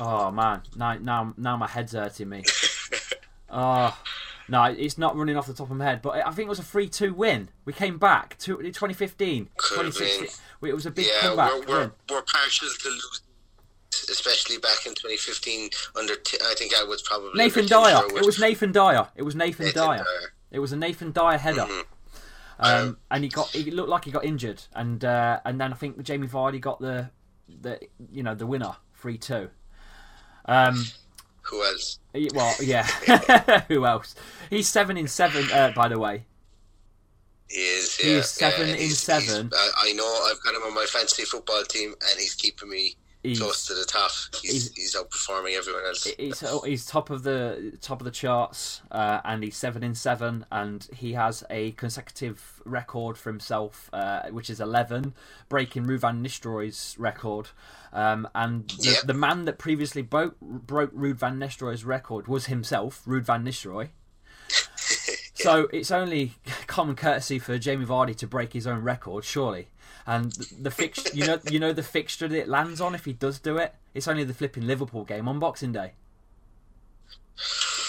oh 0.00 0.32
man, 0.32 0.62
now 0.74 0.94
now 0.94 1.34
now 1.36 1.56
my 1.56 1.68
head's 1.68 1.92
hurting 1.92 2.28
me. 2.28 2.42
Oh, 3.50 3.96
no, 4.48 4.64
it's 4.64 4.98
not 4.98 5.16
running 5.16 5.36
off 5.36 5.46
the 5.46 5.54
top 5.54 5.70
of 5.70 5.76
my 5.76 5.84
head, 5.84 6.02
but 6.02 6.16
I 6.26 6.30
think 6.32 6.46
it 6.46 6.50
was 6.50 6.58
a 6.58 6.62
3 6.64 6.88
2 6.88 7.14
win. 7.14 7.48
We 7.64 7.72
came 7.72 7.98
back 7.98 8.36
to 8.38 8.56
2015, 8.56 9.48
Could 9.56 9.86
have 9.86 9.94
2016. 9.94 10.44
It 10.68 10.74
was 10.74 10.86
a 10.86 10.90
big 10.90 11.06
Yeah, 11.06 11.20
comeback. 11.28 11.50
we're, 11.52 11.66
we're, 11.66 11.92
we're 12.10 12.22
partial 12.22 12.68
to 12.68 12.88
lose, 12.88 13.20
especially 14.10 14.58
back 14.58 14.86
in 14.86 14.94
2015 14.94 15.70
under. 15.96 16.14
T- 16.16 16.38
I 16.42 16.54
think 16.56 16.72
I 16.76 16.84
was 16.84 17.02
probably 17.02 17.30
Nathan 17.34 17.66
Dyer. 17.66 18.02
It 18.16 18.24
was 18.24 18.38
Nathan 18.40 18.72
Dyer. 18.72 19.08
It 19.16 19.22
was 19.22 19.34
Nathan, 19.34 19.66
Nathan 19.66 19.80
Dyer. 19.82 19.98
Dyer. 19.98 20.32
It 20.50 20.58
was 20.60 20.72
a 20.72 20.76
Nathan 20.76 21.12
Dyer 21.12 21.38
header. 21.38 21.66
Um, 22.58 22.96
and 23.10 23.22
he 23.22 23.28
got 23.28 23.48
he 23.48 23.70
looked 23.70 23.90
like 23.90 24.04
he 24.06 24.10
got 24.10 24.24
injured, 24.24 24.62
and 24.74 25.04
uh, 25.04 25.40
and 25.44 25.60
then 25.60 25.72
I 25.72 25.76
think 25.76 26.02
Jamie 26.02 26.26
Vardy 26.26 26.60
got 26.60 26.80
the 26.80 27.10
the 27.60 27.78
you 28.10 28.22
know 28.22 28.34
the 28.34 28.46
winner 28.46 28.76
three 28.94 29.18
two. 29.18 29.50
Um, 30.46 30.82
Who 31.48 31.64
else? 31.64 31.98
well, 32.34 32.54
yeah. 32.60 32.84
Who 33.68 33.84
else? 33.86 34.14
He's 34.50 34.68
seven 34.68 34.96
in 34.96 35.06
seven. 35.08 35.50
Uh, 35.50 35.72
by 35.74 35.88
the 35.88 35.98
way, 35.98 36.24
He 37.48 37.56
is. 37.60 37.96
He 37.96 38.10
yeah, 38.12 38.18
is 38.18 38.28
seven 38.30 38.68
yeah, 38.68 38.74
in 38.74 38.80
he's- 38.80 38.98
seven. 38.98 39.48
he's- 39.50 39.72
I 39.78 39.92
know. 39.92 40.26
I've 40.30 40.42
got 40.42 40.54
him 40.54 40.62
on 40.62 40.74
my 40.74 40.86
fantasy 40.86 41.24
football 41.24 41.62
team, 41.64 41.94
and 42.10 42.18
he's 42.20 42.34
keeping 42.34 42.68
me 42.68 42.96
He's- 43.26 43.38
close 43.38 43.66
to 43.66 43.74
the 43.74 43.84
top. 43.84 44.10
He's, 44.42 44.52
he's- 44.52 44.74
he's, 44.74 44.94
outperforming 44.96 45.56
everyone 45.56 45.84
else. 45.86 46.04
he's 46.18 46.40
he's 46.64 46.86
top 46.86 47.10
of 47.10 47.22
the 47.22 47.76
top 47.80 48.00
of 48.00 48.04
the 48.04 48.10
charts, 48.10 48.82
uh, 48.90 49.20
and 49.24 49.42
he's 49.44 49.56
seven 49.56 49.82
in 49.82 49.94
seven, 49.94 50.46
and 50.50 50.88
he 50.94 51.12
has 51.14 51.44
a 51.50 51.72
consecutive 51.72 52.62
record 52.64 53.18
for 53.18 53.30
himself, 53.30 53.90
uh, 53.92 54.22
which 54.30 54.48
is 54.50 54.60
eleven, 54.60 55.14
breaking 55.48 55.84
Ruud 55.86 56.00
van 56.00 56.22
Nistelrooy's 56.24 56.96
record. 56.98 57.48
Um, 57.92 58.28
and 58.34 58.68
the, 58.68 58.90
Yeah. 58.90 58.96
the 59.04 59.14
man 59.14 59.44
that 59.46 59.58
previously 59.58 60.02
broke 60.02 60.38
broke 60.40 60.92
Ruud 60.94 61.16
van 61.16 61.38
Nistelrooy's 61.38 61.84
record 61.84 62.28
was 62.28 62.46
himself, 62.46 63.02
Ruud 63.06 63.22
van 63.24 63.44
Nistelrooy. 63.44 63.88
So 65.38 65.68
it's 65.72 65.90
only 65.90 66.32
common 66.66 66.96
courtesy 66.96 67.38
for 67.38 67.58
Jamie 67.58 67.84
Vardy 67.84 68.16
to 68.16 68.26
break 68.26 68.54
his 68.54 68.66
own 68.66 68.80
record, 68.82 69.22
surely. 69.24 69.68
And 70.06 70.32
the, 70.60 70.70
fixture, 70.70 71.10
you 71.12 71.26
know, 71.26 71.40
you 71.50 71.58
know 71.58 71.72
the 71.72 71.82
fixture 71.82 72.28
that 72.28 72.38
it 72.38 72.48
lands 72.48 72.80
on 72.80 72.94
if 72.94 73.04
he 73.04 73.12
does 73.12 73.40
do 73.40 73.56
it. 73.56 73.74
It's 73.92 74.06
only 74.06 74.22
the 74.24 74.34
flipping 74.34 74.66
Liverpool 74.66 75.04
game 75.04 75.26
on 75.28 75.38
Boxing 75.40 75.72
Day. 75.72 75.92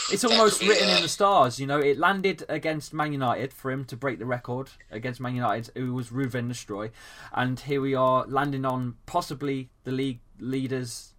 It's 0.09 0.23
almost 0.23 0.61
Yeah. 0.61 0.69
written 0.69 0.89
in 0.89 1.01
the 1.01 1.09
stars, 1.09 1.59
you 1.59 1.67
know. 1.67 1.79
It 1.79 1.97
landed 1.97 2.43
against 2.49 2.93
Man 2.93 3.11
United 3.11 3.53
for 3.53 3.71
him 3.71 3.83
to 3.85 3.97
break 3.97 4.19
the 4.19 4.25
record 4.25 4.69
against 4.89 5.19
Man 5.19 5.35
United, 5.35 5.69
who 5.75 5.93
was 5.93 6.09
Ruud 6.09 6.29
van 6.29 6.49
Nistelrooy, 6.49 6.91
and 7.33 7.59
here 7.59 7.81
we 7.81 7.93
are 7.93 8.25
landing 8.25 8.65
on 8.65 8.95
possibly 9.05 9.69
the 9.83 9.91
league 9.91 10.19
leaders. 10.39 11.13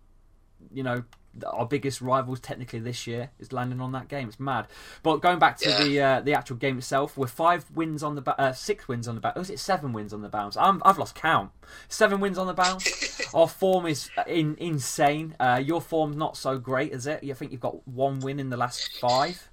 You 0.73 0.83
know, 0.83 1.05
our 1.45 1.67
biggest 1.67 2.01
rivals 2.01 2.41
technically 2.41 2.79
this 2.79 3.07
year 3.07 3.31
is 3.39 3.53
landing 3.53 3.81
on 3.81 3.93
that 3.93 4.09
game. 4.09 4.29
It's 4.29 4.41
mad. 4.41 4.67
But 5.03 5.17
going 5.19 5.39
back 5.39 5.59
to 5.59 5.69
Yeah. 5.69 5.83
the 5.85 6.01
uh, 6.01 6.21
the 6.21 6.35
actual 6.35 6.57
game 6.57 6.79
itself, 6.79 7.17
we're 7.17 7.27
five 7.27 7.65
wins 7.75 8.03
on 8.03 8.15
the 8.15 8.21
ba- 8.23 8.41
uh, 8.41 8.53
six 8.53 8.89
wins 8.89 9.07
on 9.09 9.15
the 9.15 9.21
bounce. 9.21 9.37
Was 9.37 9.51
it 9.51 9.59
seven 9.59 9.93
wins 9.93 10.13
on 10.13 10.23
the 10.23 10.29
bounce? 10.29 10.57
I'm, 10.57 10.83
I've 10.85 10.99
lost 10.99 11.15
count. 11.15 11.51
Seven 11.89 12.21
wins 12.21 12.39
on 12.39 12.47
the 12.47 12.55
bounce. 12.55 13.21
Our 13.35 13.49
form 13.49 13.87
is 13.87 14.11
in, 14.27 14.57
insane. 14.59 15.37
Uh, 15.39 15.61
your 15.65 15.81
form's 15.81 16.17
not 16.17 16.37
so 16.37 16.59
great, 16.59 16.93
is 16.93 17.07
it? 17.07 17.23
You 17.23 17.35
think 17.35 17.53
you've 17.53 17.61
got 17.61 17.87
one 17.87 18.21
win 18.21 18.41
in 18.41 18.51
the 18.51 18.57
last 18.57 18.99
five? 19.01 19.51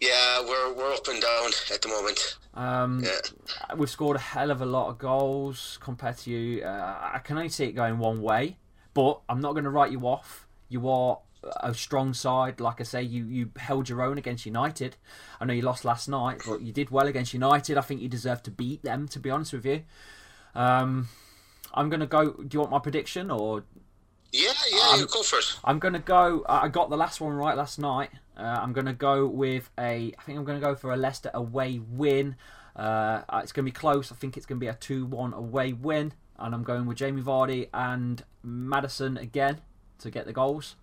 Yeah, 0.00 0.40
we're 0.40 0.72
we're 0.74 0.92
up 0.92 1.06
and 1.08 1.20
down 1.22 1.50
at 1.72 1.80
the 1.82 1.88
moment. 1.88 2.38
Um, 2.54 3.00
Yeah. 3.04 3.76
We've 3.76 3.88
scored 3.88 4.16
a 4.16 4.20
hell 4.20 4.50
of 4.50 4.60
a 4.60 4.66
lot 4.66 4.88
of 4.88 4.98
goals 4.98 5.78
compared 5.80 6.18
to 6.18 6.30
you. 6.30 6.64
Uh, 6.64 7.10
I 7.14 7.18
can 7.20 7.36
only 7.36 7.48
see 7.48 7.64
it 7.66 7.72
going 7.72 7.98
one 7.98 8.20
way, 8.20 8.58
but 8.94 9.20
I'm 9.28 9.40
not 9.40 9.52
going 9.52 9.64
to 9.64 9.70
write 9.70 9.92
you 9.92 10.00
off. 10.00 10.48
You 10.72 10.88
are 10.88 11.18
a 11.60 11.74
strong 11.74 12.14
side. 12.14 12.60
Like 12.60 12.80
I 12.80 12.84
say, 12.84 13.02
you, 13.02 13.24
you 13.26 13.50
held 13.56 13.88
your 13.88 14.02
own 14.02 14.18
against 14.18 14.46
United. 14.46 14.96
I 15.40 15.44
know 15.44 15.52
you 15.52 15.62
lost 15.62 15.84
last 15.84 16.08
night, 16.08 16.40
but 16.46 16.62
you 16.62 16.72
did 16.72 16.90
well 16.90 17.06
against 17.06 17.34
United. 17.34 17.76
I 17.76 17.80
think 17.82 18.00
you 18.00 18.08
deserve 18.08 18.42
to 18.44 18.50
beat 18.50 18.82
them, 18.82 19.08
to 19.08 19.18
be 19.18 19.30
honest 19.30 19.52
with 19.52 19.66
you. 19.66 19.82
Um, 20.54 21.08
I'm 21.74 21.88
going 21.88 22.00
to 22.00 22.06
go. 22.06 22.30
Do 22.30 22.48
you 22.50 22.60
want 22.60 22.70
my 22.70 22.78
prediction 22.78 23.30
or 23.30 23.64
Yeah, 24.32 24.52
yeah, 24.70 24.96
you 24.96 25.06
go 25.06 25.22
for 25.22 25.38
it. 25.38 25.58
I'm 25.64 25.78
gonna 25.78 25.98
go. 25.98 26.44
I 26.48 26.68
got 26.68 26.88
the 26.88 26.96
last 26.96 27.20
one 27.20 27.34
right 27.34 27.56
last 27.56 27.78
night. 27.78 28.10
Uh, 28.36 28.42
I'm 28.62 28.72
gonna 28.72 28.94
go 28.94 29.26
with 29.26 29.68
a. 29.78 30.14
I 30.18 30.22
think 30.22 30.38
I'm 30.38 30.44
gonna 30.44 30.60
go 30.60 30.74
for 30.74 30.92
a 30.92 30.96
Leicester 30.96 31.30
away 31.34 31.80
win. 31.80 32.36
Uh, 32.74 33.22
it's 33.42 33.52
gonna 33.52 33.66
be 33.66 33.72
close. 33.72 34.10
I 34.10 34.14
think 34.14 34.38
it's 34.38 34.46
gonna 34.46 34.58
be 34.58 34.68
a 34.68 34.74
two-one 34.74 35.34
away 35.34 35.74
win, 35.74 36.14
and 36.38 36.54
I'm 36.54 36.62
going 36.62 36.86
with 36.86 36.96
Jamie 36.96 37.20
Vardy 37.20 37.68
and 37.74 38.24
Maddison 38.42 39.18
again 39.18 39.60
to 40.02 40.10
get 40.10 40.26
the 40.26 40.32
goals. 40.32 40.76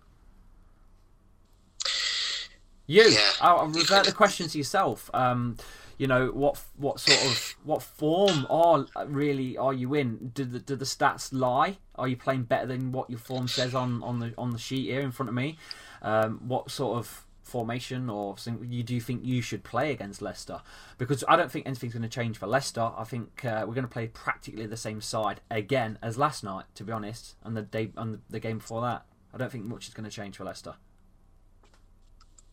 You. 2.86 3.04
Yeah. 3.04 3.30
I'll, 3.40 3.58
I'll 3.60 3.66
revert 3.68 4.06
the 4.06 4.12
question 4.12 4.48
to 4.48 4.58
yourself. 4.58 5.10
Um, 5.14 5.56
you 5.96 6.06
know 6.06 6.28
what? 6.28 6.60
What 6.76 6.98
sort 6.98 7.24
of 7.24 7.56
what 7.62 7.82
form 7.82 8.46
are 8.50 8.86
really 9.06 9.56
are 9.56 9.72
you 9.72 9.94
in? 9.94 10.32
Do 10.34 10.44
the 10.44 10.58
do 10.58 10.74
the 10.74 10.84
stats 10.84 11.28
lie? 11.32 11.76
Are 11.96 12.08
you 12.08 12.16
playing 12.16 12.44
better 12.44 12.66
than 12.66 12.90
what 12.90 13.10
your 13.10 13.18
form 13.18 13.48
says 13.48 13.74
on, 13.74 14.02
on 14.02 14.18
the 14.18 14.32
on 14.38 14.50
the 14.50 14.58
sheet 14.58 14.86
here 14.86 15.02
in 15.02 15.12
front 15.12 15.28
of 15.28 15.34
me? 15.34 15.58
Um, 16.02 16.40
what 16.48 16.70
sort 16.70 16.98
of 16.98 17.26
formation 17.42 18.08
or 18.08 18.36
you 18.62 18.82
do 18.82 18.94
you 18.94 19.00
think 19.00 19.24
you 19.24 19.42
should 19.42 19.62
play 19.62 19.92
against 19.92 20.22
Leicester? 20.22 20.62
Because 20.98 21.22
I 21.28 21.36
don't 21.36 21.50
think 21.50 21.66
anything's 21.66 21.92
going 21.92 22.02
to 22.02 22.08
change 22.08 22.38
for 22.38 22.46
Leicester. 22.46 22.90
I 22.96 23.04
think 23.04 23.44
uh, 23.44 23.64
we're 23.66 23.74
going 23.74 23.86
to 23.86 23.88
play 23.88 24.06
practically 24.06 24.66
the 24.66 24.76
same 24.76 25.00
side 25.00 25.40
again 25.50 25.98
as 26.02 26.16
last 26.16 26.42
night, 26.42 26.64
to 26.76 26.84
be 26.84 26.92
honest, 26.92 27.34
and 27.44 27.56
the 27.56 27.62
day 27.62 27.90
and 27.96 28.14
the, 28.14 28.20
the 28.30 28.40
game 28.40 28.58
before 28.58 28.80
that. 28.82 29.04
I 29.32 29.38
don't 29.38 29.50
think 29.50 29.64
much 29.64 29.88
is 29.88 29.94
going 29.94 30.08
to 30.08 30.10
change 30.10 30.36
for 30.36 30.44
Leicester. 30.44 30.74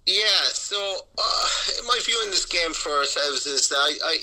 Yeah, 0.08 0.24
so 0.54 0.78
uh, 1.18 1.48
my 1.86 2.00
view 2.06 2.18
in 2.24 2.30
this 2.30 2.46
game 2.46 2.72
for 2.72 2.92
ourselves 2.94 3.46
is 3.46 3.68
that 3.68 3.76
I, 3.76 3.98
I 4.06 4.18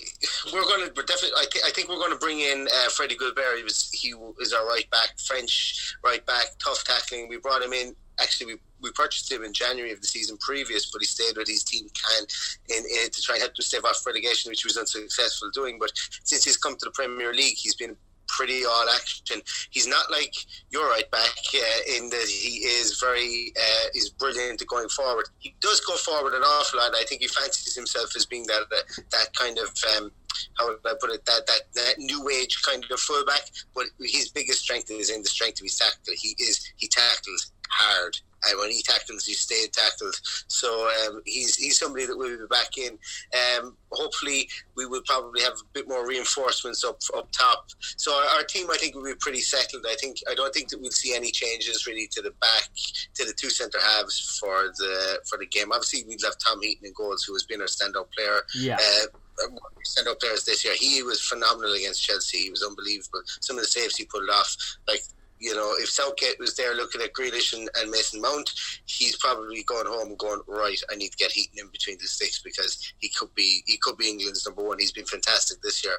we're 0.50 0.62
going 0.62 0.88
to 0.88 1.02
definitely 1.02 1.36
I, 1.36 1.44
th- 1.52 1.64
I 1.66 1.70
think 1.72 1.90
we're 1.90 1.98
going 1.98 2.10
to 2.10 2.18
bring 2.18 2.40
in 2.40 2.66
uh, 2.74 2.88
Freddie 2.88 3.16
Guilbert. 3.16 3.58
He 3.58 3.62
was 3.62 3.90
he 3.92 4.14
is 4.40 4.54
our 4.54 4.66
right 4.66 4.88
back, 4.90 5.18
French 5.26 5.94
right 6.02 6.24
back, 6.24 6.46
tough 6.58 6.84
tackling. 6.84 7.28
We 7.28 7.36
brought 7.36 7.60
him 7.60 7.74
in. 7.74 7.94
Actually, 8.18 8.54
we, 8.54 8.60
we 8.80 8.92
purchased 8.92 9.30
him 9.30 9.44
in 9.44 9.52
January 9.52 9.92
of 9.92 10.00
the 10.00 10.06
season 10.06 10.38
previous, 10.40 10.90
but 10.90 11.00
he 11.00 11.06
stayed 11.06 11.36
with 11.36 11.48
his 11.48 11.64
team 11.64 11.86
Caen 11.92 12.26
in, 12.70 12.84
in 12.84 13.10
to 13.10 13.20
try 13.20 13.34
and 13.34 13.42
help 13.42 13.54
them 13.54 13.62
stave 13.62 13.84
off 13.84 14.06
relegation, 14.06 14.50
which 14.50 14.62
he 14.62 14.68
was 14.68 14.78
unsuccessful 14.78 15.50
doing. 15.52 15.78
But 15.78 15.90
since 16.22 16.44
he's 16.44 16.56
come 16.56 16.76
to 16.76 16.84
the 16.84 16.92
Premier 16.92 17.34
League, 17.34 17.58
he's 17.58 17.74
been 17.74 17.94
pretty 18.28 18.64
all 18.64 18.86
action. 18.94 19.40
He's 19.70 19.86
not 19.86 20.10
like 20.10 20.34
your 20.70 20.88
right 20.88 21.10
back 21.10 21.36
uh, 21.54 21.96
in 21.96 22.10
that 22.10 22.26
he 22.28 22.58
is 22.58 22.98
very 23.00 23.52
uh, 23.56 23.86
is 23.94 24.10
brilliant 24.10 24.60
at 24.62 24.68
going 24.68 24.88
forward. 24.88 25.26
He 25.38 25.54
does 25.60 25.80
go 25.80 25.96
forward 25.96 26.34
an 26.34 26.42
awful 26.42 26.80
lot. 26.80 26.92
I 26.94 27.04
think 27.04 27.22
he 27.22 27.28
fancies 27.28 27.74
himself 27.74 28.14
as 28.16 28.26
being 28.26 28.46
that 28.46 28.64
that, 28.70 28.84
that 29.10 29.34
kind 29.34 29.58
of 29.58 29.68
um, 29.96 30.10
how 30.58 30.68
would 30.68 30.78
I 30.84 30.94
put 31.00 31.10
it 31.10 31.24
that, 31.26 31.46
that 31.46 31.60
that 31.74 31.98
new 31.98 32.28
age 32.30 32.60
kind 32.62 32.84
of 32.90 33.00
fullback. 33.00 33.42
But 33.74 33.86
his 34.00 34.30
biggest 34.30 34.60
strength 34.60 34.90
is 34.90 35.10
in 35.10 35.22
the 35.22 35.28
strength 35.28 35.60
of 35.60 35.64
his 35.64 35.78
tackle. 35.78 36.14
He 36.16 36.34
is 36.38 36.72
he 36.76 36.88
tackles 36.88 37.52
hard. 37.74 38.16
And 38.46 38.58
when 38.58 38.70
he 38.70 38.82
tackles, 38.82 39.26
you 39.26 39.34
stay 39.34 39.66
tackled. 39.72 40.14
So 40.48 40.90
um, 41.06 41.22
he's 41.24 41.56
he's 41.56 41.78
somebody 41.78 42.04
that 42.04 42.16
we'll 42.16 42.36
be 42.36 42.46
back 42.50 42.76
in. 42.76 42.98
Um, 43.32 43.76
hopefully, 43.90 44.48
we 44.76 44.84
will 44.84 45.00
probably 45.06 45.40
have 45.40 45.54
a 45.54 45.72
bit 45.72 45.88
more 45.88 46.06
reinforcements 46.06 46.84
up 46.84 46.98
up 47.16 47.32
top. 47.32 47.68
So 47.96 48.12
our, 48.12 48.36
our 48.36 48.42
team, 48.42 48.66
I 48.70 48.76
think, 48.76 48.94
will 48.94 49.04
be 49.04 49.14
pretty 49.18 49.40
settled. 49.40 49.86
I 49.88 49.96
think 49.98 50.18
I 50.30 50.34
don't 50.34 50.52
think 50.52 50.68
that 50.68 50.80
we'll 50.80 50.90
see 50.90 51.14
any 51.14 51.30
changes 51.30 51.86
really 51.86 52.06
to 52.12 52.20
the 52.20 52.32
back 52.42 52.68
to 53.14 53.24
the 53.24 53.32
two 53.32 53.50
centre 53.50 53.80
halves 53.80 54.38
for 54.38 54.64
the 54.76 55.20
for 55.28 55.38
the 55.38 55.46
game. 55.46 55.72
Obviously, 55.72 56.04
we'd 56.06 56.20
have 56.24 56.36
Tom 56.38 56.60
Heaton 56.60 56.86
in 56.86 56.92
goals, 56.94 57.24
who 57.24 57.32
has 57.34 57.44
been 57.44 57.62
our 57.62 57.66
standout 57.66 58.12
player. 58.12 58.42
Yeah. 58.54 58.76
Uh, 58.76 59.06
standout 59.84 60.20
players 60.20 60.44
this 60.44 60.64
year. 60.64 60.74
He 60.78 61.02
was 61.02 61.20
phenomenal 61.20 61.74
against 61.74 62.04
Chelsea. 62.04 62.38
He 62.38 62.50
was 62.50 62.62
unbelievable. 62.62 63.22
Some 63.40 63.56
of 63.56 63.62
the 63.62 63.68
saves 63.68 63.96
he 63.96 64.04
pulled 64.04 64.30
off, 64.30 64.56
like 64.86 65.00
you 65.38 65.54
know, 65.54 65.72
if 65.78 65.88
Southgate 65.88 66.38
was 66.38 66.56
there 66.56 66.74
looking 66.74 67.02
at 67.02 67.12
Grealish 67.12 67.52
and, 67.52 67.68
and 67.76 67.90
Mason 67.90 68.20
Mount, 68.20 68.50
he's 68.86 69.16
probably 69.16 69.62
going 69.64 69.86
home 69.86 70.08
and 70.08 70.18
going 70.18 70.40
right. 70.46 70.80
I 70.90 70.96
need 70.96 71.10
to 71.10 71.16
get 71.16 71.32
Heaton 71.32 71.58
in 71.58 71.68
between 71.68 71.98
the 71.98 72.06
sticks 72.06 72.40
because 72.42 72.92
he 72.98 73.10
could 73.10 73.34
be 73.34 73.62
he 73.66 73.76
could 73.78 73.96
be 73.96 74.08
England's 74.08 74.46
number 74.46 74.62
one. 74.62 74.78
He's 74.78 74.92
been 74.92 75.06
fantastic 75.06 75.60
this 75.62 75.84
year. 75.84 75.96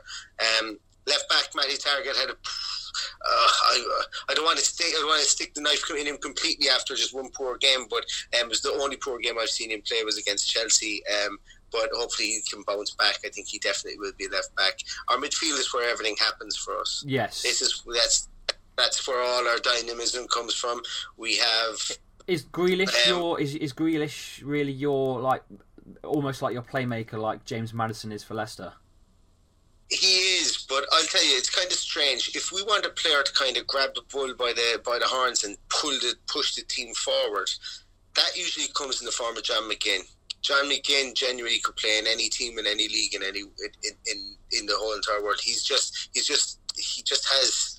Um, 0.60 0.80
left 1.08 1.30
back 1.30 1.50
Matty 1.56 1.76
Targett 1.76 2.20
had 2.20 2.30
a. 2.30 2.34
Uh, 2.34 3.52
I, 3.72 4.04
I 4.30 4.34
don't 4.34 4.46
want 4.46 4.58
to 4.58 4.66
stick. 4.66 4.88
I 4.90 5.00
don't 5.00 5.08
want 5.08 5.22
to 5.22 5.30
stick 5.30 5.54
the 5.54 5.62
knife 5.62 5.84
in 5.92 6.08
him 6.08 6.18
completely 6.18 6.70
after 6.70 6.96
just 6.96 7.14
one 7.14 7.30
poor 7.32 7.58
game, 7.58 7.88
but 7.90 8.06
um, 8.40 8.46
it 8.46 8.50
was 8.50 8.62
the 8.62 8.72
only 8.72 8.96
poor 8.98 9.20
game 9.20 9.36
I've 9.40 9.50
seen 9.50 9.72
him 9.72 9.82
play 9.82 10.04
was 10.04 10.18
against 10.18 10.50
Chelsea. 10.50 11.04
Um, 11.26 11.38
but 11.72 11.90
hopefully 11.94 12.30
he 12.30 12.42
can 12.50 12.64
bounce 12.66 12.92
back. 12.92 13.18
I 13.26 13.30
think 13.30 13.48
he 13.48 13.60
definitely 13.60 14.00
will 14.00 14.14
be 14.18 14.30
left 14.30 14.56
back. 14.56 14.80
Our 15.10 15.18
midfield 15.18 15.60
is 15.60 15.74
where 15.74 15.90
everything 15.90 16.16
happens 16.18 16.56
for 16.56 16.80
us. 16.80 17.04
Yes. 17.06 17.42
This 17.42 17.62
is 17.62 17.84
that's 17.86 18.30
that's 18.78 19.08
where 19.08 19.22
all 19.22 19.48
our 19.48 19.60
dynamism 19.60 20.28
comes 20.28 20.54
from. 20.54 20.82
We 21.18 21.38
have 21.38 21.98
Is 22.28 22.46
Grealish 22.46 22.94
Um, 23.08 23.16
your 23.16 23.42
is 23.42 23.56
is 23.56 23.74
Grealish 23.74 24.42
really 24.44 24.72
your 24.72 25.20
like 25.20 25.44
almost 26.04 26.42
like 26.42 26.54
your 26.54 26.64
playmaker 26.64 27.20
like 27.20 27.46
James 27.46 27.74
Maddison 27.74 28.12
is 28.12 28.24
for 28.24 28.34
Leicester? 28.34 28.74
he 29.90 30.18
is, 30.42 30.66
but 30.68 30.84
I'll 30.92 31.04
tell 31.06 31.24
you, 31.24 31.38
it's 31.38 31.50
kind 31.50 31.68
of 31.68 31.78
strange. 31.78 32.36
If 32.36 32.52
we 32.52 32.64
want 32.64 32.86
a 32.86 32.90
player 32.90 33.22
to 33.24 33.34
kind 33.34 33.56
of 33.58 33.68
grab 33.68 33.94
the 33.94 34.02
bull 34.12 34.34
by 34.34 34.54
the 34.56 34.82
by 34.84 34.98
the 35.00 35.06
horns 35.06 35.44
and 35.44 35.58
pull 35.70 35.92
the 35.92 36.16
push 36.28 36.56
the 36.56 36.64
team 36.64 36.94
forward, 36.96 37.50
that 38.16 38.36
usually 38.36 38.68
comes 38.74 39.02
in 39.02 39.06
the 39.06 39.12
form 39.12 39.38
of 39.38 39.44
John 39.44 39.70
McGinn. 39.70 40.02
John 40.42 40.66
McGinn 40.66 41.14
genuinely 41.16 41.60
could 41.60 41.76
play 41.76 42.00
in 42.00 42.08
any 42.08 42.30
team 42.30 42.58
in 42.58 42.66
any 42.66 42.88
league 42.88 43.14
in 43.14 43.24
any 43.24 43.42
in 43.42 43.92
in, 44.12 44.36
in 44.52 44.66
the 44.66 44.76
whole 44.76 44.96
entire 44.96 45.24
world. 45.24 45.40
He's 45.44 45.64
just 45.64 46.10
he's 46.14 46.28
just 46.28 46.60
he 46.76 47.04
just 47.04 47.26
has. 47.30 47.75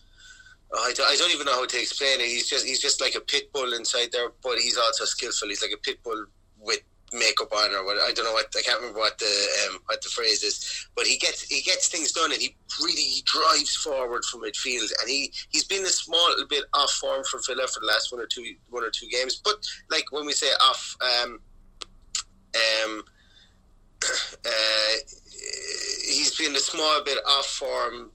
I 0.75 0.93
I 1.07 1.17
don't 1.17 1.33
even 1.33 1.47
know 1.47 1.55
how 1.55 1.67
to 1.67 1.81
explain 1.81 2.21
it. 2.21 2.27
He's 2.27 2.49
just 2.49 2.67
he's 2.67 2.81
just 2.81 3.01
like 3.01 3.15
a 3.15 3.21
pit 3.21 3.53
bull 3.53 3.73
inside 3.73 4.09
there, 4.13 4.31
but 4.43 4.59
he's 4.59 4.77
also 4.77 5.05
skillful. 5.05 5.49
He's 5.49 5.63
like 5.63 5.73
a 5.73 5.79
pit 5.79 6.03
bull 6.03 6.27
with 6.59 6.81
makeup 7.13 7.53
on 7.53 7.73
or 7.73 7.85
what 7.85 7.97
I 7.99 8.13
don't 8.13 8.25
know 8.25 8.33
what 8.33 8.53
I 8.57 8.63
can't 8.63 8.81
remember 8.81 8.99
what 8.99 9.19
the 9.19 9.49
um, 9.69 9.79
what 9.87 10.03
the 10.03 10.09
phrase 10.09 10.43
is 10.43 10.89
but 10.97 11.07
he 11.07 11.17
gets 11.19 11.43
he 11.43 11.63
gets 11.63 11.89
things 11.89 12.13
done 12.13 12.33
and 12.33 12.41
he 12.41 12.57
really 12.81 13.01
he 13.01 13.23
drives 13.25 13.77
forward 13.77 14.25
from 14.25 14.43
midfield 14.43 14.91
and 15.01 15.09
he 15.09 15.33
he's 15.51 15.65
been 15.65 15.85
a 15.85 15.89
small 15.89 16.35
bit 16.49 16.65
off 16.75 16.91
form 16.93 17.23
for 17.31 17.41
Villa 17.47 17.67
for 17.69 17.81
the 17.81 17.87
last 17.87 18.11
one 18.11 18.21
or 18.21 18.27
two 18.27 18.45
one 18.71 18.83
or 18.83 18.91
two 18.91 19.07
games 19.07 19.41
but 19.45 19.55
like 19.91 20.11
when 20.11 20.27
we 20.27 20.33
say 20.33 20.49
off 20.61 20.97
um 21.01 21.39
um 22.55 23.05
uh, 24.45 24.97
he's 26.05 26.37
been 26.37 26.55
a 26.57 26.61
small 26.61 27.03
bit 27.05 27.19
off 27.27 27.47
form 27.47 28.11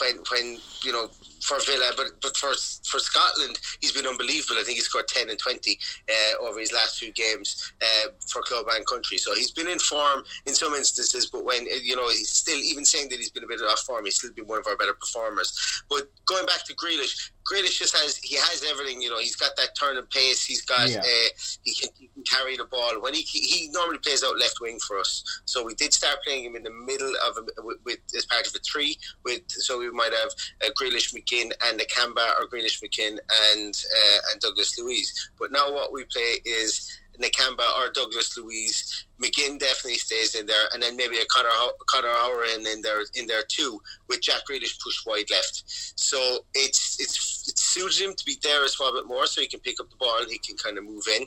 when 0.00 0.16
when 0.30 0.58
you 0.82 0.92
know 0.92 1.10
for 1.48 1.58
Villa, 1.66 1.92
but 1.96 2.08
but 2.22 2.36
for 2.36 2.54
for 2.88 2.98
Scotland, 2.98 3.58
he's 3.80 3.92
been 3.92 4.06
unbelievable. 4.06 4.56
I 4.60 4.64
think 4.64 4.76
he 4.76 4.82
scored 4.82 5.08
ten 5.08 5.30
and 5.30 5.38
twenty 5.38 5.78
uh, 6.08 6.44
over 6.44 6.58
his 6.60 6.72
last 6.72 6.98
few 6.98 7.12
games 7.12 7.72
uh, 7.82 8.10
for 8.26 8.42
club 8.42 8.66
and 8.72 8.86
country. 8.86 9.18
So 9.18 9.34
he's 9.34 9.52
been 9.52 9.68
in 9.68 9.78
form 9.78 10.24
in 10.46 10.54
some 10.54 10.74
instances, 10.74 11.26
but 11.26 11.44
when 11.44 11.66
you 11.82 11.96
know 11.96 12.08
he's 12.08 12.30
still 12.30 12.58
even 12.58 12.84
saying 12.84 13.08
that 13.10 13.18
he's 13.18 13.30
been 13.30 13.44
a 13.44 13.48
bit 13.48 13.60
off 13.60 13.80
form, 13.80 14.04
he's 14.04 14.16
still 14.16 14.32
been 14.32 14.46
one 14.46 14.58
of 14.58 14.66
our 14.66 14.76
better 14.76 14.94
performers. 14.94 15.82
But 15.88 16.10
going 16.26 16.46
back 16.46 16.64
to 16.64 16.74
Grealish, 16.74 17.30
Grealish 17.50 17.78
just 17.78 17.96
has 17.96 18.16
he 18.18 18.36
has 18.36 18.64
everything. 18.70 19.00
You 19.00 19.10
know, 19.10 19.18
he's 19.18 19.36
got 19.36 19.56
that 19.56 19.76
turn 19.78 19.96
and 19.96 20.08
pace. 20.10 20.44
He's 20.44 20.62
got 20.62 20.88
yeah. 20.88 21.00
uh, 21.00 21.28
he, 21.62 21.74
can, 21.74 21.88
he, 21.98 22.08
can, 22.08 22.22
carry 22.24 22.56
the 22.56 22.64
ball. 22.64 23.00
When 23.00 23.14
he 23.14 23.22
he 23.22 23.70
normally 23.72 23.98
plays 23.98 24.22
out 24.22 24.38
left 24.38 24.60
wing 24.60 24.78
for 24.86 24.98
us, 24.98 25.24
so 25.46 25.64
we 25.64 25.74
did 25.74 25.94
start 25.94 26.18
playing 26.24 26.44
him 26.44 26.56
in 26.56 26.62
the 26.62 26.70
middle 26.70 27.12
of 27.26 27.38
a, 27.38 27.62
with, 27.62 27.78
with 27.84 27.98
as 28.16 28.26
part 28.26 28.46
of 28.46 28.54
a 28.54 28.58
three. 28.58 28.96
With 29.24 29.42
so 29.48 29.78
we 29.78 29.90
might 29.90 30.12
have 30.12 30.30
uh, 30.64 30.70
Grealish, 30.80 31.14
McGinn, 31.14 31.50
and 31.66 31.80
Nakamba, 31.80 32.38
or 32.38 32.48
Grealish, 32.48 32.77
McGinn, 32.82 33.18
and 33.52 33.74
uh, 33.74 34.18
and 34.32 34.40
Douglas 34.40 34.78
Luiz. 34.78 35.30
But 35.38 35.52
now 35.52 35.72
what 35.72 35.92
we 35.92 36.04
play 36.04 36.38
is 36.44 36.98
Nakamba 37.20 37.64
or 37.78 37.90
Douglas 37.92 38.36
Luiz. 38.36 39.06
McGinn 39.20 39.58
definitely 39.58 39.98
stays 39.98 40.34
in 40.34 40.46
there, 40.46 40.68
and 40.72 40.82
then 40.82 40.96
maybe 40.96 41.18
a 41.18 41.26
Conor 41.26 41.50
Conor 41.86 42.08
Hourihane 42.08 42.72
in 42.72 42.82
there 42.82 43.00
in 43.14 43.26
there 43.26 43.42
too, 43.48 43.80
with 44.08 44.22
Jack 44.22 44.42
Grealish 44.48 44.80
pushed 44.82 45.06
wide 45.06 45.30
left. 45.30 45.64
So 45.66 46.38
it's 46.54 47.00
it's 47.00 47.48
it's 47.48 47.62
suited 47.62 48.04
him 48.04 48.14
to 48.14 48.24
be 48.24 48.36
there 48.42 48.64
as 48.64 48.78
well 48.78 48.90
a 48.90 48.94
bit 48.94 49.06
more, 49.06 49.26
so 49.26 49.40
he 49.40 49.48
can 49.48 49.60
pick 49.60 49.80
up 49.80 49.90
the 49.90 49.96
ball 49.96 50.18
and 50.20 50.30
he 50.30 50.38
can 50.38 50.56
kind 50.56 50.78
of 50.78 50.84
move 50.84 51.04
in. 51.08 51.26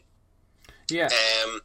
Yeah. 0.90 1.08
Um, 1.08 1.62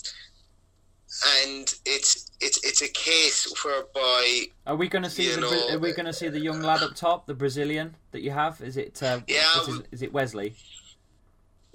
and 1.25 1.75
it's 1.85 2.31
it's 2.41 2.63
it's 2.65 2.83
a 2.83 2.89
case 2.89 3.53
whereby 3.65 4.47
are 4.67 4.77
we 4.77 4.89
going 4.89 5.05
to 5.05 5.11
see 5.11 5.35
the 5.35 5.41
know, 5.41 5.69
are 5.71 5.79
we 5.79 5.93
going 5.93 6.07
to 6.07 6.13
see 6.13 6.29
the 6.29 6.41
young 6.41 6.61
lad 6.61 6.83
up 6.83 6.95
top, 6.95 7.27
the 7.27 7.35
Brazilian 7.35 7.95
that 8.13 8.23
you 8.23 8.31
have? 8.31 8.61
Is 8.61 8.77
it 8.77 9.03
uh, 9.03 9.21
yeah? 9.27 9.61
Is, 9.69 9.83
is 9.93 10.03
it 10.03 10.13
Wesley? 10.13 10.55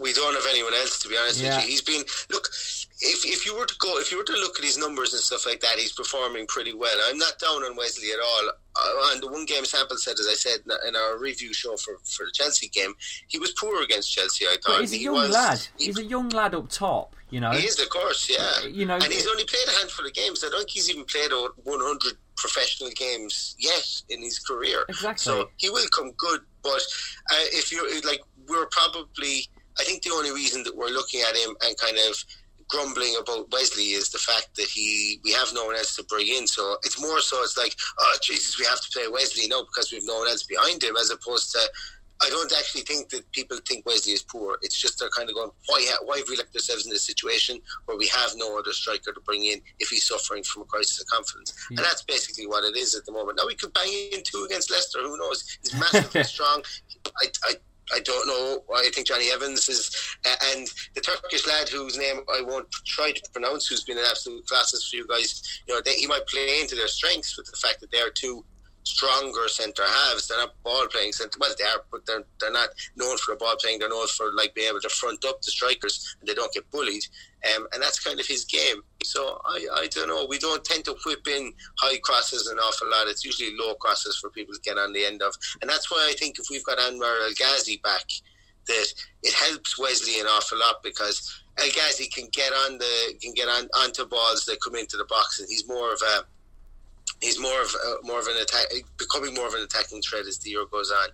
we 0.02 0.14
don't 0.14 0.34
have 0.34 0.46
anyone 0.50 0.74
else 0.74 1.00
to 1.00 1.08
be 1.08 1.16
honest 1.16 1.42
yeah. 1.42 1.58
with 1.58 1.66
you. 1.66 1.72
He's 1.72 1.82
been 1.82 2.04
look 2.32 2.48
if 3.02 3.26
if 3.26 3.46
you 3.46 3.58
were 3.58 3.66
to 3.66 3.76
go 3.80 4.00
if 4.00 4.12
you 4.12 4.18
were 4.18 4.24
to 4.24 4.34
look 4.34 4.58
at 4.58 4.66
his 4.66 4.78
numbers 4.78 5.14
and 5.14 5.22
stuff 5.22 5.46
like 5.46 5.62
that, 5.62 5.78
he's 5.78 5.94
performing 5.94 6.48
pretty 6.48 6.74
well. 6.74 6.98
I'm 7.08 7.18
not 7.18 7.40
down 7.40 7.64
on 7.64 7.76
Wesley 7.78 8.10
at 8.12 8.20
all. 8.20 8.50
Uh, 8.50 9.12
and 9.12 9.22
the 9.22 9.28
one 9.28 9.46
game 9.46 9.66
sample 9.66 9.98
set, 9.98 10.20
as 10.20 10.28
I 10.28 10.34
said 10.34 10.60
in 10.88 10.96
our 10.96 11.18
review 11.18 11.54
show 11.54 11.76
for, 11.76 11.98
for 12.06 12.26
the 12.26 12.32
Chelsea 12.34 12.70
game, 12.70 12.94
he 13.28 13.38
was 13.38 13.52
poor 13.52 13.84
against 13.84 14.12
Chelsea. 14.12 14.46
I 14.46 14.56
thought 14.64 14.78
but 14.78 14.82
he's 14.82 14.94
a 14.94 14.98
young 14.98 15.16
was, 15.16 15.32
lad. 15.32 15.68
He, 15.78 15.86
he's 15.86 16.00
a 16.00 16.06
young 16.06 16.30
lad 16.30 16.56
up 16.56 16.70
top. 16.70 17.16
You 17.32 17.40
know, 17.40 17.52
he 17.52 17.66
is, 17.66 17.80
of 17.80 17.90
course, 17.90 18.30
yeah. 18.30 18.68
You 18.68 18.86
know, 18.86 18.96
and 18.96 19.04
he's 19.04 19.28
only 19.28 19.46
played 19.46 19.68
a 19.68 19.72
handful 19.80 20.06
of 20.06 20.14
games. 20.14 20.44
I 20.44 20.50
don't 20.50 20.60
think 20.60 20.72
he's 20.72 20.90
even 20.90 21.06
played 21.06 21.32
100 21.32 22.14
professional 22.36 22.90
games 22.92 23.56
yet 23.58 23.86
in 24.10 24.22
his 24.22 24.38
career. 24.40 24.84
Exactly. 24.90 25.24
So 25.24 25.50
he 25.58 25.70
will 25.70 25.88
come 25.96 26.12
good. 26.18 26.42
But 26.62 26.82
uh, 27.32 27.48
if 27.54 27.72
you're 27.72 27.90
like, 28.02 28.22
we're 28.48 28.68
probably 28.68 29.48
I 29.80 29.84
think 29.84 30.04
the 30.04 30.12
only 30.12 30.32
reason 30.32 30.64
that 30.64 30.76
we're 30.76 30.90
looking 30.90 31.22
at 31.22 31.36
him 31.36 31.56
and 31.64 31.78
kind 31.78 31.98
of 32.10 32.16
grumbling 32.68 33.16
about 33.20 33.52
Wesley 33.52 33.92
is 33.92 34.10
the 34.10 34.18
fact 34.18 34.56
that 34.56 34.68
he 34.68 35.20
we 35.24 35.32
have 35.32 35.50
no 35.54 35.66
one 35.66 35.76
else 35.76 35.96
to 35.96 36.04
bring 36.04 36.28
in. 36.28 36.48
So 36.48 36.78
it's 36.84 37.02
more 37.02 37.20
so 37.20 37.42
it's 37.44 37.58
like, 37.58 37.76
oh 38.00 38.16
Jesus, 38.22 38.60
we 38.60 38.66
have 38.66 38.82
to 38.82 38.90
play 38.92 39.08
Wesley 39.08 39.48
now 39.48 39.64
because 39.64 39.92
we 39.92 39.98
have 39.98 40.08
no 40.08 40.20
one 40.20 40.28
else 40.28 40.44
behind 40.44 40.84
him, 40.84 40.96
as 40.98 41.10
opposed 41.10 41.52
to. 41.52 41.60
I 42.22 42.30
don't 42.30 42.52
actually 42.58 42.82
think 42.82 43.10
that 43.10 43.30
people 43.32 43.58
think 43.68 43.86
Wesley 43.86 44.14
is 44.14 44.22
poor. 44.22 44.58
It's 44.62 44.80
just 44.80 45.00
they're 45.00 45.10
kind 45.10 45.30
of 45.30 45.36
going, 45.36 45.52
why, 45.68 45.86
why 46.06 46.18
have 46.18 46.30
we 46.30 46.38
left 46.38 46.56
ourselves 46.56 46.86
in 46.86 46.92
this 46.92 47.04
situation 47.04 47.60
where 47.86 47.98
we 47.98 48.08
have 48.08 48.32
no 48.36 48.58
other 48.60 48.74
striker 48.74 49.12
to 49.12 49.20
bring 49.22 49.44
in 49.44 49.62
if 49.80 49.90
he's 49.90 50.06
suffering 50.06 50.44
from 50.44 50.64
a 50.64 50.66
crisis 50.66 51.02
of 51.02 51.08
confidence? 51.08 51.54
Yeah. 51.72 51.78
And 51.78 51.86
that's 51.86 52.04
basically 52.04 52.48
what 52.48 52.64
it 52.64 52.78
is 52.78 52.96
at 52.96 53.06
the 53.06 53.12
moment. 53.12 53.38
Now 53.38 53.48
we 53.48 53.56
could 53.56 53.74
bang 53.74 53.92
in 54.14 54.22
two 54.24 54.46
against 54.46 54.70
Leicester. 54.70 55.00
Who 55.00 55.18
knows? 55.18 55.58
He's 55.62 55.74
massively 55.74 56.24
strong. 56.36 56.64
I, 57.22 57.28
I 57.44 57.54
I 57.94 58.00
don't 58.00 58.28
know. 58.28 58.64
I 58.74 58.90
think 58.94 59.08
Jonny 59.08 59.32
Evans 59.32 59.68
is, 59.68 59.92
uh, 60.26 60.36
and 60.54 60.68
the 60.94 61.02
Turkish 61.02 61.46
lad 61.46 61.68
whose 61.68 61.98
name 61.98 62.22
I 62.34 62.42
won't 62.42 62.72
try 62.86 63.12
to 63.12 63.22
pronounce, 63.34 63.68
who's 63.68 63.84
been 63.84 63.98
an 63.98 64.06
absolute 64.10 64.46
classes 64.48 64.88
for 64.88 64.96
you 64.96 65.08
guys. 65.08 65.62
You 65.68 65.74
know, 65.74 65.82
they, 65.84 65.96
he 65.96 66.08
might 66.08 66.26
play 66.28 66.62
into 66.62 66.76
their 66.76 66.88
strengths 66.88 67.36
with 67.36 67.48
the 67.48 67.58
fact 67.58 67.82
that 67.82 67.92
they 67.92 68.00
are 68.00 68.10
two 68.10 68.46
stronger 68.84 69.48
centre 69.48 69.84
halves. 69.86 70.28
They're 70.28 70.38
not 70.38 70.62
ball 70.64 70.88
playing 70.88 71.14
centre. 71.14 71.38
Well, 71.40 71.54
they 71.58 71.66
are, 71.66 71.84
but 71.92 72.06
they're 72.06 72.24
they're 72.40 72.52
not 72.52 72.70
known 72.96 73.18
for 73.18 73.36
ball 73.36 73.56
playing. 73.62 73.80
They're 73.80 73.90
known 73.90 74.08
for 74.08 74.34
like 74.34 74.54
being 74.56 74.70
able 74.70 74.82
to 74.82 74.90
front 74.90 75.24
up 75.26 75.42
the 75.42 75.52
strikers 75.52 76.16
and 76.20 76.28
they 76.28 76.34
don't 76.34 76.54
get 76.54 76.70
bullied. 76.72 77.04
Um, 77.56 77.68
and 77.74 77.82
that's 77.82 78.00
kind 78.00 78.20
of 78.20 78.28
his 78.28 78.46
game. 78.46 78.84
So 79.04 79.42
I, 79.46 79.66
I 79.76 79.88
don't 79.88 80.08
know. 80.08 80.26
We 80.30 80.38
don't 80.38 80.64
tend 80.64 80.86
to 80.86 80.96
whip 81.06 81.28
in 81.28 81.54
high 81.80 81.98
crosses 82.00 82.48
an 82.48 82.58
awful 82.58 82.90
lot. 82.90 83.08
It's 83.08 83.26
usually 83.26 83.52
low 83.58 83.74
crosses 83.76 84.18
for 84.18 84.30
people 84.30 84.54
to 84.54 84.62
get 84.62 84.78
on 84.78 84.94
the 84.94 85.06
end 85.06 85.22
of. 85.22 85.36
And 85.62 85.70
that's 85.70 85.90
why 85.92 86.08
I 86.10 86.14
think 86.18 86.38
if 86.40 86.48
we've 86.52 86.66
got 86.66 86.78
Anwar 86.78 87.24
El 87.24 87.34
Ghazi 87.38 87.80
back, 87.84 88.06
that 88.68 88.88
it 89.24 89.34
helps 89.34 89.80
Wesley 89.80 90.20
an 90.20 90.28
awful 90.28 90.60
lot 90.60 90.84
because 90.84 91.44
El 91.58 91.70
Ghazi 91.76 92.08
can 92.08 92.28
get 92.32 92.52
on 92.54 92.78
the 92.78 93.14
can 93.22 93.34
get 93.34 93.48
on 93.48 93.68
onto 93.76 94.06
balls 94.06 94.46
that 94.46 94.62
come 94.62 94.76
into 94.76 94.98
the 94.98 95.06
box, 95.06 95.40
and 95.40 95.50
he's 95.50 95.68
more 95.68 95.92
of 95.92 96.02
a 96.02 96.26
he's 97.22 97.40
more 97.40 97.62
of 97.62 97.70
a, 97.70 98.06
more 98.06 98.20
of 98.20 98.28
an 98.28 98.38
attack, 98.42 98.66
becoming 98.98 99.34
more 99.34 99.48
of 99.48 99.54
an 99.54 99.64
attacking 99.64 100.02
threat 100.02 100.26
as 100.26 100.40
the 100.40 100.52
year 100.52 100.66
goes 100.72 100.92
on. 100.92 101.10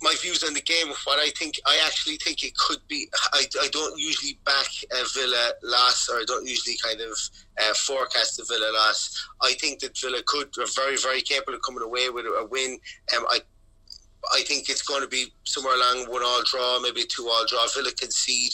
My 0.00 0.14
views 0.22 0.44
on 0.44 0.54
the 0.54 0.60
game, 0.60 0.90
of 0.90 0.96
what 1.04 1.18
I 1.18 1.30
think, 1.30 1.56
I 1.66 1.80
actually 1.84 2.16
think 2.18 2.44
it 2.44 2.56
could 2.56 2.78
be. 2.86 3.08
I, 3.32 3.44
I 3.60 3.68
don't 3.68 3.98
usually 3.98 4.38
back 4.44 4.68
a 4.92 5.04
Villa 5.12 5.52
loss, 5.64 6.08
or 6.08 6.18
I 6.18 6.24
don't 6.24 6.46
usually 6.46 6.76
kind 6.82 7.00
of 7.00 7.18
uh, 7.60 7.74
forecast 7.74 8.38
a 8.38 8.44
Villa 8.48 8.70
loss. 8.72 9.28
I 9.42 9.54
think 9.54 9.80
that 9.80 9.98
Villa 9.98 10.22
could 10.24 10.56
are 10.58 10.66
very, 10.76 10.96
very 10.98 11.20
capable 11.20 11.54
of 11.54 11.62
coming 11.62 11.82
away 11.82 12.10
with 12.10 12.26
a 12.26 12.46
win. 12.48 12.78
Um, 13.16 13.26
I 13.28 13.40
I 14.32 14.42
think 14.42 14.68
it's 14.68 14.82
going 14.82 15.02
to 15.02 15.08
be 15.08 15.32
somewhere 15.44 15.74
along 15.74 16.10
one 16.10 16.22
all 16.22 16.42
draw, 16.44 16.80
maybe 16.80 17.04
two 17.04 17.28
all 17.28 17.44
draw. 17.48 17.66
Villa 17.74 17.90
concede, 17.92 18.52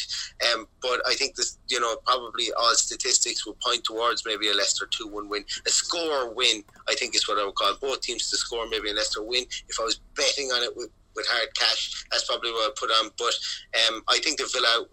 um, 0.53 0.67
but 0.83 1.01
I 1.07 1.15
think 1.15 1.37
this, 1.37 1.59
you 1.69 1.81
know, 1.81 1.97
probably 2.07 2.47
all 2.59 2.75
statistics 2.75 3.47
will 3.47 3.57
point 3.65 3.85
towards 3.85 4.25
maybe 4.27 4.51
a 4.51 4.55
Leicester 4.55 4.87
two 4.91 5.09
one 5.09 5.29
win, 5.29 5.45
a 5.67 5.71
score 5.71 6.33
win. 6.35 6.63
I 6.89 6.95
think 6.95 7.15
is 7.15 7.29
what 7.29 7.39
I 7.39 7.45
would 7.45 7.55
call 7.55 7.75
both 7.81 8.03
teams 8.03 8.31
to 8.31 8.37
score, 8.37 8.69
maybe 8.69 8.91
a 8.91 8.95
Leicester 8.95 9.23
win. 9.23 9.45
If 9.69 9.81
I 9.81 9.85
was 9.85 10.01
betting 10.17 10.49
on 10.49 10.63
it 10.63 10.77
with, 10.77 10.91
with 11.17 11.27
hard 11.29 11.55
cash, 11.55 12.05
that's 12.11 12.27
probably 12.27 12.53
what 12.53 12.71
I 12.71 12.75
put 12.79 12.91
on. 12.91 13.11
But 13.19 13.35
um, 13.89 14.03
I 14.09 14.19
think 14.19 14.39
the 14.39 14.51
Villa 14.53 14.87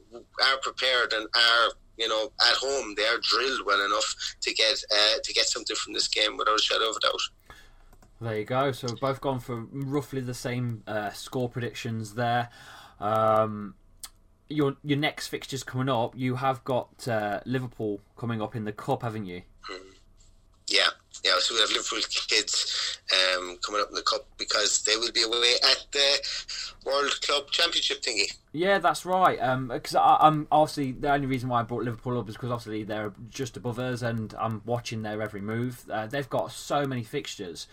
are 0.43 0.57
prepared 0.61 1.13
and 1.13 1.27
are 1.35 1.71
you 1.97 2.07
know, 2.07 2.31
at 2.41 2.55
home 2.55 2.95
they 2.95 3.03
are 3.03 3.19
drilled 3.21 3.61
well 3.65 3.85
enough 3.85 4.15
to 4.41 4.53
get 4.53 4.73
uh, 4.91 5.19
to 5.23 5.33
get 5.33 5.45
something 5.45 5.75
from 5.75 5.93
this 5.93 6.07
game 6.07 6.35
without 6.35 6.59
a 6.59 6.61
shadow 6.61 6.89
of 6.89 6.95
a 6.95 6.99
doubt. 6.99 7.21
There 8.21 8.37
you 8.37 8.45
go. 8.45 8.71
So 8.71 8.87
we've 8.87 8.99
both 8.99 9.19
gone 9.19 9.39
for 9.39 9.65
roughly 9.71 10.21
the 10.21 10.35
same 10.35 10.83
uh, 10.85 11.09
score 11.09 11.49
predictions 11.49 12.13
there. 12.13 12.49
Um, 12.99 13.73
your 14.47 14.75
your 14.83 14.99
next 14.99 15.27
fixtures 15.27 15.63
coming 15.63 15.89
up, 15.89 16.13
you 16.15 16.35
have 16.35 16.63
got 16.63 17.07
uh, 17.07 17.39
Liverpool 17.45 17.99
coming 18.15 18.39
up 18.39 18.55
in 18.55 18.65
the 18.65 18.71
cup, 18.71 19.01
haven't 19.01 19.25
you? 19.25 19.41
Yeah, 20.69 20.87
yeah. 21.25 21.31
So 21.39 21.55
we 21.55 21.61
have 21.61 21.71
Liverpool 21.71 21.99
kids 22.27 22.99
um, 23.11 23.57
coming 23.65 23.81
up 23.81 23.89
in 23.89 23.95
the 23.95 24.03
cup 24.03 24.27
because 24.37 24.83
they 24.83 24.95
will 24.97 25.11
be 25.11 25.23
away 25.23 25.55
at 25.63 25.85
the 25.91 26.19
World 26.85 27.19
Club 27.21 27.49
Championship 27.49 28.03
thingy. 28.03 28.31
Yeah, 28.53 28.77
that's 28.77 29.03
right. 29.03 29.39
Because 29.67 29.95
um, 29.95 30.17
I'm 30.19 30.47
obviously 30.51 30.91
the 30.91 31.11
only 31.11 31.25
reason 31.25 31.49
why 31.49 31.61
I 31.61 31.63
brought 31.63 31.85
Liverpool 31.85 32.19
up 32.19 32.29
is 32.29 32.35
because 32.35 32.51
obviously 32.51 32.83
they're 32.83 33.13
just 33.29 33.57
above 33.57 33.79
us, 33.79 34.03
and 34.03 34.35
I'm 34.39 34.61
watching 34.63 35.01
their 35.01 35.23
every 35.23 35.41
move. 35.41 35.89
Uh, 35.89 36.05
they've 36.05 36.29
got 36.29 36.51
so 36.51 36.85
many 36.85 37.03
fixtures. 37.03 37.65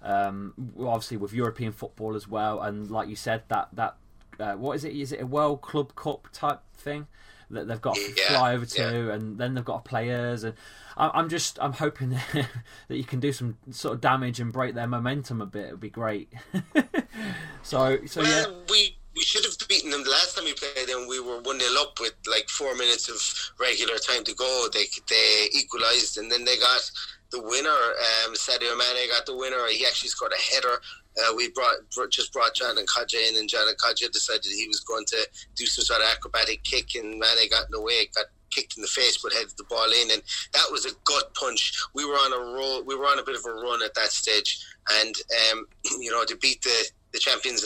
Um, 0.00 0.54
obviously 0.78 1.16
with 1.16 1.32
European 1.32 1.72
football 1.72 2.14
as 2.14 2.28
well, 2.28 2.60
and 2.60 2.90
like 2.90 3.08
you 3.08 3.16
said, 3.16 3.42
that 3.48 3.68
that 3.72 3.96
uh, 4.38 4.54
what 4.54 4.76
is 4.76 4.84
it? 4.84 4.94
Is 4.94 5.12
it 5.12 5.20
a 5.20 5.26
World 5.26 5.60
Club 5.60 5.94
Cup 5.94 6.28
type 6.32 6.60
thing 6.74 7.06
that 7.50 7.66
they've 7.66 7.80
got 7.80 7.94
to 7.94 8.14
yeah, 8.16 8.28
fly 8.28 8.54
over 8.54 8.66
to, 8.66 8.82
yeah. 8.82 9.14
and 9.14 9.38
then 9.38 9.54
they've 9.54 9.64
got 9.64 9.84
players, 9.84 10.44
and 10.44 10.54
I'm 10.96 11.28
just 11.28 11.58
I'm 11.60 11.72
hoping 11.72 12.10
that 12.32 12.48
you 12.96 13.04
can 13.04 13.20
do 13.20 13.32
some 13.32 13.56
sort 13.70 13.94
of 13.94 14.00
damage 14.00 14.40
and 14.40 14.52
break 14.52 14.74
their 14.74 14.86
momentum 14.86 15.40
a 15.40 15.46
bit. 15.46 15.66
It 15.66 15.70
would 15.72 15.80
be 15.80 15.90
great. 15.90 16.32
so 17.62 17.98
so 18.06 18.22
well, 18.22 18.50
yeah, 18.50 18.56
we 18.68 18.96
we 19.16 19.22
should 19.22 19.44
have 19.44 19.68
beaten 19.68 19.90
them 19.90 20.04
the 20.04 20.10
last 20.10 20.36
time 20.36 20.44
we 20.44 20.54
played 20.54 20.88
them. 20.88 21.06
We 21.08 21.20
were 21.20 21.40
one 21.40 21.58
0 21.58 21.72
up 21.80 21.98
with 22.00 22.14
like 22.30 22.48
four 22.48 22.74
minutes 22.74 23.08
of 23.08 23.58
regular 23.60 23.98
time 23.98 24.24
to 24.24 24.34
go. 24.34 24.68
They 24.72 24.84
they 25.08 25.48
equalised, 25.52 26.18
and 26.18 26.30
then 26.30 26.44
they 26.44 26.56
got 26.56 26.90
the 27.30 27.42
winner. 27.42 27.68
Um, 27.68 28.34
Sadio 28.34 28.76
Mane 28.76 29.08
got 29.08 29.26
the 29.26 29.36
winner. 29.36 29.66
He 29.70 29.86
actually 29.86 30.08
scored 30.08 30.32
a 30.32 30.54
header. 30.54 30.80
Uh, 31.18 31.34
we 31.34 31.50
brought 31.50 31.76
just 32.10 32.32
brought 32.32 32.54
Jonathan 32.54 32.86
Kodjia 32.86 33.28
in, 33.28 33.38
and 33.38 33.48
Jonathan 33.48 33.76
Kodjia 33.76 34.10
decided 34.10 34.44
he 34.44 34.68
was 34.68 34.80
going 34.80 35.04
to 35.06 35.28
do 35.56 35.66
some 35.66 35.84
sort 35.84 36.00
of 36.00 36.08
acrobatic 36.08 36.62
kick, 36.64 36.94
and 36.94 37.18
Mane 37.18 37.50
got 37.50 37.66
in 37.66 37.72
the 37.72 37.82
way. 37.82 38.08
Got 38.14 38.26
kicked 38.50 38.76
in 38.78 38.82
the 38.82 38.88
face 38.88 39.18
but 39.22 39.32
headed 39.32 39.52
the 39.58 39.64
ball 39.64 39.90
in, 40.02 40.10
and 40.10 40.22
that 40.54 40.66
was 40.70 40.86
a 40.86 40.90
gut 41.04 41.34
punch. 41.34 41.78
We 41.94 42.04
were 42.04 42.14
on 42.14 42.32
a 42.32 42.54
roll. 42.56 42.82
We 42.84 42.94
were 42.94 43.04
on 43.04 43.18
a 43.18 43.24
bit 43.24 43.36
of 43.36 43.44
a 43.46 43.52
run 43.52 43.82
at 43.82 43.94
that 43.94 44.10
stage, 44.12 44.64
and 45.02 45.14
um, 45.52 45.66
you 46.00 46.10
know 46.10 46.24
to 46.24 46.36
beat 46.36 46.62
the 46.62 46.90
the 47.12 47.18
champions 47.18 47.64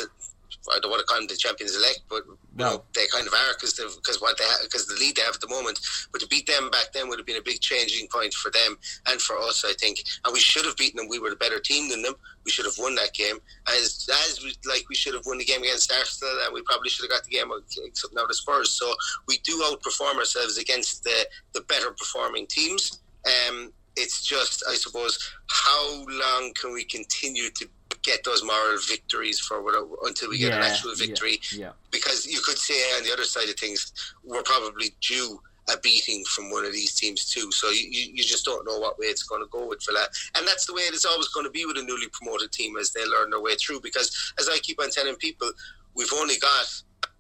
I 0.71 0.79
don't 0.81 0.91
want 0.91 1.01
to 1.01 1.07
call 1.07 1.19
them 1.19 1.27
the 1.27 1.37
champions 1.37 1.77
elect, 1.77 2.03
but 2.09 2.23
No. 2.55 2.65
know, 2.65 2.83
they 2.95 3.07
kind 3.07 3.27
of 3.27 3.33
are 3.33 3.55
because 3.55 3.75
because 3.75 4.21
what 4.21 4.37
they 4.37 4.45
because 4.63 4.87
the 4.87 4.95
lead 4.95 5.17
they 5.17 5.23
have 5.23 5.35
at 5.35 5.41
the 5.41 5.49
moment. 5.49 5.81
But 6.13 6.21
to 6.21 6.27
beat 6.27 6.47
them 6.47 6.71
back 6.71 6.93
then 6.93 7.09
would 7.09 7.19
have 7.19 7.27
been 7.27 7.37
a 7.37 7.43
big 7.43 7.61
changing 7.61 8.09
point 8.09 8.35
for 8.35 8.51
them 8.51 8.77
and 9.07 9.21
for 9.21 9.39
us, 9.39 9.65
I 9.67 9.73
think. 9.81 10.03
And 10.25 10.33
we 10.33 10.41
should 10.41 10.67
have 10.67 10.77
beaten 10.77 10.99
them. 10.99 11.09
We 11.09 11.19
were 11.19 11.31
the 11.31 11.37
better 11.37 11.59
team 11.59 11.89
than 11.89 12.03
them. 12.03 12.15
We 12.45 12.51
should 12.51 12.67
have 12.67 12.79
won 12.79 12.95
that 12.97 13.15
game. 13.15 13.39
As 13.69 14.09
as 14.29 14.43
we, 14.45 14.55
like 14.69 14.85
we 14.89 14.95
should 14.95 15.15
have 15.15 15.25
won 15.27 15.39
the 15.39 15.45
game 15.45 15.63
against 15.63 15.93
Arsenal, 15.93 16.35
and 16.45 16.53
we 16.53 16.63
probably 16.63 16.91
should 16.91 17.05
have 17.05 17.11
got 17.11 17.25
the 17.25 17.31
game 17.31 17.51
against 17.51 18.07
now 18.13 18.27
the 18.27 18.35
Spurs. 18.35 18.71
So 18.71 18.93
we 19.29 19.39
do 19.39 19.63
outperform 19.65 20.17
ourselves 20.17 20.59
against 20.59 21.05
the 21.05 21.27
the 21.55 21.63
better 21.63 21.91
performing 21.93 22.47
teams. 22.47 23.01
Um, 23.49 23.73
it's 23.97 24.25
just, 24.25 24.65
I 24.69 24.75
suppose, 24.75 25.19
how 25.49 26.05
long 26.09 26.53
can 26.61 26.73
we 26.73 26.85
continue 26.85 27.51
to 27.51 27.69
get 28.03 28.25
those 28.25 28.45
moral 28.45 28.79
victories 28.89 29.39
for 29.39 29.63
until 30.05 30.31
we 30.31 30.39
get 30.39 30.53
an 30.53 30.63
actual 30.63 30.95
victory? 30.95 31.41
Yeah. 31.53 31.67
yeah. 31.67 31.71
Because 31.91 32.27
you 32.27 32.41
could 32.41 32.59
say 32.59 32.75
on 32.97 33.05
the 33.05 33.13
other 33.13 33.25
side 33.25 33.49
of 33.49 33.57
things, 33.57 33.93
we're 34.25 34.43
probably 34.43 34.91
due 35.01 35.41
a 35.73 35.79
beating 35.79 36.25
from 36.25 36.51
one 36.51 36.65
of 36.65 36.73
these 36.73 36.95
teams 36.95 37.27
too. 37.27 37.51
So 37.53 37.71
you, 37.71 37.87
you 37.89 38.23
just 38.23 38.45
don't 38.45 38.67
know 38.67 38.79
what 38.79 38.99
way 38.99 39.07
it's 39.07 39.23
going 39.23 39.43
to 39.43 39.49
go 39.49 39.67
with 39.67 39.85
Villa. 39.87 40.07
And 40.37 40.47
that's 40.47 40.67
the 40.67 40.75
way 40.75 40.83
it 40.83 40.95
is 40.95 41.05
always 41.05 41.29
going 41.29 41.47
to 41.47 41.51
be 41.51 41.65
with 41.67 41.79
a 41.79 41.83
newly 41.83 42.09
promoted 42.13 42.51
team 42.51 42.77
as 42.77 42.93
they 42.93 43.05
learn 43.07 43.31
their 43.31 43.41
way 43.41 43.55
through. 43.55 43.81
Because 43.81 44.33
as 44.39 44.49
I 44.49 44.59
keep 44.59 44.81
on 44.81 44.91
telling 44.91 45.17
people, 45.17 45.51
we've 45.95 46.13
only 46.15 46.37
got 46.39 46.67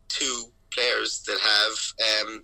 two 0.09 0.45
players 0.72 1.22
that 1.26 1.39
have 1.39 2.26
um, 2.28 2.43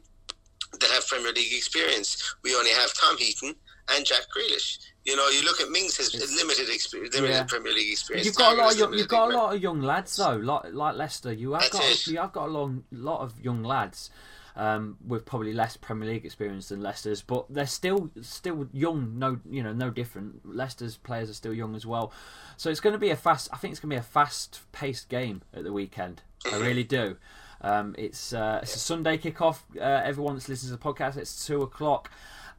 that 0.81 0.91
have 0.91 1.07
Premier 1.09 1.33
League 1.33 1.53
experience. 1.53 2.37
We 2.45 2.55
only 2.55 2.71
have 2.71 2.93
Tom 2.95 3.17
Heaton 3.17 3.55
and 3.91 4.05
Jack 4.05 4.23
Grealish. 4.37 4.79
You 5.05 5.17
know, 5.17 5.29
you 5.29 5.43
look 5.45 5.61
at 5.61 5.71
Mings 5.71 5.97
has 5.97 6.13
limited 6.37 6.69
experience, 6.69 7.15
limited 7.15 7.35
Yeah. 7.35 7.45
Premier 7.45 7.73
League 7.73 7.91
experience. 7.93 8.27
You've 8.27 8.37
got 8.37 8.53
a 8.55 8.57
lot 8.61 8.73
of 8.73 8.79
young, 8.79 8.95
you've 8.95 9.09
got 9.09 9.31
a 9.31 9.35
lot 9.37 9.55
of 9.55 9.63
young 9.63 9.81
lads 9.81 10.17
though, 10.17 10.37
like 10.37 10.73
like 10.73 10.97
Leicester. 10.97 11.33
You 11.33 11.53
have 11.53 11.63
That's 11.63 11.73
got 11.79 11.85
it. 11.91 12.07
you 12.09 12.19
have 12.19 12.33
got 12.33 12.49
a 12.49 12.53
long 12.53 12.85
lot 12.93 13.21
of 13.21 13.41
young 13.41 13.63
lads 13.63 14.11
um, 14.57 14.97
with 15.07 15.25
probably 15.25 15.53
less 15.55 15.77
Premier 15.77 16.11
League 16.11 16.27
experience 16.27 16.69
than 16.69 16.83
Leicester's, 16.83 17.23
but 17.23 17.47
they're 17.49 17.67
still 17.67 18.11
still 18.21 18.69
young. 18.73 19.19
No, 19.19 19.39
you 19.49 19.63
know, 19.63 19.73
no 19.73 19.89
different. 19.89 20.41
Leicester's 20.45 20.97
players 20.99 21.31
are 21.31 21.35
still 21.35 21.55
young 21.55 21.75
as 21.75 21.87
well, 21.87 22.13
so 22.59 22.69
it's 22.69 22.81
going 22.81 22.93
to 22.93 22.99
be 22.99 23.11
a 23.11 23.17
fast. 23.17 23.49
I 23.53 23.57
think 23.57 23.73
it's 23.73 23.81
going 23.81 23.91
to 23.91 23.97
be 23.97 24.01
a 24.01 24.03
fast 24.03 24.61
paced 24.73 25.09
game 25.09 25.43
at 25.55 25.65
the 25.65 25.73
weekend. 25.73 26.23
I 26.53 26.59
really 26.59 26.85
do. 26.85 27.17
Um, 27.61 27.95
it's 27.99 28.33
uh, 28.33 28.61
it's 28.63 28.77
a 28.77 28.79
Sunday 28.79 29.17
kickoff. 29.17 29.61
Uh, 29.77 29.81
everyone 30.05 30.35
that's 30.35 30.49
listening 30.49 30.77
to 30.77 30.83
the 30.83 30.93
podcast, 30.93 31.17
it's 31.17 31.47
two 31.47 31.63
o'clock, 31.63 32.11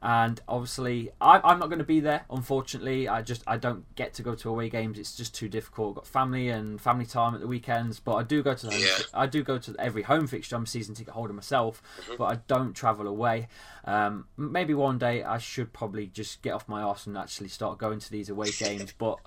and 0.02 0.40
obviously 0.48 1.10
I, 1.20 1.40
I'm 1.44 1.58
not 1.58 1.68
going 1.68 1.78
to 1.80 1.84
be 1.84 2.00
there. 2.00 2.24
Unfortunately, 2.30 3.06
I 3.08 3.22
just 3.22 3.42
I 3.46 3.56
don't 3.56 3.84
get 3.96 4.14
to 4.14 4.22
go 4.22 4.34
to 4.34 4.48
away 4.48 4.68
games. 4.70 4.98
It's 4.98 5.14
just 5.14 5.34
too 5.34 5.48
difficult. 5.48 5.96
Got 5.96 6.06
family 6.06 6.48
and 6.48 6.80
family 6.80 7.04
time 7.06 7.34
at 7.34 7.40
the 7.40 7.46
weekends, 7.46 8.00
but 8.00 8.14
I 8.14 8.22
do 8.22 8.42
go 8.42 8.54
to 8.54 8.66
the 8.66 8.72
home, 8.72 8.80
Yeah. 8.82 8.98
I 9.12 9.26
do 9.26 9.42
go 9.42 9.58
to 9.58 9.74
every 9.78 10.02
home 10.02 10.26
fixture. 10.26 10.56
I'm 10.56 10.62
a 10.62 10.66
season 10.66 10.94
ticket 10.94 11.12
holder 11.12 11.32
myself, 11.34 11.82
but 12.16 12.24
I 12.24 12.36
don't 12.46 12.72
travel 12.74 13.06
away. 13.06 13.48
Um, 13.84 14.26
maybe 14.36 14.72
one 14.74 14.98
day 14.98 15.22
I 15.22 15.38
should 15.38 15.72
probably 15.72 16.06
just 16.06 16.42
get 16.42 16.52
off 16.52 16.68
my 16.68 16.82
arse 16.82 17.06
and 17.06 17.16
actually 17.18 17.48
start 17.48 17.78
going 17.78 17.98
to 17.98 18.10
these 18.10 18.28
away 18.30 18.50
games. 18.50 18.92
But 18.96 19.18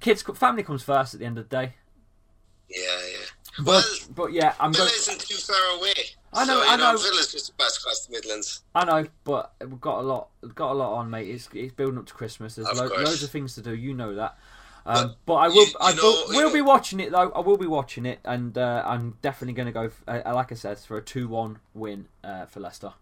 kids, 0.00 0.22
family 0.22 0.62
comes 0.62 0.82
first 0.82 1.14
at 1.14 1.20
the 1.20 1.26
end 1.26 1.38
of 1.38 1.48
the 1.48 1.56
day. 1.56 1.74
Yeah, 2.68 2.80
yeah. 3.10 3.26
But 3.58 3.66
Well, 3.66 3.84
but 4.14 4.32
yeah, 4.32 4.54
I'm 4.58 4.72
going. 4.72 4.88
isn't 4.92 5.20
too 5.20 5.36
far 5.36 5.78
away. 5.78 5.93
I 6.34 6.44
know, 6.44 6.60
So, 6.62 6.68
I 6.68 6.76
know. 6.76 6.96
Villa's 6.98 7.32
just 7.32 7.50
across 7.50 8.06
the 8.06 8.12
Midlands. 8.12 8.62
I 8.74 8.84
know, 8.84 9.06
but 9.24 9.52
we've 9.60 9.80
got 9.80 10.00
a 10.00 10.02
lot, 10.02 10.28
we've 10.42 10.54
got 10.54 10.72
a 10.72 10.74
lot 10.74 10.94
on, 10.96 11.10
mate. 11.10 11.28
It's, 11.28 11.48
it's 11.54 11.72
building 11.72 11.98
up 11.98 12.06
to 12.06 12.14
Christmas. 12.14 12.56
There's 12.56 12.68
Of 12.68 12.76
lo- 12.76 12.88
loads 12.96 13.22
of 13.22 13.30
things 13.30 13.54
to 13.54 13.62
do. 13.62 13.74
You 13.74 13.94
know 13.94 14.14
that. 14.16 14.36
Um, 14.86 14.94
But 14.94 15.16
but 15.26 15.34
I 15.34 15.48
will, 15.48 15.54
you- 15.66 15.72
I 15.80 15.90
you 15.92 15.96
will, 16.02 16.32
know- 16.32 16.38
will 16.46 16.52
be 16.52 16.60
watching 16.60 17.00
it 17.00 17.10
though. 17.12 17.30
I 17.30 17.40
will 17.40 17.56
be 17.56 17.66
watching 17.66 18.04
it, 18.04 18.20
and 18.24 18.58
uh, 18.58 18.82
I'm 18.84 19.16
definitely 19.22 19.54
going 19.54 19.66
to 19.66 19.72
go, 19.72 19.90
uh, 20.06 20.34
like 20.34 20.52
I 20.52 20.56
said, 20.56 20.78
for 20.78 20.98
a 20.98 21.02
two-one 21.02 21.58
win 21.72 22.06
uh, 22.22 22.46
for 22.46 22.60
Leicester. 22.60 22.92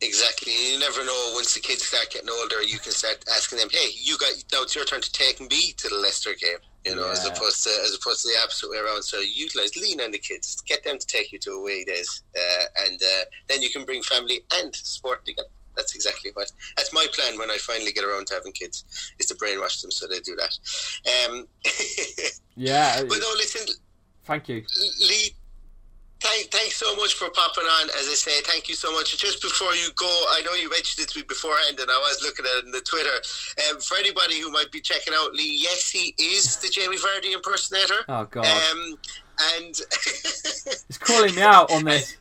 Exactly. 0.00 0.52
And 0.52 0.72
you 0.74 0.78
never 0.78 1.04
know. 1.04 1.30
Once 1.34 1.54
the 1.54 1.60
kids 1.60 1.84
start 1.84 2.10
getting 2.10 2.28
older, 2.28 2.62
you 2.62 2.78
can 2.78 2.92
start 2.92 3.24
asking 3.34 3.58
them, 3.58 3.68
"Hey, 3.70 3.88
you 3.94 4.18
got 4.18 4.32
now 4.52 4.62
it's 4.62 4.74
your 4.74 4.84
turn 4.84 5.00
to 5.00 5.12
take 5.12 5.40
me 5.40 5.72
to 5.72 5.88
the 5.88 5.96
Leicester 5.96 6.34
game." 6.34 6.58
You 6.84 6.94
know, 6.94 7.10
as 7.10 7.26
opposed 7.26 7.64
to 7.64 7.70
as 7.84 7.94
opposed 7.94 8.22
to 8.22 8.28
the 8.28 8.38
opposite 8.42 8.70
way 8.70 8.76
around. 8.78 9.02
So 9.02 9.18
utilize, 9.20 9.74
lean 9.76 10.00
on 10.00 10.12
the 10.12 10.18
kids, 10.18 10.60
get 10.66 10.84
them 10.84 10.98
to 10.98 11.06
take 11.06 11.32
you 11.32 11.38
to 11.40 11.52
away 11.52 11.84
days, 11.84 12.22
uh, 12.36 12.64
and 12.86 13.02
uh, 13.02 13.24
then 13.48 13.62
you 13.62 13.70
can 13.70 13.84
bring 13.84 14.02
family 14.02 14.44
and 14.54 14.74
sport 14.74 15.24
together. 15.24 15.48
That's 15.74 15.94
exactly 15.94 16.30
what. 16.34 16.52
That's 16.76 16.92
my 16.92 17.06
plan 17.12 17.38
when 17.38 17.50
I 17.50 17.56
finally 17.58 17.92
get 17.92 18.04
around 18.04 18.28
to 18.28 18.34
having 18.34 18.52
kids, 18.52 18.84
is 19.18 19.26
to 19.26 19.34
brainwash 19.34 19.82
them 19.82 19.90
so 19.90 20.06
they 20.06 20.20
do 20.20 20.36
that. 20.36 21.28
Um, 21.28 21.48
Yeah, 22.56 23.02
but 23.02 23.18
no, 23.18 23.28
listen, 23.36 23.66
thank 24.24 24.48
you. 24.48 24.64
Lee, 25.00 25.36
thank, 26.20 26.50
thanks 26.50 26.76
so 26.76 26.94
much 26.96 27.14
for 27.14 27.28
popping 27.30 27.64
on. 27.64 27.88
As 27.90 28.08
I 28.08 28.14
say, 28.14 28.40
thank 28.42 28.68
you 28.68 28.74
so 28.74 28.92
much. 28.92 29.16
Just 29.16 29.42
before 29.42 29.74
you 29.74 29.88
go, 29.96 30.06
I 30.30 30.42
know 30.44 30.54
you 30.54 30.70
mentioned 30.70 31.04
it 31.04 31.10
to 31.12 31.18
me 31.20 31.24
beforehand, 31.28 31.78
and 31.80 31.90
I 31.90 31.98
was 31.98 32.22
looking 32.22 32.44
at 32.44 32.58
it 32.58 32.64
on 32.66 32.70
the 32.70 32.80
Twitter. 32.80 33.16
Um, 33.70 33.80
for 33.80 33.96
anybody 33.96 34.40
who 34.40 34.50
might 34.50 34.70
be 34.72 34.80
checking 34.80 35.14
out 35.16 35.32
Lee, 35.32 35.58
yes, 35.60 35.90
he 35.90 36.14
is 36.18 36.56
the 36.56 36.68
Jamie 36.68 36.96
Vardy 36.96 37.32
impersonator. 37.32 38.04
Oh 38.08 38.24
God, 38.24 38.46
Um, 38.46 38.98
and 39.54 39.74
he's 40.88 40.98
calling 40.98 41.34
me 41.34 41.42
out 41.42 41.70
on 41.70 41.84
this. 41.84 42.16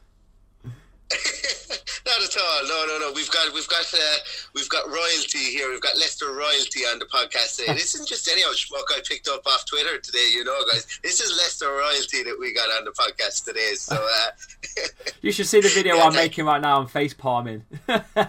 Not 1.11 2.21
at 2.23 2.37
all. 2.37 2.67
No, 2.67 2.85
no, 2.87 2.97
no. 2.99 3.11
We've 3.13 3.29
got 3.31 3.53
we've 3.53 3.67
got 3.67 3.85
uh, 3.93 4.15
we've 4.53 4.69
got 4.69 4.87
royalty 4.87 5.39
here. 5.39 5.69
We've 5.69 5.81
got 5.81 5.95
Leicester 5.97 6.33
royalty 6.33 6.81
on 6.81 6.99
the 6.99 7.05
podcast 7.05 7.57
today. 7.57 7.73
This 7.73 7.93
isn't 7.95 8.07
just 8.07 8.27
any 8.29 8.43
old 8.43 8.55
schmuck 8.55 8.83
I 8.91 9.01
picked 9.07 9.27
up 9.27 9.45
off 9.45 9.65
Twitter 9.65 9.97
today. 9.99 10.29
You 10.33 10.43
know, 10.43 10.57
guys. 10.71 10.99
This 11.03 11.19
is 11.21 11.31
Leicester 11.37 11.67
royalty 11.69 12.23
that 12.23 12.37
we 12.39 12.53
got 12.53 12.69
on 12.69 12.85
the 12.85 12.91
podcast 12.91 13.45
today. 13.45 13.73
So. 13.75 13.95
Uh, 13.95 14.31
You 15.21 15.31
should 15.31 15.47
see 15.47 15.59
the 15.61 15.69
video 15.69 15.95
Yeah, 15.95 16.03
I'm 16.03 16.11
thank- 16.13 16.31
making 16.31 16.45
right 16.45 16.61
now. 16.61 16.79
I'm 16.81 16.87
face 16.87 17.13
palming. 17.13 17.63
and, 17.87 17.99
and 18.03 18.27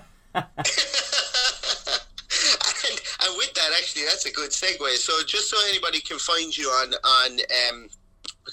with 3.37 3.53
that, 3.55 3.71
actually, 3.79 4.05
that's 4.05 4.25
a 4.27 4.33
good 4.33 4.51
segue. 4.51 4.89
So, 4.97 5.13
just 5.27 5.51
so 5.51 5.57
anybody 5.69 6.01
can 6.01 6.19
find 6.19 6.57
you 6.57 6.69
on 6.69 6.95
on. 7.05 7.39
Um, 7.71 7.89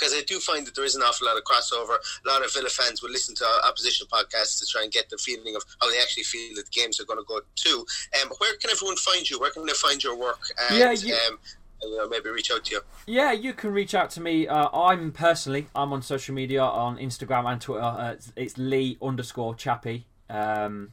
because 0.04 0.18
I 0.18 0.24
do 0.24 0.40
find 0.40 0.68
that 0.68 0.76
there 0.76 0.84
is 0.84 0.96
an 0.96 1.02
awful 1.02 1.28
lot 1.28 1.38
of 1.38 1.44
crossover. 1.44 1.96
A 2.26 2.28
lot 2.30 2.44
of 2.44 2.54
Villa 2.54 2.70
fans 2.70 3.02
will 3.02 3.10
listen 3.12 3.34
to 3.36 3.46
opposition 3.66 4.06
podcasts 4.12 4.60
to 4.60 4.66
try 4.66 4.84
and 4.84 4.92
get 4.92 5.10
the 5.10 5.18
feeling 5.18 5.56
of 5.56 5.64
how 5.82 5.90
they 5.90 5.98
actually 6.00 6.24
feel 6.24 6.56
that 6.56 6.70
games 6.72 7.00
are 7.00 7.06
going 7.06 7.20
to 7.20 7.26
go 7.26 7.40
too. 7.56 7.86
Um, 8.22 8.30
where 8.40 8.56
can 8.58 8.70
everyone 8.70 8.98
find 8.98 9.30
you? 9.30 9.40
Where 9.40 9.52
can 9.52 9.66
they 9.66 9.74
find 9.74 10.04
your 10.04 10.18
work? 10.18 10.40
And, 10.70 10.78
Yeah, 10.78 10.92
you- 10.92 11.14
um, 11.16 11.40
and, 11.82 11.92
you 11.92 11.98
know, 11.98 12.10
maybe 12.10 12.30
reach 12.30 12.52
out 12.52 12.66
to 12.66 12.72
you. 12.76 12.82
Yeah, 13.08 13.32
you 13.32 13.54
can 13.54 13.72
reach 13.72 13.94
out 13.96 14.10
to 14.12 14.22
me. 14.22 14.48
Uh, 14.48 14.70
I'm 14.78 15.12
personally, 15.12 15.68
I'm 15.76 15.94
on 15.94 16.02
social 16.02 16.36
media 16.36 16.62
on 16.64 16.98
Instagram 16.98 17.50
and 17.52 17.62
Twitter. 17.62 17.82
Uh, 17.84 18.12
it's, 18.12 18.32
it's 18.36 18.58
Lee 18.58 18.98
underscore 19.02 19.56
Chappie. 19.56 20.06
Um, 20.30 20.92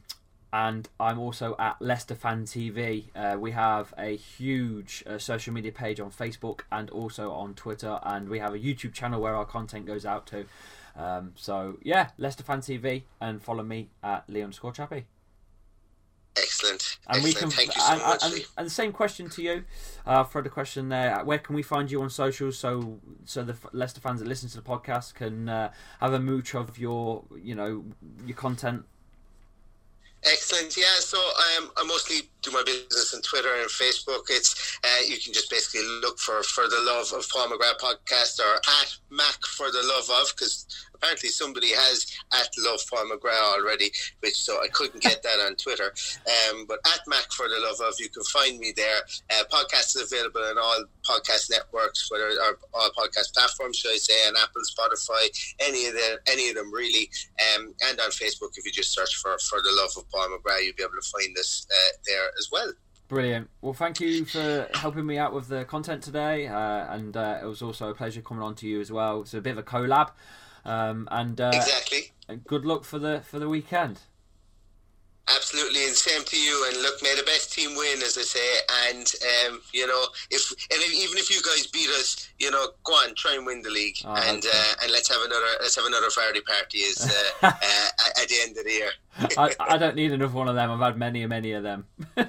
and 0.53 0.89
I'm 0.99 1.19
also 1.19 1.55
at 1.59 1.81
Leicester 1.81 2.15
Fan 2.15 2.45
TV. 2.45 3.05
Uh, 3.15 3.37
we 3.39 3.51
have 3.51 3.93
a 3.97 4.15
huge 4.15 5.03
uh, 5.07 5.17
social 5.17 5.53
media 5.53 5.71
page 5.71 5.99
on 5.99 6.11
Facebook 6.11 6.61
and 6.71 6.89
also 6.89 7.31
on 7.31 7.53
Twitter, 7.53 7.99
and 8.03 8.27
we 8.29 8.39
have 8.39 8.53
a 8.53 8.59
YouTube 8.59 8.93
channel 8.93 9.21
where 9.21 9.35
our 9.35 9.45
content 9.45 9.85
goes 9.85 10.05
out 10.05 10.27
to. 10.27 10.45
Um, 10.95 11.33
so 11.35 11.77
yeah, 11.81 12.09
Leicester 12.17 12.43
Fan 12.43 12.59
TV, 12.59 13.03
and 13.19 13.41
follow 13.41 13.63
me 13.63 13.89
at 14.03 14.29
Leon 14.29 14.45
underscore 14.45 14.73
Chappie. 14.73 15.05
Excellent. 16.35 16.97
And 17.07 17.17
Excellent. 17.17 17.23
we 17.23 17.33
can, 17.33 17.49
Thank 17.49 17.75
you 17.75 17.81
so 17.81 17.91
and, 17.93 18.01
much. 18.01 18.23
and, 18.23 18.45
and 18.57 18.65
the 18.65 18.71
same 18.71 18.91
question 18.93 19.29
to 19.31 19.41
you, 19.41 19.63
uh, 20.05 20.23
for 20.23 20.41
the 20.41 20.49
question 20.49 20.89
there. 20.89 21.19
Where 21.23 21.39
can 21.39 21.55
we 21.55 21.63
find 21.63 21.91
you 21.91 22.01
on 22.01 22.09
socials 22.09 22.57
so 22.57 22.99
so 23.25 23.43
the 23.43 23.55
Leicester 23.73 23.99
fans 23.99 24.19
that 24.19 24.27
listen 24.27 24.49
to 24.49 24.57
the 24.57 24.61
podcast 24.61 25.13
can 25.13 25.49
uh, 25.49 25.71
have 25.99 26.13
a 26.13 26.19
mooch 26.19 26.55
of 26.55 26.77
your 26.77 27.25
you 27.41 27.55
know 27.55 27.85
your 28.25 28.35
content? 28.37 28.85
Excellent. 30.23 30.77
Yeah. 30.77 30.99
So 30.99 31.17
um, 31.17 31.71
I 31.77 31.83
mostly 31.85 32.29
do 32.41 32.51
my 32.51 32.63
business 32.65 33.13
on 33.13 33.21
Twitter 33.21 33.53
and 33.59 33.69
Facebook. 33.69 34.23
It's 34.29 34.79
uh, 34.83 35.01
you 35.07 35.17
can 35.17 35.33
just 35.33 35.49
basically 35.49 35.85
look 36.01 36.19
for 36.19 36.41
for 36.43 36.67
the 36.67 36.81
love 36.81 37.11
of 37.13 37.27
Paul 37.29 37.47
McGrath 37.47 37.79
podcast 37.79 38.39
or 38.39 38.55
at 38.55 38.95
Mac 39.09 39.37
for 39.45 39.71
the 39.71 39.83
love 39.83 40.09
of 40.21 40.33
because 40.35 40.65
apparently 41.01 41.29
somebody 41.29 41.69
has 41.69 42.05
at 42.33 42.49
love 42.59 42.79
Paul 42.89 43.09
McGrath 43.09 43.57
already, 43.57 43.91
which 44.19 44.35
so 44.35 44.61
I 44.61 44.67
couldn't 44.67 45.01
get 45.01 45.23
that 45.23 45.39
on 45.39 45.55
Twitter. 45.55 45.93
Um, 46.27 46.65
but 46.67 46.79
at 46.85 47.01
Mac 47.07 47.31
for 47.31 47.47
the 47.47 47.59
love 47.59 47.81
of, 47.81 47.95
you 47.99 48.09
can 48.09 48.23
find 48.23 48.59
me 48.59 48.73
there. 48.75 49.01
Uh, 49.31 49.43
podcast 49.51 49.95
is 49.95 50.11
available 50.11 50.41
on 50.41 50.57
all 50.57 50.83
podcast 51.03 51.49
networks, 51.49 52.09
whether 52.11 52.29
or 52.29 52.57
all 52.73 52.89
podcast 52.97 53.33
platforms, 53.33 53.77
should 53.77 53.91
I 53.93 53.97
say, 53.97 54.13
on 54.27 54.35
Apple, 54.37 54.61
Spotify, 54.61 55.55
any 55.59 55.87
of 55.87 55.93
them, 55.93 56.17
any 56.27 56.49
of 56.49 56.55
them 56.55 56.71
really, 56.71 57.09
um, 57.55 57.73
and 57.89 57.99
on 57.99 58.09
Facebook. 58.11 58.53
If 58.55 58.65
you 58.65 58.71
just 58.71 58.93
search 58.93 59.15
for 59.15 59.37
for 59.39 59.59
the 59.61 59.71
love 59.73 59.91
of 59.97 60.09
Paul 60.11 60.29
McGrath, 60.29 60.63
you'll 60.63 60.75
be 60.77 60.83
able 60.83 61.01
to 61.01 61.09
find 61.09 61.37
us 61.37 61.65
uh, 61.71 61.97
there 62.05 62.30
as 62.37 62.49
well. 62.51 62.73
Brilliant. 63.07 63.49
Well, 63.61 63.73
thank 63.73 63.99
you 63.99 64.23
for 64.25 64.69
helping 64.75 65.05
me 65.05 65.17
out 65.17 65.33
with 65.33 65.49
the 65.49 65.65
content 65.65 66.01
today, 66.01 66.47
uh, 66.47 66.93
and 66.93 67.15
uh, 67.17 67.39
it 67.41 67.45
was 67.45 67.61
also 67.61 67.89
a 67.89 67.93
pleasure 67.93 68.21
coming 68.21 68.41
on 68.41 68.55
to 68.55 68.67
you 68.67 68.79
as 68.79 68.89
well. 68.91 69.21
It's 69.21 69.33
a 69.33 69.41
bit 69.41 69.51
of 69.51 69.57
a 69.57 69.63
collab, 69.63 70.11
um, 70.63 71.09
and 71.11 71.39
uh, 71.41 71.51
Exactly. 71.53 72.13
good 72.47 72.63
luck 72.65 72.85
for 72.85 72.99
the 72.99 73.21
for 73.25 73.37
the 73.37 73.49
weekend. 73.49 73.99
Same 76.01 76.23
to 76.25 76.37
you. 76.37 76.67
And 76.67 76.81
look, 76.81 77.01
may 77.01 77.15
the 77.15 77.23
best 77.23 77.53
team 77.53 77.75
win, 77.75 78.01
as 78.01 78.17
I 78.17 78.21
say. 78.21 78.49
And 78.87 79.11
um, 79.45 79.61
you 79.73 79.87
know, 79.87 80.05
if 80.29 80.51
and 80.71 80.81
even 80.93 81.17
if 81.17 81.29
you 81.29 81.41
guys 81.41 81.67
beat 81.67 81.89
us, 81.89 82.29
you 82.39 82.51
know, 82.51 82.69
go 82.83 82.93
on, 82.93 83.15
try 83.15 83.35
and 83.35 83.45
win 83.45 83.61
the 83.61 83.69
league, 83.69 83.97
oh, 84.05 84.15
and 84.15 84.43
uh, 84.45 84.73
and 84.83 84.91
let's 84.91 85.09
have 85.09 85.21
another 85.21 85.45
let's 85.61 85.75
have 85.75 85.85
another 85.85 86.09
Friday 86.09 86.41
party 86.41 86.83
uh, 87.01 87.07
uh, 87.47 87.51
at 88.21 88.27
the 88.27 88.35
end 88.41 88.57
of 88.57 88.65
the 88.65 88.71
year. 88.71 88.91
I, 89.37 89.53
I 89.59 89.77
don't 89.77 89.95
need 89.95 90.11
another 90.11 90.33
one 90.33 90.47
of 90.47 90.55
them. 90.55 90.71
I've 90.71 90.79
had 90.79 90.97
many, 90.97 91.25
many 91.25 91.51
of 91.51 91.63
them. 91.63 91.85
I'd 92.17 92.25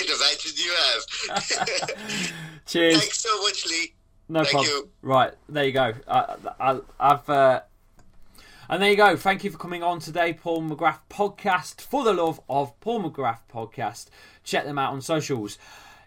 imagine 0.00 0.52
you 0.56 0.74
have. 0.76 1.02
Cheers. 2.66 2.98
Thanks 2.98 3.18
so 3.18 3.42
much, 3.42 3.66
Lee. 3.66 3.94
No 4.28 4.40
Thank 4.40 4.50
problem. 4.50 4.70
you. 4.70 4.88
Right, 5.02 5.32
there 5.48 5.64
you 5.64 5.72
go. 5.72 5.92
I, 6.06 6.34
I, 6.60 6.80
I've. 7.00 7.62
And 8.70 8.82
there 8.82 8.90
you 8.90 8.96
go. 8.96 9.16
Thank 9.16 9.44
you 9.44 9.50
for 9.50 9.56
coming 9.56 9.82
on 9.82 9.98
today, 9.98 10.34
Paul 10.34 10.62
McGrath 10.62 10.98
podcast. 11.08 11.80
For 11.80 12.04
the 12.04 12.12
love 12.12 12.38
of 12.50 12.78
Paul 12.80 13.10
McGrath 13.10 13.40
podcast, 13.50 14.08
check 14.44 14.66
them 14.66 14.78
out 14.78 14.92
on 14.92 15.00
socials. 15.00 15.56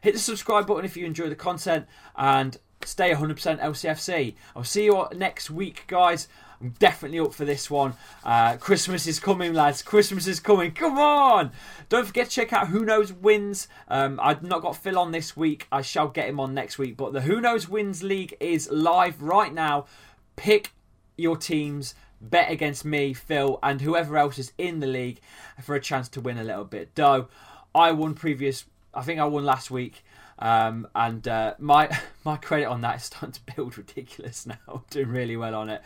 Hit 0.01 0.13
the 0.13 0.19
subscribe 0.19 0.67
button 0.67 0.85
if 0.85 0.95
you 0.95 1.07
enjoy 1.07 1.27
the 1.27 1.35
content, 1.35 1.87
and 2.15 2.57
stay 2.85 3.13
100% 3.13 3.59
LCFC. 3.59 4.35
I'll 4.55 4.63
see 4.63 4.85
you 4.85 5.07
next 5.15 5.49
week, 5.49 5.85
guys. 5.87 6.27
I'm 6.61 6.75
definitely 6.77 7.19
up 7.19 7.33
for 7.33 7.45
this 7.45 7.71
one. 7.71 7.95
Uh, 8.23 8.57
Christmas 8.57 9.07
is 9.07 9.19
coming, 9.19 9.55
lads. 9.55 9.81
Christmas 9.81 10.27
is 10.27 10.39
coming. 10.39 10.71
Come 10.71 10.99
on! 10.99 11.51
Don't 11.89 12.05
forget 12.05 12.29
to 12.29 12.35
check 12.35 12.53
out 12.53 12.67
Who 12.67 12.85
Knows 12.85 13.11
Wins. 13.11 13.67
Um, 13.87 14.19
I've 14.21 14.43
not 14.43 14.61
got 14.61 14.75
Phil 14.75 14.99
on 14.99 15.11
this 15.11 15.35
week. 15.35 15.67
I 15.71 15.81
shall 15.81 16.09
get 16.09 16.29
him 16.29 16.39
on 16.39 16.53
next 16.53 16.77
week. 16.77 16.95
But 16.95 17.13
the 17.13 17.21
Who 17.21 17.41
Knows 17.41 17.67
Wins 17.67 18.03
League 18.03 18.37
is 18.39 18.69
live 18.69 19.19
right 19.19 19.51
now. 19.51 19.87
Pick 20.35 20.73
your 21.17 21.37
teams. 21.37 21.95
Bet 22.21 22.51
against 22.51 22.85
me, 22.85 23.13
Phil, 23.13 23.59
and 23.63 23.81
whoever 23.81 24.17
else 24.17 24.37
is 24.37 24.53
in 24.57 24.79
the 24.79 24.87
league 24.87 25.19
for 25.61 25.75
a 25.75 25.81
chance 25.81 26.07
to 26.09 26.21
win 26.21 26.37
a 26.37 26.43
little 26.43 26.65
bit. 26.65 26.93
Though 26.95 27.27
I 27.73 27.91
won 27.91 28.13
previous, 28.13 28.65
I 28.93 29.01
think 29.01 29.19
I 29.19 29.25
won 29.25 29.43
last 29.43 29.71
week. 29.71 30.03
Um, 30.39 30.87
and 30.95 31.27
uh, 31.27 31.53
my 31.59 31.89
my 32.25 32.37
credit 32.37 32.65
on 32.65 32.81
that 32.81 32.97
is 32.97 33.03
starting 33.03 33.31
to 33.31 33.55
build 33.55 33.77
ridiculous 33.77 34.45
now. 34.47 34.57
I'm 34.67 34.81
doing 34.89 35.09
really 35.09 35.37
well 35.37 35.55
on 35.55 35.69
it. 35.69 35.81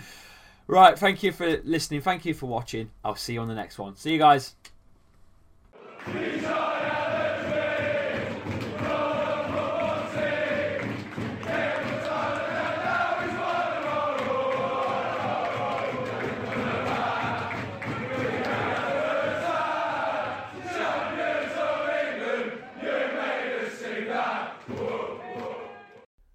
Right, 0.67 0.97
thank 0.97 1.21
you 1.21 1.31
for 1.31 1.61
listening. 1.63 2.01
Thank 2.01 2.25
you 2.25 2.33
for 2.33 2.47
watching. 2.47 2.89
I'll 3.03 3.15
see 3.15 3.33
you 3.33 3.41
on 3.41 3.47
the 3.47 3.55
next 3.55 3.77
one. 3.77 3.95
See 3.95 4.13
you 4.13 4.17
guys. 4.17 4.55